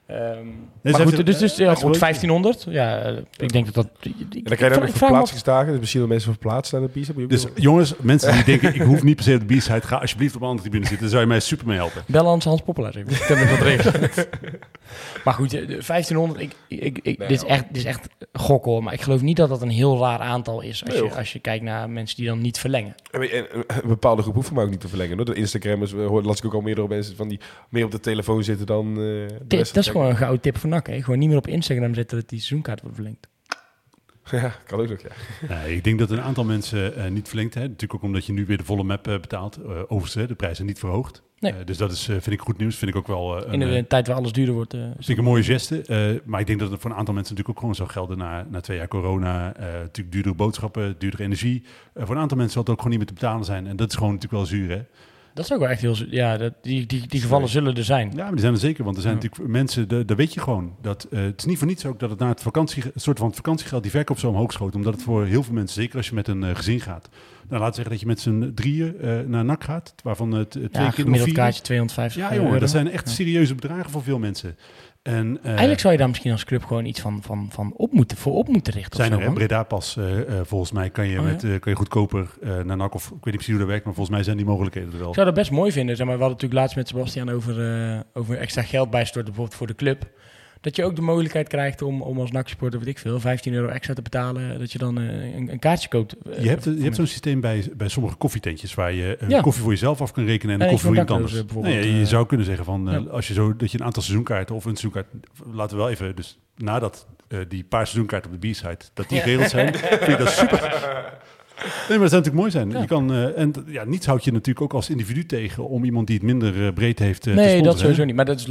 [0.10, 0.46] Ehm,
[0.84, 2.66] Dus maar goed, dus, dus ja, eh, goed 1500.
[2.70, 3.88] Ja, eh, ik denk dat dat...
[4.00, 5.70] ik- En dan ik krijg je dan ik af- verplaatsingsdagen.
[5.72, 9.04] Dus misschien dat mensen verplaatst naar de ook Dus jongens, mensen die denken, ik hoef
[9.10, 9.82] niet per se op de B-side.
[9.82, 11.02] Ga alsjeblieft op een andere tribune zitten.
[11.02, 12.04] Daar zou je mij super mee helpen.
[12.08, 13.12] Bel Hans Hans Poppelaars even.
[13.12, 14.10] Ik heb het wat regelen.
[15.26, 18.08] maar goed, eh, de 1500, ik, ik, ik, Nee, dit, is echt, dit is echt
[18.34, 18.84] gok hoor.
[18.84, 20.86] Maar ik geloof niet dat dat een heel raar aantal is.
[20.86, 22.96] Als, Nee, je, als je kijkt naar mensen die dan niet verlengen.
[23.12, 25.16] En Een bepaalde groep hoeft mij ook niet te verlengen.
[25.18, 25.26] Hoor.
[25.26, 25.92] De Instagrammers,
[26.24, 27.40] las ik ook al meerdere mensen van die
[27.70, 30.42] meer op de telefoon zitten dan eh, de Dit, rest dat is gewoon een gouden
[30.42, 30.88] tip van NAC.
[30.88, 31.02] Hè?
[31.02, 33.28] Gewoon niet meer op Instagram zetten dat die seizoenkaart wordt verlengd.
[34.32, 35.00] Ja, kan ook
[35.48, 35.60] ja.
[35.62, 37.54] Ik denk dat een aantal mensen eh, niet verlengd.
[37.54, 37.62] Hè.
[37.62, 39.56] Natuurlijk ook omdat je nu weer de volle map eh, betaalt.
[39.58, 41.22] Eh, overigens, de prijzen niet verhoogd.
[41.40, 41.52] Nee.
[41.52, 42.76] Eh, dus dat is, eh, vind ik goed nieuws.
[42.76, 44.74] Vind ik ook wel eh, In een, een tijd waar alles duurder wordt.
[44.74, 45.82] vind ik een mooie geste.
[45.82, 48.18] Eh, maar ik denk dat het voor een aantal mensen natuurlijk ook gewoon zou gelden
[48.18, 49.56] na, na twee jaar corona.
[49.56, 51.64] eh, natuurlijk duurdere boodschappen, duurdere energie.
[51.96, 53.68] Voor een aantal mensen zal het ook gewoon niet meer te betalen zijn.
[53.68, 54.82] En dat is gewoon natuurlijk wel zuur, hè?
[55.40, 55.96] Dat is ook wel echt heel...
[56.10, 58.12] Ja, dat, die, die, die gevallen zullen er zijn.
[58.16, 58.84] Ja, maar die zijn er zeker.
[58.84, 59.22] Want er zijn Ja.
[59.22, 60.76] natuurlijk mensen, dat weet je gewoon.
[60.82, 63.20] Dat, eh, het is niet voor niets ook dat het na het vakantie, een soort
[63.20, 64.76] van vakantiegeld die verkoop zo omhoog schoot.
[64.76, 67.10] Omdat het voor heel veel mensen, zeker als je met een eh, gezin gaat.
[67.50, 69.94] Nou, laat zeggen dat je met z'n drieën eh, naar NAC gaat.
[70.04, 71.34] Waarvan het twee Ja, kinderen vier.
[71.34, 74.56] kaartje 250 Ja, jongen, dat zijn echt serieuze bedragen voor veel mensen.
[75.02, 77.94] En, eh, Eigenlijk zou je daar misschien als club gewoon iets van, van, van op
[77.94, 78.96] moeten, voor op moeten richten.
[78.96, 79.34] zijn er, man.
[79.34, 82.94] Breda pas, eh, eh, volgens mij kan je, Oh, met, kan je goedkoper naar NAC
[82.94, 85.00] of ik weet niet precies hoe dat werkt, maar volgens mij zijn die mogelijkheden er
[85.00, 85.08] wel.
[85.08, 85.96] Ik zou dat best mooi vinden.
[85.96, 89.68] Zeg maar, we hadden natuurlijk laatst met Sebastian over, over extra geld bijstorten, bijvoorbeeld voor
[89.68, 90.10] de club.
[90.62, 93.68] Dat je ook de mogelijkheid krijgt om, om als NAC-supporter, weet ik veel, 15 euro
[93.68, 94.60] extra te betalen.
[94.60, 96.16] Dat je dan eh, een, een kaartje koopt.
[96.32, 99.42] eh, Je hebt, je hebt zo'n systeem bij, bij sommige koffietentjes waar je een Ja.
[99.42, 101.34] koffie voor jezelf af kan rekenen en een Nee, koffie voor iemand anders.
[101.34, 102.08] daklozen Nee, bijvoorbeeld, je eh.
[102.12, 103.10] zou kunnen zeggen van, eh, Ja.
[103.10, 105.08] als je zo, dat je een aantal seizoenkaarten of een seizoenkaart,
[105.54, 109.20] laten we wel even, dus nadat eh, die paar seizoenkaarten op de B-site, dat die
[109.20, 110.60] geregeld zijn, vind ik dat super.
[111.90, 112.70] Nee, maar dat zou natuurlijk mooi zijn.
[112.70, 112.80] Ja.
[112.82, 116.08] Je kan, eh, en ja, niets houdt je natuurlijk ook als individu tegen om iemand
[116.08, 118.16] die het minder eh, breed heeft eh, te Nee, sponsoren, dat sowieso niet.
[118.16, 118.46] Maar dat is...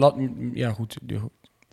[0.53, 0.97] Ja, goed.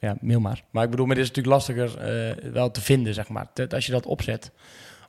[0.06, 0.64] Ja, mail maar.
[0.72, 3.48] Maar ik bedoel, maar dit is natuurlijk lastiger eh, wel te vinden, zeg maar.
[3.70, 4.52] Als je dat opzet,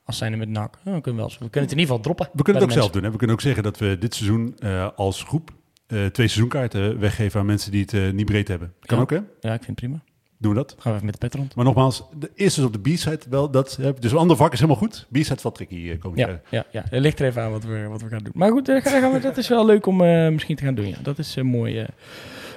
[0.05, 1.39] als zijnde met NAC, dan kunnen we wel.
[1.39, 2.29] We kunnen het in ieder geval droppen.
[2.33, 3.03] We kunnen het ook zelf doen.
[3.05, 3.11] Hè?
[3.11, 5.51] We kunnen ook zeggen dat we dit seizoen eh, als groep
[5.87, 8.73] eh, twee seizoenkaarten weggeven aan mensen die het eh, niet breed hebben.
[8.81, 9.03] Kan Ja.
[9.03, 9.17] ook, hè?
[9.17, 10.01] Ja, ik vind het prima.
[10.39, 10.71] Doen we dat?
[10.79, 11.55] Gaan we even met de pet rond.
[11.55, 13.79] Maar nogmaals, de eerste is op de B-side wel dat.
[13.99, 15.07] Dus een ander vak is helemaal goed.
[15.13, 18.03] B-side wel tricky komend Ja, ja, ja, het ligt er even aan wat we, wat
[18.03, 18.33] we gaan doen.
[18.35, 20.87] Maar goed, gaan we, dat is wel leuk om eh, misschien te gaan doen.
[20.87, 20.97] Ja.
[21.03, 21.89] Dat is een mooi, eh,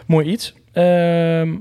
[0.08, 0.54] mooi iets.
[0.72, 1.58] Ehm,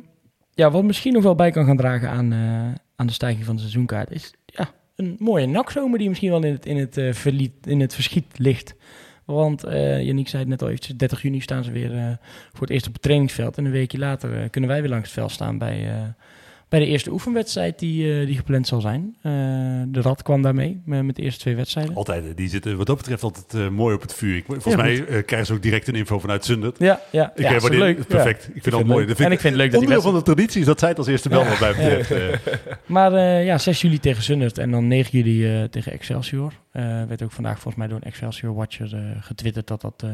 [0.58, 3.54] ja, wat misschien nog wel bij kan gaan dragen aan, eh, aan de stijging van
[3.54, 4.10] de seizoenkaart...
[4.10, 7.80] is ja, een mooie nakzomer die misschien wel in het, in het, eh, verliet, in
[7.80, 8.74] het verschiet ligt.
[9.24, 12.18] Want uh, Yannick zei het net al eventjes, 30 juni staan ze weer
[12.52, 13.58] voor het eerst op het trainingsveld.
[13.58, 16.14] En een weekje later kunnen wij weer langs het veld staan bij,
[16.68, 19.16] bij de eerste oefenwedstrijd die, uh, die gepland zal zijn.
[19.16, 19.32] Uh,
[19.88, 21.94] de Rad kwam daarmee met, met de eerste twee wedstrijden.
[21.94, 24.36] Altijd, die zitten wat dat betreft altijd uh, mooi op het vuur.
[24.36, 26.78] Ik, volgens Ja, mij krijgen ze ook direct een info vanuit Zundert.
[26.78, 28.06] Ja, ja, ik ja, is leuk.
[28.06, 28.42] Perfect.
[28.42, 28.54] Ja.
[28.54, 29.06] Ik vind dat mooi.
[29.06, 30.78] Dat vind en ik vind het leuk dat die Onderdeel van de traditie is dat
[30.78, 32.12] zij het als eerste bel wat mij betreft.
[32.86, 36.52] maar ja, 6 juli tegen Zundert en dan 9 juli tegen Excelsior.
[37.08, 40.04] Werd ook vandaag volgens mij door een Excelsior Watcher getwitterd dat dat,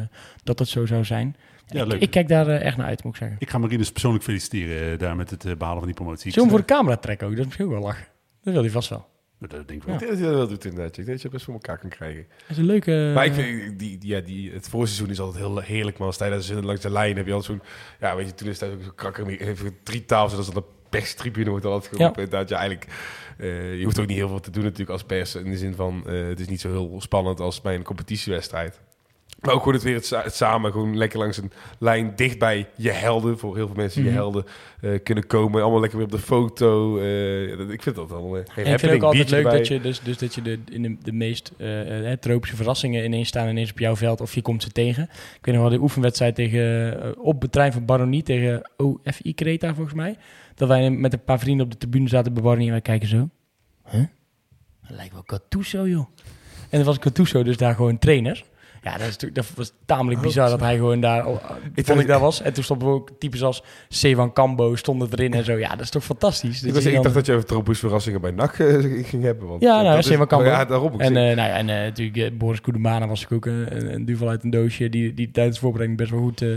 [0.44, 1.36] dat dat zo zou zijn.
[1.66, 2.00] Ja, ik, leuk.
[2.00, 3.36] ik kijk daar uh, echt naar uit, moet ik zeggen.
[3.40, 6.32] Ik ga Marinus persoonlijk feliciteren uh, daar met het uh, behalen van die promotie.
[6.32, 7.32] Zullen hem voor de camera trekken ook?
[7.32, 8.06] Dat is misschien ook wel lachen.
[8.42, 9.06] Dat wil hij vast wel.
[9.38, 9.98] Dat denk ik wel.
[9.98, 10.88] denk dat hij dat wel doet inderdaad.
[10.88, 12.26] Ik denk dat je het best voor elkaar kan krijgen.
[12.28, 13.10] Dat is een leuke...
[13.14, 16.12] Maar ik vind, die, die, ja, die, het voorseizoen is altijd heel heerlijk, man.
[16.18, 17.62] Je daar langs de lijn, heb je al zo'n...
[18.00, 19.26] Ja, weet je, toen is het ook zo'n krakker.
[19.26, 22.22] Even drie tafels, dat is dan de perstribune wordt altijd geroepen.
[22.22, 22.28] Ja.
[22.28, 22.90] Dat je eigenlijk...
[23.38, 25.34] Uh, je hoeft ook niet heel veel te doen natuurlijk als pers.
[25.34, 28.80] In de zin van, uh, het is niet zo heel spannend als bij een competitiewedstrijd.
[29.44, 32.68] Maar ook gewoon het weer het, het, samen, gewoon lekker langs een lijn dicht bij
[32.76, 33.38] je helden.
[33.38, 34.16] Voor heel veel mensen mm -hmm.
[34.16, 34.44] je helden
[34.80, 35.62] uh, kunnen komen.
[35.62, 36.98] Allemaal lekker weer op de foto.
[36.98, 39.80] Uh, ik vind dat allemaal heel En ik vind het ook altijd leuk dat je,
[39.80, 43.70] dus, dus dat je de, in de, de meest uh, tropische verrassingen ineens staan ineens
[43.70, 45.02] op jouw veld of je komt ze tegen.
[45.38, 49.74] Ik weet nog wel de oefenwedstrijd tegen, op het trein van Baronie tegen OFI Creta
[49.74, 50.16] volgens mij.
[50.54, 53.08] Dat wij met een paar vrienden op de tribune zaten bij Baronie en wij kijken
[53.08, 53.28] zo.
[53.90, 54.04] Huh?
[54.88, 56.06] Dat lijkt wel Gattuso joh.
[56.70, 58.44] En dat was Gattuso dus daar gewoon trainer.
[58.84, 62.00] Ja, dat, is, dat was tamelijk bizar oh, dat hij gewoon daar, oh, ik vond
[62.00, 62.42] ik daar was.
[62.42, 65.52] En toen stonden we ook types als Sevan Cambo stonden erin en zo.
[65.52, 66.62] Ja, dat is toch fantastisch.
[66.62, 67.02] Ik, was, ik dan...
[67.02, 69.48] dacht dat je over tropische verrassingen bij NAC uh, ging hebben.
[69.48, 70.44] Want, ja, nou, Sevan Cambo.
[70.44, 71.00] Ja, daarom.
[71.00, 74.44] En, uh, nou ja, en uh, natuurlijk Boris Koedemana was ook een, een duvel uit
[74.44, 76.40] een doosje die, die tijdens de voorbereiding best wel goed...
[76.40, 76.56] uh,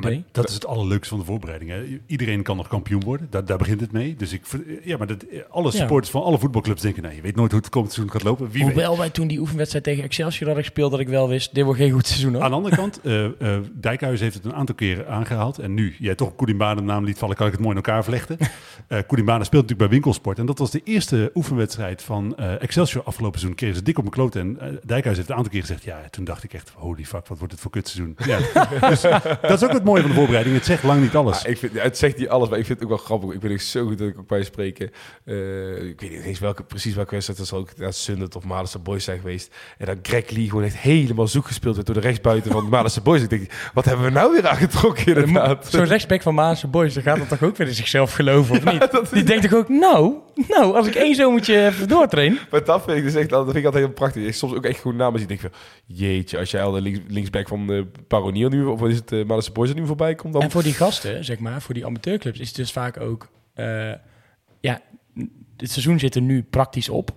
[0.00, 1.70] Ja, dat is het allerleukste van de voorbereiding.
[1.70, 2.00] Hè.
[2.06, 3.26] Iedereen kan nog kampioen worden.
[3.30, 4.14] Daar, daar begint het mee.
[4.16, 4.42] Dus ik,
[4.84, 6.18] ja, maar dat, alle supporters ja.
[6.18, 8.50] van alle voetbalclubs denken: nou, je weet nooit hoe het komend seizoen gaat lopen.
[8.50, 8.98] Wie Hoewel weet.
[8.98, 11.92] wij toen die oefenwedstrijd tegen Excelsior hadden gespeeld, dat ik wel wist: dit wordt geen
[11.92, 12.34] goed seizoen.
[12.34, 12.42] Hoor.
[12.42, 15.58] Aan de andere kant, uh, uh, Dijkhuis heeft het een aantal keren aangehaald.
[15.58, 18.36] En nu, jij toch Koedimbane naam liet vallen, kan ik het mooi in elkaar vlechten.
[18.40, 20.38] uh, Koedimbane speelt natuurlijk bij Winkelsport.
[20.38, 23.58] En dat was de eerste oefenwedstrijd van uh, Excelsior afgelopen seizoen.
[23.58, 24.36] Kregen ze dik op mijn kloot.
[24.36, 27.26] En uh, Dijkhuis heeft een aantal keer gezegd: ja, toen dacht ik echt: holy fuck,
[27.26, 28.16] wat wordt het voor kutseizoen.
[28.26, 28.38] Ja,
[28.88, 29.00] dus,
[29.40, 30.56] dat is ook het mooie van de voorbereiding.
[30.56, 31.42] Het zegt lang niet alles.
[31.42, 33.32] Ja, ik vind, het zegt niet alles, maar ik vind het ook wel grappig.
[33.32, 34.90] Ik ben ook zo goed dat ik ook bij spreken.
[35.24, 37.38] Uh, ik weet niet eens welke, precies welke wedstrijd.
[37.38, 39.54] Dat zal ook ja, Sundert of Malense Boys zijn geweest.
[39.78, 43.00] En dat Greg Lee gewoon echt helemaal zoek gespeeld werd door de rechtsbuiten van Malense
[43.00, 43.22] Boys.
[43.22, 45.66] Ik denk, wat hebben we nou weer aangetrokken inderdaad?
[45.70, 48.64] Zo'n rechtsback van Malense Boys, dan gaat het toch ook weer in zichzelf geloven, of
[48.72, 48.88] niet?
[48.92, 50.14] Ja, Die denkt toch ook, nou,
[50.48, 52.38] nou, als ik één zomertje even doortrain.
[52.50, 54.26] Maar dat vind ik dus echt, dat vind ik altijd heel prachtig.
[54.26, 55.28] Ik soms ook echt gewoon namen zie.
[55.28, 55.60] Ik denk van,
[55.96, 59.24] jeetje, als jij al de links, linksback van uh, Paronier nu, of is het uh,
[59.24, 60.42] Malense Boys er nu voorbij komt, dan...
[60.42, 63.28] En voor die gasten, zeg maar, voor die amateurclubs, is het dus vaak ook...
[63.56, 63.92] Uh,
[64.60, 64.80] ja,
[65.56, 67.10] het seizoen zit er nu praktisch op.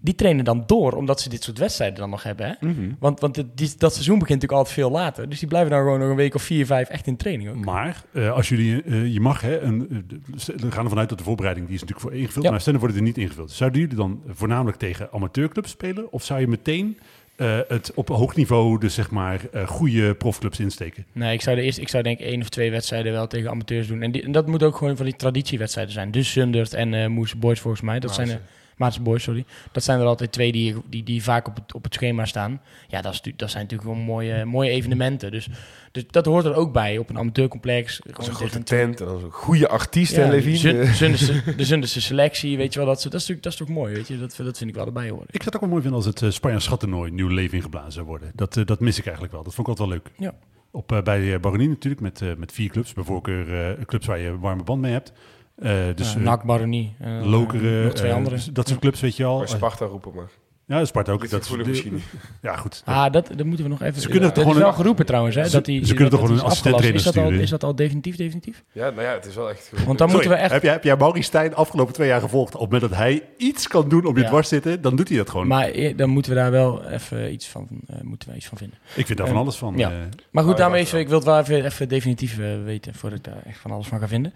[0.00, 2.46] die trainen dan door, omdat ze dit soort wedstrijden dan nog hebben.
[2.46, 2.66] Hè?
[2.68, 2.90] Mhm.
[2.98, 5.28] Want, want het- die, dat seizoen begint natuurlijk altijd veel later.
[5.28, 7.64] Dus die blijven dan gewoon nog een week of vier, vijf echt in training ook.
[7.64, 11.18] Maar eh, als jullie, eh, je mag, hè, een, eh, we gaan ervan uit dat
[11.18, 12.50] de voorbereiding, die is natuurlijk voor ingevuld, Ja.
[12.50, 13.50] maar stel worden er niet ingevuld.
[13.50, 16.12] Zouden jullie dan voornamelijk tegen amateurclubs spelen?
[16.12, 16.98] Of zou je meteen
[17.36, 21.04] eh, het op hoog niveau, dus zeg maar, eh, goede profclubs insteken?
[21.12, 23.50] Nee, ik zou, de eerste, ik zou denk ik één of twee wedstrijden wel tegen
[23.50, 24.02] amateurs doen.
[24.02, 26.10] En, die, en dat moet ook gewoon van die traditiewedstrijden zijn.
[26.10, 28.00] Dus Zundert en eh Moes Boys volgens mij.
[28.00, 28.40] Dat zijn
[28.78, 29.44] Maartse Boys, sorry.
[29.72, 32.60] Dat zijn er altijd twee die, die, die vaak op het, op het schema staan.
[32.88, 35.30] Ja, dat, is, tu- dat zijn natuurlijk gewoon mooie, mooie evenementen.
[35.30, 35.48] Dus,
[35.92, 38.00] dus dat hoort er ook bij op een amateurcomplex.
[38.04, 40.56] Dat is een grote tent en dan zo'n goede artiest, Ja, en Levine.
[40.56, 42.88] Zun- Eh, Zunderse- de Zunderse selectie, weet je wel.
[42.88, 44.18] Dat, is- dat, is, natuurlijk- dat is toch mooi, weet je.
[44.18, 45.26] Dat, dat vind ik wel erbij horen.
[45.30, 47.92] Ik zou het ook wel mooi vinden als het uh, Spanjaans schattoernooi nieuw leven ingeblazen
[47.92, 48.30] zou worden.
[48.34, 49.42] Dat, eh, dat mis ik eigenlijk wel.
[49.42, 50.30] Dat vond ik altijd wel leuk.
[50.32, 50.38] Ja.
[50.70, 52.92] Op, eh, bij uh, Baronie natuurlijk, met, eh, met vier clubs.
[52.92, 55.12] Bij voorkeur eh, clubs waar je een warme band mee hebt.
[55.58, 56.94] Eh, dus Ja, eh, NAC, Baronie.
[57.00, 58.34] eh, Lokeren, nog twee andere.
[58.34, 59.38] dus dat soort clubs, weet je al.
[59.38, 60.28] maar Sparta roepen maar.
[60.66, 61.30] ja, Sparta ook.
[61.30, 62.02] Dat, gevoelig misschien.
[62.42, 62.82] Ja, goed.
[62.84, 64.00] Ah, dat, dat moeten we nog even...
[64.00, 65.44] Ze kunnen is gewoon wel geroepen trouwens, hè?
[65.44, 67.40] Ze- dat die, ze kunnen toch gewoon een al, sturen?
[67.40, 68.64] Is dat al definitief, definitief?
[68.72, 69.70] Ja, nou ja, het is wel echt...
[69.86, 70.52] Want dan moeten we echt...
[70.52, 72.54] Heb jij, heb jij Maurice Stijn afgelopen twee jaar gevolgd?
[72.54, 74.28] Op het moment dat hij iets kan doen om je Ja.
[74.28, 75.46] dwars te zitten, dan doet hij dat gewoon.
[75.46, 78.78] Maar dan moeten we daar wel even iets van, eh, moeten we iets van vinden.
[78.94, 79.76] ik vind daar van alles van.
[79.76, 79.92] ja.
[80.30, 83.42] Maar goed, Oh, daarmee ik wil het wel even, even definitief weten, voordat ik daar
[83.46, 84.32] echt van alles van ga vinden.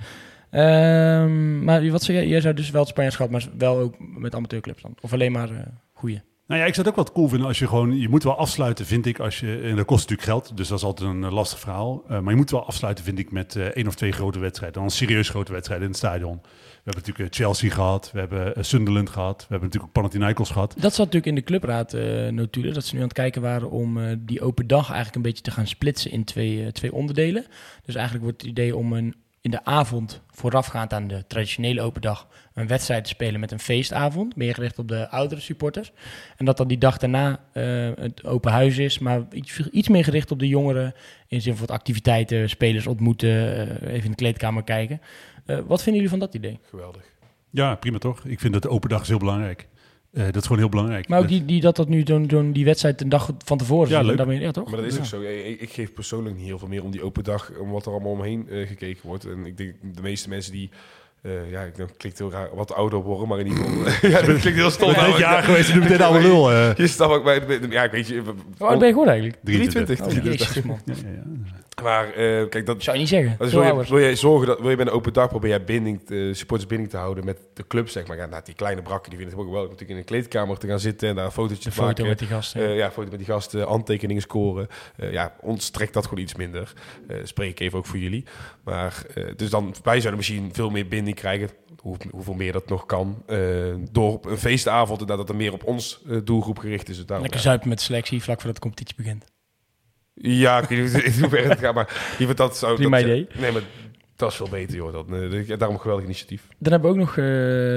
[0.53, 2.27] Ehm, maar wat zeg jij?
[2.27, 4.95] Jij zou dus wel het Spanjaars gehad, maar wel ook met amateurclubs dan?
[5.01, 6.23] Of alleen maar eh goeie?
[6.47, 7.99] Nou ja, ik zou het ook wel cool vinden als je gewoon...
[7.99, 9.61] Je moet wel afsluiten, vind ik, als je...
[9.61, 12.03] En dat kost natuurlijk geld, dus dat is altijd een eh, lastig verhaal.
[12.09, 14.81] Eh, maar je moet wel afsluiten, vind ik, met eh één of twee grote wedstrijden.
[14.81, 16.41] Dan serieus grote wedstrijden in het stadion.
[16.43, 19.37] We hebben natuurlijk Chelsea gehad, we hebben Sunderland gehad.
[19.37, 20.75] We hebben natuurlijk ook Panathinaikos gehad.
[20.79, 21.93] Dat zat natuurlijk in de clubraad
[22.33, 25.43] notulen, dat ze nu aan het kijken waren om die open dag eigenlijk een beetje
[25.43, 27.47] te gaan splitsen in twee, twee onderdelen.
[27.85, 32.01] Dus eigenlijk wordt het idee om een, in de avond, voorafgaand aan de traditionele open
[32.01, 35.93] dag, een wedstrijd te spelen met een feestavond, meer gericht op de oudere supporters.
[36.37, 40.05] En dat dan die dag daarna eh, het open huis is, maar iets, iets meer
[40.05, 40.95] gericht op de jongeren,
[41.29, 45.01] in zin van activiteiten, spelers ontmoeten, eh, even in de kleedkamer kijken.
[45.47, 46.59] Eh, wat vinden jullie van dat idee?
[46.63, 47.03] Geweldig.
[47.51, 48.25] Ja, prima toch?
[48.25, 49.69] Ik vind dat de open dag is heel belangrijk.
[50.13, 51.09] Eh, dat is gewoon heel belangrijk.
[51.09, 53.59] Maar ook Dat- die, die, dat dat nu zo'n zo'n die wedstrijd een dag van
[53.59, 54.07] tevoren Ja, is.
[54.07, 54.17] leuk.
[54.17, 54.71] daarmee- ja, toch?
[54.71, 54.99] Maar dat is Ja.
[55.01, 55.21] ook zo.
[55.21, 57.93] Ik, ik geef persoonlijk niet heel veel meer om die open dag, om wat er
[57.93, 59.25] allemaal omheen eh, gekeken wordt.
[59.25, 60.71] En ik denk de meeste mensen die,
[61.23, 64.17] eh, ja, ik denk, klinkt heel raar, wat ouder worden, maar in ieder geval, ja,
[64.23, 64.93] dat klinkt heel stom.
[64.93, 66.51] Maar- net jaar geweest en nu meteen oude lul.
[66.51, 68.21] Je snapt ook, maar, ja, ik weet je,
[68.59, 69.39] Hoe oud ben je geworden eigenlijk?
[69.45, 70.01] 23.
[70.01, 70.49] Oh, 23.
[70.49, 70.79] jezus, man.
[70.85, 71.23] Ja, ja, ja.
[71.83, 73.35] Maar eh, kijk, dat, Zou je niet zeggen.
[73.39, 75.51] dat is, wil, je, wil je zorgen dat wil je bij een open dag probeer
[75.51, 78.17] jij binding, eh, supportersbinding te houden met de club, zeg maar.
[78.17, 80.67] Ja, nou, die kleine brakken die vinden het ook wel natuurlijk in een kleedkamer te
[80.67, 82.07] gaan zitten en daar een fotootje te foto maken.
[82.07, 82.61] met die gasten.
[82.61, 84.69] Eh, ja, foto met die gasten, handtekeningen scoren.
[84.97, 86.73] Eh, ja, ons trekt dat gewoon iets minder.
[87.23, 88.25] Spreek ik even ook voor jullie.
[88.65, 89.07] Maar
[89.37, 91.51] dus dan, wij zouden misschien veel meer binding krijgen.
[91.81, 93.25] Hoe, hoeveel meer dat nog kan.
[93.91, 96.97] door op een feestavond, dat er meer op ons doelgroep gericht is.
[96.97, 99.32] Dus daarom, Lekker zuipen met selectie vlak voordat de competitie begint.
[100.15, 102.75] Ja, ik weet niet hoe ver het gaat, maar liever dat zou...
[102.77, 103.27] Prima dat, idee.
[103.41, 103.63] Nee, maar
[104.17, 104.93] dat is veel beter, joh.
[104.93, 106.47] Dat, eh, daarom een geweldig initiatief.
[106.59, 107.25] Dan hebben we ook nog eh,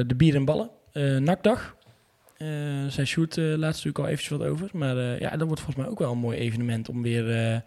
[0.07, 0.69] de bier en ballen.
[0.91, 1.75] eh nakdag.
[2.37, 2.47] Eh
[2.81, 4.69] daar zei Sjoerd eh, laatst natuurlijk al eventjes wat over.
[4.73, 7.57] Maar eh, ja, dat wordt volgens mij ook wel een mooi evenement om weer, eh,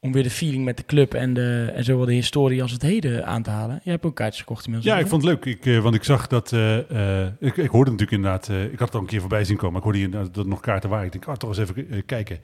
[0.00, 2.82] om weer de feeling met de club en, de, en zowel de historie als het
[2.82, 3.80] heden aan te halen.
[3.84, 4.94] Jij hebt ook kaartjes gekocht inmiddels.
[4.94, 5.44] Ja, ik vond het leuk.
[5.44, 6.52] Ik, eh, want ik zag dat...
[6.52, 8.48] eh, eh, ik, ik hoorde natuurlijk inderdaad...
[8.48, 9.68] eh, ik had het al een keer voorbij zien komen.
[9.72, 11.06] Maar ik hoorde hier inderdaad dat er nog kaarten waren.
[11.06, 12.38] Ik denk, oh, toch eens even eh, kijken.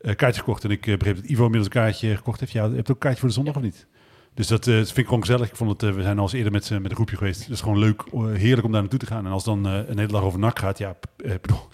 [0.00, 0.64] Eh kaartjes gekocht.
[0.64, 2.52] En ik eh, begreep dat Ivo inmiddels een kaartje gekocht heeft.
[2.52, 3.86] Ja, je hebt ook een kaartje voor de zondag of niet?
[4.34, 5.48] Dus dat, eh, dat vind ik gewoon gezellig.
[5.48, 7.40] Ik vond het, we zijn al eens eerder met, met een groepje geweest.
[7.40, 9.26] Het is gewoon leuk, heerlijk om daar naartoe te gaan.
[9.26, 10.96] En als dan een hele dag over nak gaat, ja,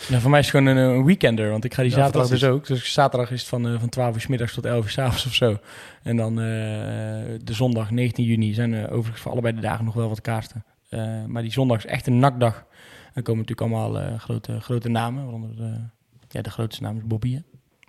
[0.09, 2.45] Nou, voor mij is het gewoon een, weekender, want ik ga die Ja, zaterdag dus
[2.45, 2.67] ook.
[2.67, 5.27] Dus zaterdag is het van, van 12 uur 's middags tot 11 uur 's avonds
[5.27, 5.59] of zo.
[6.03, 10.09] En dan de zondag 19 juni zijn er overigens voor allebei de dagen nog wel
[10.09, 10.65] wat kaarten.
[11.27, 12.65] Maar die zondag is echt een nakdag.
[13.15, 15.75] Dan komen natuurlijk allemaal grote, grote namen, waaronder de,
[16.29, 17.41] ja, de grootste naam is Bobby, hè?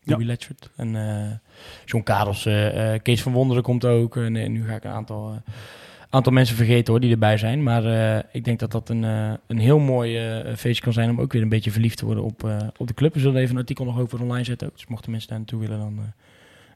[0.06, 0.70] Bobby Letchford.
[0.76, 1.32] En eh,
[1.86, 4.16] John Karels, eh, Kees van Wonderen komt ook.
[4.16, 5.42] En eh, nu ga ik een aantal,
[6.10, 7.64] aantal mensen vergeten hoor, die erbij zijn.
[7.64, 7.84] Maar
[8.32, 9.04] ik denk dat dat een,
[9.48, 12.24] een heel mooi eh, feestje kan zijn om ook weer een beetje verliefd te worden
[12.24, 13.14] op, op de club.
[13.14, 14.74] We zullen even een artikel nog over online zetten ook.
[14.74, 16.14] Dus mochten mensen daar naartoe willen, dan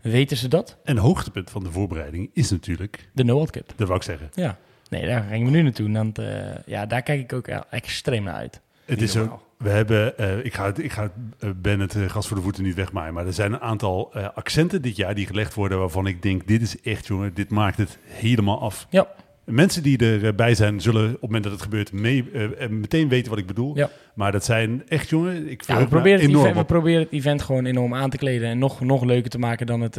[0.02, 0.78] weten ze dat.
[0.84, 3.74] En hoogtepunt van de voorbereiding is natuurlijk, De Noord Cup.
[3.76, 4.30] dat wou ik zeggen.
[4.34, 4.58] Ja.
[4.90, 5.92] Nee, daar gingen we nu naartoe.
[5.92, 6.20] Want
[6.66, 8.62] ja, daar kijk ik ook extreem naar uit.
[8.86, 12.28] Het is ook, we hebben, eh, ik ga, ik ga eh, Ben het eh, gas
[12.28, 15.54] voor de voeten niet wegmaaien, maar er zijn een aantal accenten dit jaar die gelegd
[15.54, 18.88] worden waarvan ik denk, dit is echt jongen, dit maakt het helemaal af.
[18.90, 19.08] Ja.
[19.44, 22.26] Mensen die erbij zijn, zullen op het moment dat het gebeurt mee,
[22.70, 23.76] meteen weten wat ik bedoel.
[23.76, 23.90] Ja.
[24.14, 27.12] Maar dat zijn echt jongen, ik Ja, we, proberen het enorm event, we proberen het
[27.12, 29.94] event gewoon enorm aan te kleden en nog, nog leuker te maken dan het,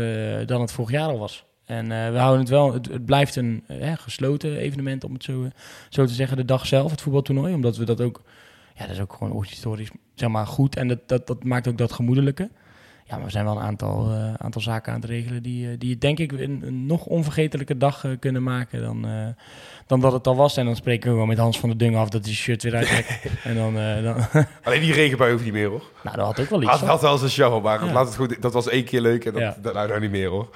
[0.49, 1.45] dan het vorig jaar al was.
[1.65, 3.65] En we houden het wel, het, het blijft een
[3.97, 5.49] gesloten evenement, om het zo,
[5.89, 7.55] zo te zeggen, de dag zelf, het voetbaltoernooi.
[7.55, 8.23] Omdat we dat ook
[8.79, 10.77] ja, dat is ook gewoon historisch zeg maar, goed.
[10.77, 12.51] En dat, dat, dat maakt ook dat gemoedelijke.
[13.05, 15.79] Ja, maar er zijn wel een aantal, eh, aantal zaken aan het regelen die, eh,
[15.79, 19.27] die denk ik een, een nog onvergetelijke dag eh, kunnen maken dan, eh,
[19.87, 20.57] dan dat het al was.
[20.57, 22.63] En dan spreken we gewoon met Hans van der Dung af dat hij zijn shirt
[22.63, 23.21] weer uittrekt.
[23.45, 24.17] en dan, eh, dan
[24.65, 25.83] Alleen die regenbui hoeft niet meer, hoor.
[26.05, 26.71] nou, dat had ook wel iets.
[26.71, 27.93] Had, had wel zijn show, maar Ja.
[27.93, 29.57] laat het goed, dat was één keer leuk en dat, Ja.
[29.63, 30.49] dat nou, nou niet meer, hoor.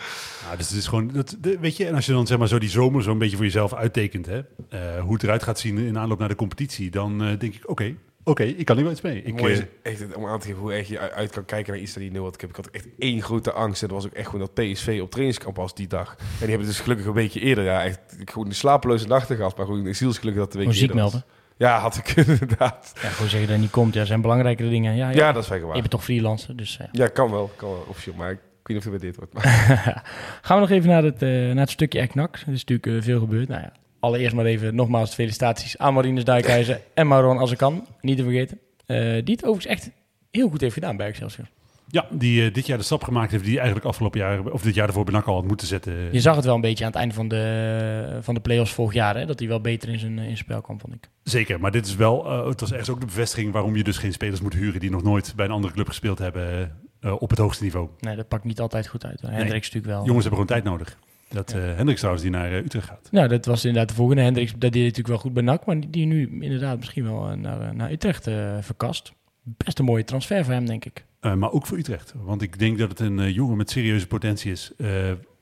[0.50, 2.48] Ja, dus het is gewoon, dat, de- weet je, en als je dan zeg maar
[2.48, 5.78] zo die zomer zo'n beetje voor jezelf uittekent, hè, eh, hoe het eruit gaat zien
[5.78, 7.94] in aanloop naar de competitie, dan denk ik, oké,
[8.24, 9.22] oké, ik kan hier wel iets mee.
[9.22, 11.72] Ik, Mooi is eh, echt om aan te geven hoe erg je uit kan kijken
[11.72, 12.34] naar iets dat die nul had.
[12.34, 13.82] Ik heb ik had echt één grote angst.
[13.82, 16.14] En dat was ook echt gewoon dat PSV op trainingskamp was die dag.
[16.18, 17.64] En die hebben dus gelukkig een weekje eerder.
[17.64, 19.56] Ja, echt ik gewoon een slapeloze nachten gehad.
[19.56, 21.12] Maar gewoon zielsgelukkig dat de week Gewoon ziek eerder was.
[21.12, 21.30] melden.
[21.56, 22.92] Ja, had ik kunnen inderdaad.
[23.02, 23.94] Ja, gewoon zeggen dat hij niet komt.
[23.94, 24.96] Ja, zijn belangrijkere dingen.
[24.96, 25.16] Ja, ja.
[25.16, 25.74] Ja, dat is wel Je waar.
[25.74, 26.78] bent toch freelancer, dus...
[26.78, 26.86] eh.
[26.92, 27.50] Ja, kan wel.
[27.56, 28.14] Kan wel officieel.
[28.16, 29.32] Maar ik weet niet of het bij dit wordt.
[30.42, 32.34] Gaan we nog even naar het, eh, naar het stukje Eknak.
[32.46, 33.48] Er is natuurlijk veel gebeurd.
[33.48, 33.72] Nou ja,
[34.02, 37.86] allereerst maar even nogmaals felicitaties aan Marines Dijkhuizen en Maron Azarkan.
[38.00, 38.58] Niet te vergeten.
[38.86, 39.90] Eh, die het overigens echt
[40.30, 41.46] heel goed heeft gedaan bij Excelsior.
[41.88, 44.74] ja, die eh, dit jaar de stap gemaakt heeft die eigenlijk afgelopen jaar, of dit
[44.74, 46.12] jaar ervoor Benak al had moeten zetten.
[46.12, 48.94] Je zag het wel een beetje aan het einde van de, van de play-offs vorig
[48.94, 49.16] jaar.
[49.16, 51.08] Hè, dat hij wel beter in zijn, in zijn spel kwam, vond ik.
[51.22, 53.98] Zeker, maar dit is wel, eh, het was ergens ook de bevestiging waarom je dus
[53.98, 56.76] geen spelers moet huren die nog nooit bij een andere club gespeeld hebben
[57.18, 57.88] op het hoogste niveau.
[58.00, 59.20] Nee, dat pakt niet altijd goed uit.
[59.20, 60.04] Hendricks natuurlijk wel.
[60.06, 60.98] Jongens hebben gewoon tijd nodig.
[61.32, 63.08] Dat eh Hendricks trouwens die naar eh, Utrecht gaat.
[63.10, 64.22] Nou, dat was inderdaad de volgende.
[64.22, 65.66] Hendricks, dat deed hij natuurlijk wel goed bij NAC.
[65.66, 68.24] Maar die, nu inderdaad misschien wel eh, naar, naar Utrecht
[68.60, 69.12] verkast.
[69.42, 71.04] Best een mooie transfer voor hem, denk ik.
[71.20, 72.14] Maar ook voor Utrecht.
[72.16, 74.72] Want ik denk dat het een jongen met serieuze potentie is.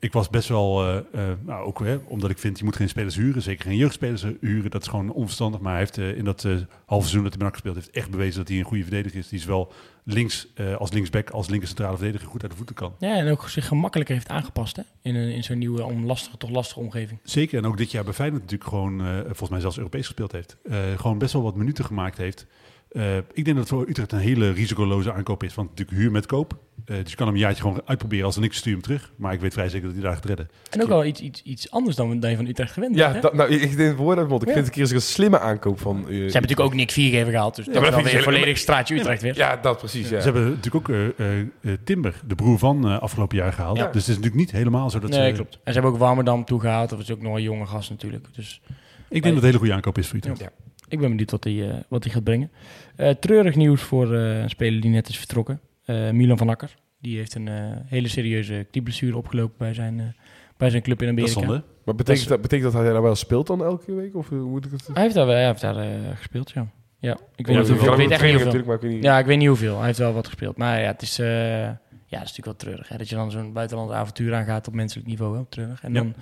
[0.00, 2.76] Eh, ik was best wel, eh, eh, nou ook hè, omdat ik vind, je moet
[2.76, 3.42] geen spelers huren.
[3.42, 4.70] Zeker geen jeugdspelers huren.
[4.70, 5.60] Dat is gewoon onverstandig.
[5.60, 6.52] Maar hij heeft eh, in dat eh
[6.86, 9.28] halve seizoen dat hij NAC gespeeld heeft, echt bewezen dat hij een goede verdediger is.
[9.28, 9.72] Die zowel
[10.04, 12.94] links eh, als linksback als linker centrale verdediger goed uit de voeten kan.
[12.98, 14.82] Ja, en ook zich gemakkelijker heeft aangepast hè?
[15.02, 17.20] in, een, in zo'n nieuwe, om lastige, toch lastige omgeving.
[17.22, 17.58] Zeker.
[17.58, 20.56] En ook dit jaar bij Feyenoord natuurlijk gewoon, eh, volgens mij zelfs Europees gespeeld heeft.
[20.62, 22.46] Eh, gewoon best wel wat minuten gemaakt heeft.
[22.90, 25.54] Eh, ik denk dat het voor Utrecht een hele risicoloze aankoop is.
[25.54, 26.58] Want natuurlijk huur met koop.
[26.84, 28.24] Eh, dus je kan hem een jaartje gewoon uitproberen.
[28.24, 29.12] Als er niks is, stuur je hem terug.
[29.16, 30.48] Maar ik weet vrij zeker dat hij daar gaat redden.
[30.70, 33.14] En ook wel iets, iets, iets anders dan, dan je van Utrecht gewend ja, bent.
[33.14, 33.20] hè?
[33.20, 34.42] dat, nou, ik denk het woord uit mond.
[34.42, 34.54] Ik Ja.
[34.54, 35.96] vind het een keer een slimme aankoop van...
[35.96, 37.56] eh, Ze hebben natuurlijk ook Nick Viergever gehaald.
[37.56, 39.36] Dus dat is vind weer ik- volledig straatje Utrecht weer.
[39.36, 40.08] Ja, dat precies.
[40.08, 40.18] Ja.
[40.20, 43.76] Ze hebben natuurlijk ook eh, eh, eh, Timber, de broer van eh, afgelopen jaar gehaald.
[43.76, 43.82] Ja.
[43.84, 45.34] Dus het is natuurlijk niet helemaal zo dat nee, ze...
[45.34, 45.54] klopt.
[45.54, 46.88] En ze hebben ook Warmerdam toegehaald.
[46.90, 48.24] Dat was ook nog een jonge gast natuurlijk.
[48.34, 48.60] Dus
[49.08, 50.40] Ik denk dat het een hele goede aankoop is voor Utrecht.
[50.40, 50.50] Ja.
[50.90, 52.50] Ik ben benieuwd wat hij, eh, wat hij gaat brengen.
[52.96, 55.60] Eh, treurig nieuws voor eh, een speler die net is vertrokken.
[55.84, 56.74] Eh, Milan van Akker.
[57.00, 57.48] Die heeft een
[57.86, 60.16] hele serieuze knieblessure opgelopen bij zijn,
[60.56, 61.52] bij zijn club in Dat is Amerika.
[61.52, 61.64] zonde.
[61.84, 64.16] Maar betekent Dat dat, betekent dat hij daar wel speelt dan elke week?
[64.16, 64.88] Of hoe moet ik het...
[64.92, 66.66] Hij heeft daar, wel- hij heeft daar eh, gespeeld, ja.
[66.98, 68.38] Ja, ik weet, Ja, niet hoeveel, ik weet echt niet hoeveel.
[68.52, 69.02] natuurlijk, maar ik weet niet...
[69.02, 69.76] Ja, ik weet niet hoeveel.
[69.76, 70.56] Hij heeft wel wat gespeeld.
[70.56, 71.74] Maar ja, het is, eh, ja,
[72.18, 72.88] het is natuurlijk wel treurig.
[72.88, 72.96] Hè?
[72.96, 75.32] Dat je dan zo'n buitenland avontuur aangaat op menselijk niveau.
[75.32, 75.82] Wel treurig.
[75.82, 75.98] En Ja.
[76.00, 76.12] dan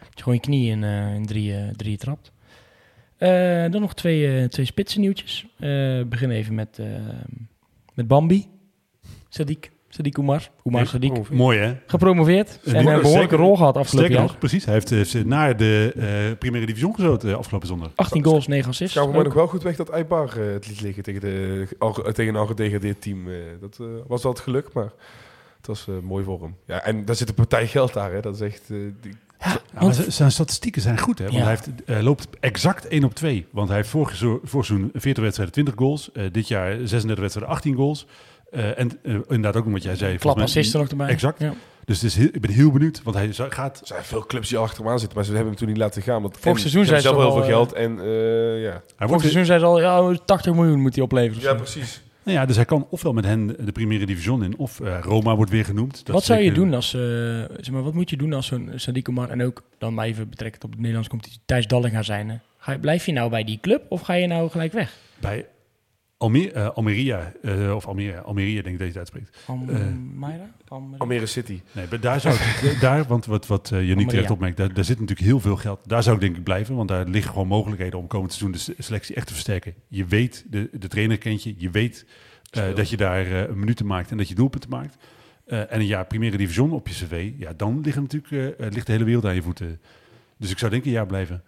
[0.00, 0.82] dat je gewoon je knie in,
[1.14, 2.32] in drie, drie trapt.
[3.28, 5.46] Eh, dan nog twee, eh, twee spitsen nieuwtjes.
[5.56, 6.78] Eh, we beginnen even met,
[7.94, 8.48] met Bambi.
[9.28, 9.72] Sadiq.
[9.88, 10.50] Sadiq Oumar.
[10.64, 11.30] Oumar Sadiq.
[11.30, 11.74] Mooi hè?
[11.86, 12.58] Gepromoveerd.
[12.64, 14.22] Een En een mooie- behoorlijke zeker- rol gehad afgelopen jaar.
[14.22, 14.64] nog, precies.
[14.64, 17.90] Hij heeft ze naar de eh Primera Division gezoten afgelopen zondag.
[17.94, 18.92] 18 goals, 9 assists.
[18.94, 19.26] Schaven maar Ook.
[19.26, 22.46] nog wel goed weg dat Eibar het liet liggen tegen, de, al, tegen een al
[22.46, 23.28] gedegradeerd team.
[23.28, 23.34] eh.
[23.60, 24.92] dat eh, was wel het geluk, maar
[25.56, 26.56] het was eh, mooi voor hem.
[26.66, 28.20] Ja, en daar zit een partij geld daar, hè.
[28.20, 28.70] Dat is echt...
[28.70, 29.12] eh, die,
[29.44, 31.24] Ja, want- zijn statistieken zijn goed, hè?
[31.24, 31.42] Want Ja.
[31.44, 33.46] hij heeft, eh, loopt exact 1 op 2.
[33.50, 36.12] Want hij heeft vorig, zo- vorig seizoen 40 wedstrijden 20 goals.
[36.12, 38.06] eh, dit jaar 36 wedstrijden 18 goals.
[38.50, 40.10] Eh, en inderdaad ook nog wat jij zei.
[40.10, 41.08] Klap volgens mij- assisten nog erbij.
[41.08, 41.38] Exact.
[41.40, 41.54] Ja.
[41.84, 43.80] Dus het is heel- ik ben heel benieuwd, want hij gaat...
[43.80, 45.68] er zijn veel clubs die al achter hem aan zitten, maar ze hebben hem toen
[45.68, 46.22] niet laten gaan.
[46.22, 48.82] Want Vorig en seizoen hebben ze zelf heel al, veel geld en eh, ja.
[48.96, 51.42] Hij Vorig seizoen zei ze al, ja, 80 miljoen moet hij opleveren.
[51.42, 52.02] Ja, precies.
[52.24, 55.36] Nou ja, dus hij kan ofwel met hen de Primera Division in, of eh, Roma
[55.36, 56.06] wordt weer genoemd.
[56.06, 57.00] Dat wat zou je doen als, eh,
[57.60, 60.28] zeg maar, wat moet je doen als zo'n Sadiq Omar en ook dan maar even
[60.28, 62.28] betrekkend op de Nederlandse competitie Thijs Dallinga zijn?
[62.28, 62.36] hè?
[62.58, 64.96] Ga je, blijf je nou bij die club of ga je nou gelijk weg?
[65.18, 65.46] Bij
[66.24, 69.38] Alme eh, Almeria, eh, of Almeria, Almeria denk ik dat je het uitspreekt.
[69.46, 70.50] Almeida?
[70.68, 70.96] Almeida?
[70.98, 71.60] Almere City.
[71.72, 74.84] Nee, maar daar zou ik, daar, want wat, wat uh, Yannick terecht opmerkt, daar, daar
[74.84, 75.80] zit natuurlijk heel veel geld.
[75.88, 78.58] Daar zou ik denk ik blijven, want daar liggen gewoon mogelijkheden om komend seizoen de
[78.58, 79.74] se- selectie echt te versterken.
[79.88, 82.06] Je weet, de, de trainer kent je, je weet
[82.58, 84.96] uh, dat je daar uh, minuten maakt en dat je doelpunten maakt.
[85.46, 88.86] Uh, en een jaar Primera Division op je cv, ja, dan ligt, natuurlijk, uh, ligt
[88.86, 89.80] de hele wereld aan je voeten.
[90.38, 91.42] Dus ik zou denk ik een jaar blijven.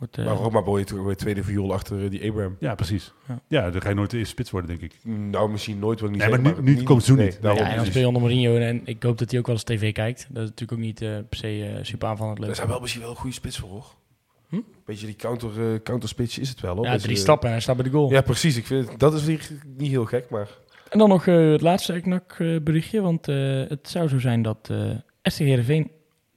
[0.00, 2.56] Wordt, uh, maar Roma boy je tweede viool achter die Abraham.
[2.60, 3.12] Ja, precies.
[3.28, 3.40] Ja.
[3.48, 4.98] ja, dan ga je nooit de eerste spits worden, denk ik.
[5.04, 6.54] Nou, misschien nooit, wil ik niet nee, zeggen.
[6.54, 7.40] Maar nu, nu komt het niet.
[7.42, 9.54] Nee, ja, en dan speel je onder Mourinho en ik hoop dat hij ook wel
[9.54, 10.26] eens tv kijkt.
[10.28, 12.46] Dat is natuurlijk ook niet uh, per se uh, super aanvallend leuk.
[12.46, 13.94] Dat zijn wel misschien wel een goede spits voor, hoor.
[14.48, 14.60] Hm?
[14.84, 16.84] Beetje die counter, uh, counterspits is het wel, hoor.
[16.84, 18.10] Ja, drie stappen en hij staat bij de goal.
[18.10, 18.56] Ja, precies.
[18.56, 19.26] Ik vind dat is
[19.76, 20.48] niet heel gek, maar...
[20.88, 24.42] En dan nog uh, het laatste Eknak uh, berichtje, want uh, het zou zo zijn
[24.42, 24.90] dat uh,
[25.22, 25.90] SC Heerenveen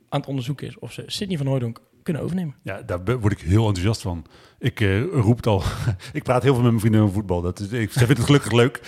[0.10, 2.56] aan het onderzoeken is of ze Sidney van Hooydonk kunnen overnemen.
[2.62, 4.26] Ja, daar word ik heel enthousiast van.
[4.60, 5.64] Ik eh, roep het al.
[6.14, 7.42] ik praat heel veel met mijn vrienden over voetbal.
[7.42, 8.82] Dat is, ik, zij vinden het gelukkig leuk.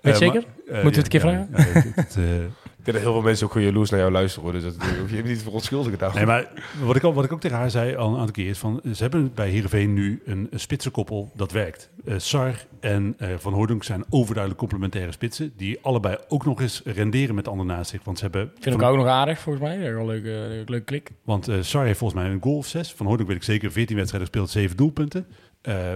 [0.00, 0.44] Weet je zeker?
[0.66, 2.48] maar, eh, Moeten we het een keer ja,
[2.92, 4.44] denk dat heel veel mensen ook gewoon jaloers naar jou luisteren.
[4.44, 4.60] hoor.
[4.60, 6.14] Dus dat hoef je hebt niet voor onschuldigen daar.
[6.14, 6.48] Nee, maar
[6.82, 8.80] wat ik, al, wat ik ook tegen haar zei al een aantal keer is van...
[8.94, 11.90] ze hebben bij Heerenveen nu een, een spitsenkoppel dat werkt.
[12.04, 15.52] Eh, Sar en eh, Van Hooydonk zijn overduidelijk complementaire spitsen...
[15.56, 18.04] die allebei ook nog eens renderen met anderen naast zich.
[18.04, 18.52] Want ze hebben...
[18.60, 19.78] Vind ik ook nog aardig, volgens mij.
[19.78, 21.10] Wel een leuke, leuke klik.
[21.24, 22.92] Want eh Sar heeft volgens mij een goal of zes.
[22.92, 25.26] Van Hooydonk weet ik zeker 14 wedstrijden gespeeld, 7 doelpunten.
[25.60, 25.92] Eh,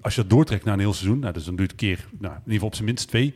[0.00, 1.18] als je dat doortrekt naar een heel seizoen...
[1.18, 3.34] Nou, dus dan duurt het keer nou, in ieder geval op zijn minst twee...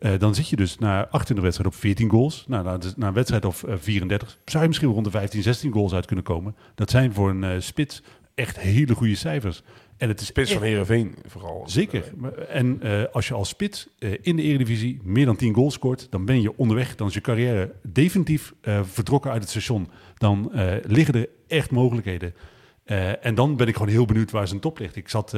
[0.00, 2.44] Eh, dan zit je dus na 28 wedstrijden op 14 goals.
[2.48, 5.42] Nou, na, na een wedstrijd of eh, 34 zou je misschien wel rond de 15,
[5.42, 6.56] 16 goals uit kunnen komen.
[6.74, 8.02] Dat zijn voor een eh, spits
[8.34, 9.62] echt hele goede cijfers.
[10.00, 11.62] En het is Spits van Heerenveen vooral.
[11.66, 12.12] Zeker.
[12.48, 16.06] En eh, als je als spits eh, in de Eredivisie meer dan 10 goals scoort,
[16.10, 16.96] dan ben je onderweg.
[16.96, 19.88] Dan is je carrière definitief eh, vertrokken uit het station.
[20.16, 22.34] Dan eh, liggen er echt mogelijkheden.
[22.84, 24.96] Eh, en dan ben ik gewoon heel benieuwd waar zijn top ligt.
[24.96, 25.34] Ik zat...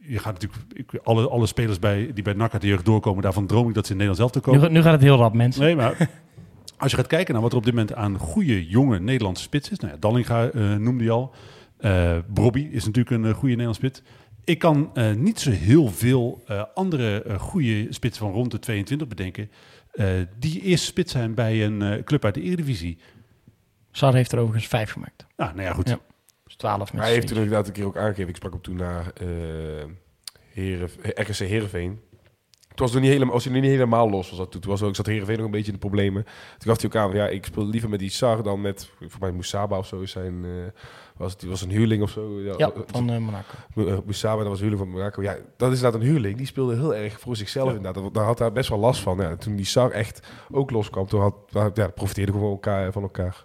[0.00, 3.46] je gaat natuurlijk alle, alle spelers bij, die bij NAC uit de jeugd doorkomen, daarvan
[3.46, 4.60] droom ik dat ze in Nederland zelf te komen.
[4.60, 5.62] Nu, nu gaat het heel rap, mensen.
[5.62, 5.96] Nee, maar
[6.78, 9.70] als je gaat kijken naar wat er op dit moment aan goede, jonge Nederlandse spits
[9.70, 9.78] is.
[9.78, 11.34] Nou ja, Dallinga eh, noemde je al.
[12.34, 14.02] Brobby is natuurlijk een eh, goede Nederlandse spits.
[14.44, 16.44] Ik kan niet zo heel veel
[16.74, 19.50] andere goede spitsen van rond de 22 bedenken.
[20.38, 22.98] die eerst spits zijn bij een club uit de Eredivisie.
[23.90, 25.26] Sar heeft er overigens vijf gemaakt.
[25.36, 25.88] Nou, nou ja, goed.
[25.88, 25.98] Ja.
[26.54, 28.28] Dus 12 met Hij heeft toen inderdaad een keer ook aangegeven.
[28.28, 29.26] Ik sprak hem toen naar eh
[30.52, 32.00] Heren, RKC Heerenveen.
[32.74, 34.28] Toen was nog niet helemaal, was hij nog niet helemaal los.
[34.28, 34.60] Was dat toen.
[34.60, 36.22] Toen was ook, zat Heerenveen nog een beetje in de problemen.
[36.24, 38.90] Toen gaf hij ook aan, van, ja, ik speel liever met die Sar dan met,
[39.00, 40.50] voor mij Moesaba of zo is zijn, eh,
[41.16, 42.40] was het, die was een huurling of zo.
[42.40, 43.54] Ja, eh, van eh, Monaco.
[43.74, 45.22] uh, Moesaba, dat was huurling van Monaco.
[45.22, 46.36] Ja, dat is inderdaad een huurling.
[46.36, 48.02] Die speelde heel erg voor zichzelf inderdaad.
[48.02, 49.18] Dat- Daar had hij best wel last van.
[49.18, 51.34] Ja, toen die Sar echt ook loskwam, toen had,
[51.76, 53.44] ja, profiteerden gewoon elkaar, van elkaar.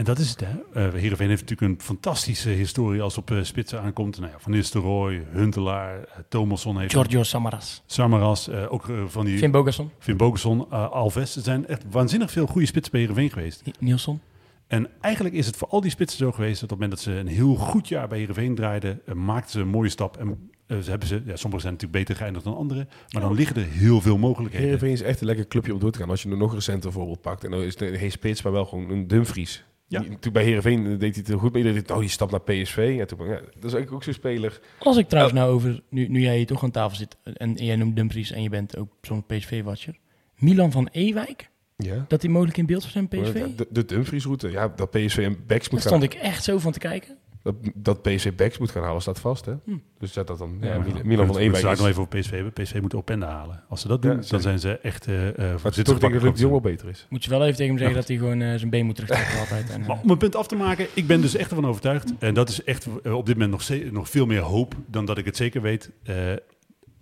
[0.00, 0.86] En dat is het, hè.
[0.86, 4.18] Uh, Heerenveen heeft natuurlijk een fantastische historie als op uh, spitsen aankomt.
[4.18, 6.92] Nou ja, Van Nistelrooy, Huntelaar, uh, Thomasson heeft...
[6.92, 7.82] Giorgio Samaras.
[7.86, 9.38] Samaras, uh, ook uh, van die...
[9.38, 9.90] Finn Bogason.
[9.98, 11.36] Finn Bogason, uh, Alves.
[11.36, 13.62] Er zijn echt waanzinnig veel goede spitsen bij Heerenveen geweest.
[13.64, 14.20] N Nielsen.
[14.66, 16.60] En eigenlijk is het voor al die spitsen zo geweest...
[16.60, 19.00] dat op het moment dat ze een heel goed jaar bij Heerenveen draaiden...
[19.06, 20.16] Uh, maakten ze een mooie stap.
[20.16, 22.88] En ze hebben ze, ja, sommigen zijn natuurlijk beter geëindigd dan anderen.
[23.12, 24.66] Maar dan liggen er heel veel mogelijkheden.
[24.66, 26.10] Heerenveen is echt een lekker clubje om door te gaan.
[26.10, 27.44] Als je nu nog recenter voorbeeld pakt.
[27.44, 29.64] En dan is het geen spits, maar wel gewoon een Dumfries.
[29.90, 30.04] Ja.
[30.20, 31.48] Toen bij Heerenveen deed hij het heel goed.
[31.52, 32.94] Maar iedereen dacht, oh, die stap naar PSV.
[32.96, 34.60] Ja, toen, ja, dat is eigenlijk ook zo'n speler.
[34.78, 37.76] Als ik trouwens nou over, nu, nu jij hier toch aan tafel zit en jij
[37.76, 39.98] noemt Dumfries en je bent ook zo'n PSV-watcher.
[40.36, 42.04] Milan van Ewijk, Ja.
[42.08, 43.54] dat hij mogelijk in beeld zou zijn PSV?
[43.54, 44.50] De, de Dumfries-route.
[44.50, 46.02] Ja, dat PSV en Backs Daar moet stond gaan...
[46.02, 47.16] ik echt zo van te kijken.
[47.42, 49.52] Dat, dat PSV Backs moet gaan halen, staat vast, hè?
[49.64, 49.76] Hm.
[49.98, 50.56] Dus zet dat dan...
[50.60, 51.78] Ja, Ja, Milan, we- Milan van Ewijk is...
[51.78, 52.52] nog even op PSV hebben.
[52.52, 53.62] PSV moet Openda halen.
[53.68, 55.14] Als ze dat doen, Ja, dan zijn ze echt uh,
[55.62, 57.06] Maar toch denk ik dat de Jong wel beter is.
[57.08, 59.38] Moet je wel even tegen hem zeggen dat hij gewoon eh, zijn been moet terugtrekken
[59.44, 59.70] altijd.
[59.70, 62.12] En, Maar om een punt af te maken, ik ben dus echt ervan overtuigd.
[62.18, 65.18] En dat is echt uh, op dit moment nog, nog veel meer hoop dan dat
[65.18, 65.90] ik het zeker weet.
[66.08, 66.14] Uh,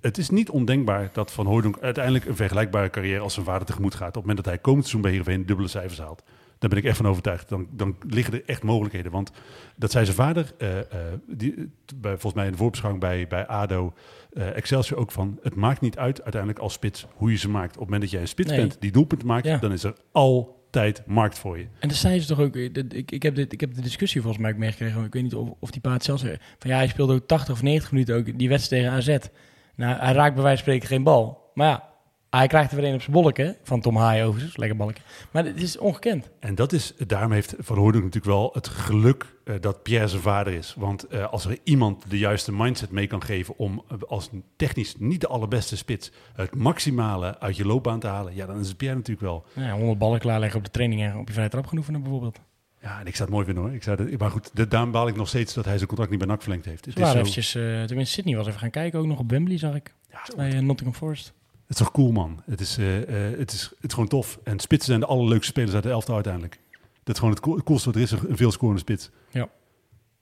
[0.01, 3.95] het is niet ondenkbaar dat Van Hooydonk uiteindelijk een vergelijkbare carrière als zijn vader tegemoet
[3.95, 4.09] gaat.
[4.09, 6.23] Op het moment dat hij komend seizoen bij Heerenveen dubbele cijfers haalt.
[6.59, 7.49] Daar ben ik echt van overtuigd.
[7.49, 9.13] Dan, dan liggen er echt mogelijkheden.
[9.13, 9.31] Want
[9.77, 10.83] dat zei zijn vader, uh, uh,
[11.27, 13.93] die, bij, volgens mij in de voorbeschouwing bij, bij ADO,
[14.33, 15.39] uh, Excelsior ook van...
[15.43, 17.67] het maakt niet uit uiteindelijk als spits hoe je ze maakt.
[17.73, 18.59] Op het moment dat jij een spits Nee.
[18.61, 19.57] bent die doelpunten maakt, Ja.
[19.59, 21.65] dan is er altijd markt voor je.
[21.79, 23.81] En dan zei ze toch ook, eh, dat- ik, ik, heb dit, ik heb de
[23.83, 26.23] discussie volgens mij ook meegekregen, ik weet niet of, of die paard zelfs
[26.59, 29.27] van ja, hij speelde ook 80 of 90 minuten ook die wedstrijd tegen AZ.
[29.75, 31.51] Nou, hij raakt bij wijze van spreken geen bal.
[31.55, 31.88] Maar ja,
[32.31, 35.03] hij krijgt er weer een op zijn bolletje, van Tom Haaien overigens, lekker balletje.
[35.31, 36.31] Maar het is ongekend.
[36.39, 40.23] En dat is, daarom heeft Van Hooydonk natuurlijk wel het geluk eh, dat Pierre zijn
[40.23, 40.75] vader is.
[40.77, 44.95] Want eh, als er iemand de juiste mindset mee kan geven om eh, als technisch
[44.99, 48.77] niet de allerbeste spits het maximale uit je loopbaan te halen, ja, dan is het
[48.77, 49.45] Pierre natuurlijk wel.
[49.65, 52.41] Ja, 100 ballen klaarleggen op de training en op je vrije trap gaan oefenen bijvoorbeeld.
[52.83, 53.73] Ja, en ik zou het mooi vinden hoor.
[53.73, 56.11] Ik zou dat, maar goed, de, daarom baal ik nog steeds dat hij zijn contract
[56.11, 56.85] niet bij NAC verlengd heeft.
[56.85, 59.75] Het is, zo, eventjes, tenminste Sydney was even gaan kijken, ook nog op Wembley zag
[59.75, 61.33] ik, ja, bij Nottingham Forest.
[61.69, 62.43] Het is toch cool man.
[62.47, 64.39] Het is, eh, eh, het, is, het is gewoon tof.
[64.45, 66.61] En spitsen zijn de allerleukste spelers uit de elftal uiteindelijk.
[67.05, 69.11] Dat is gewoon het, cool- het coolste wat er is, een veel scorende spits.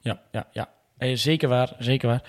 [0.00, 0.68] Ja, ja, ja.
[0.98, 2.22] Eh, zeker waar, zeker waar.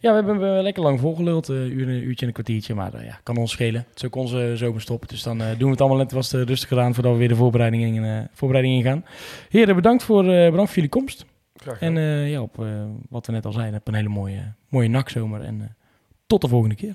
[0.00, 3.20] Ja, we hebben lekker lang volgeluld, eh uur, een uurtje en een kwartiertje, maar ja,
[3.22, 3.84] kan ons schelen.
[3.88, 6.68] Het is ook onze zomerstop, dus dan eh, doen we het allemaal net was rustig
[6.68, 9.04] gedaan voordat we weer de voorbereiding, in, eh, voorbereiding ingaan.
[9.48, 11.24] Heren, bedankt voor, eh, bedankt voor jullie komst.
[11.56, 14.52] Graag En eh, ja, op eh, wat we net al zeiden, op een hele mooie,
[14.68, 15.66] mooie nakzomer en eh,
[16.26, 16.94] tot de volgende keer.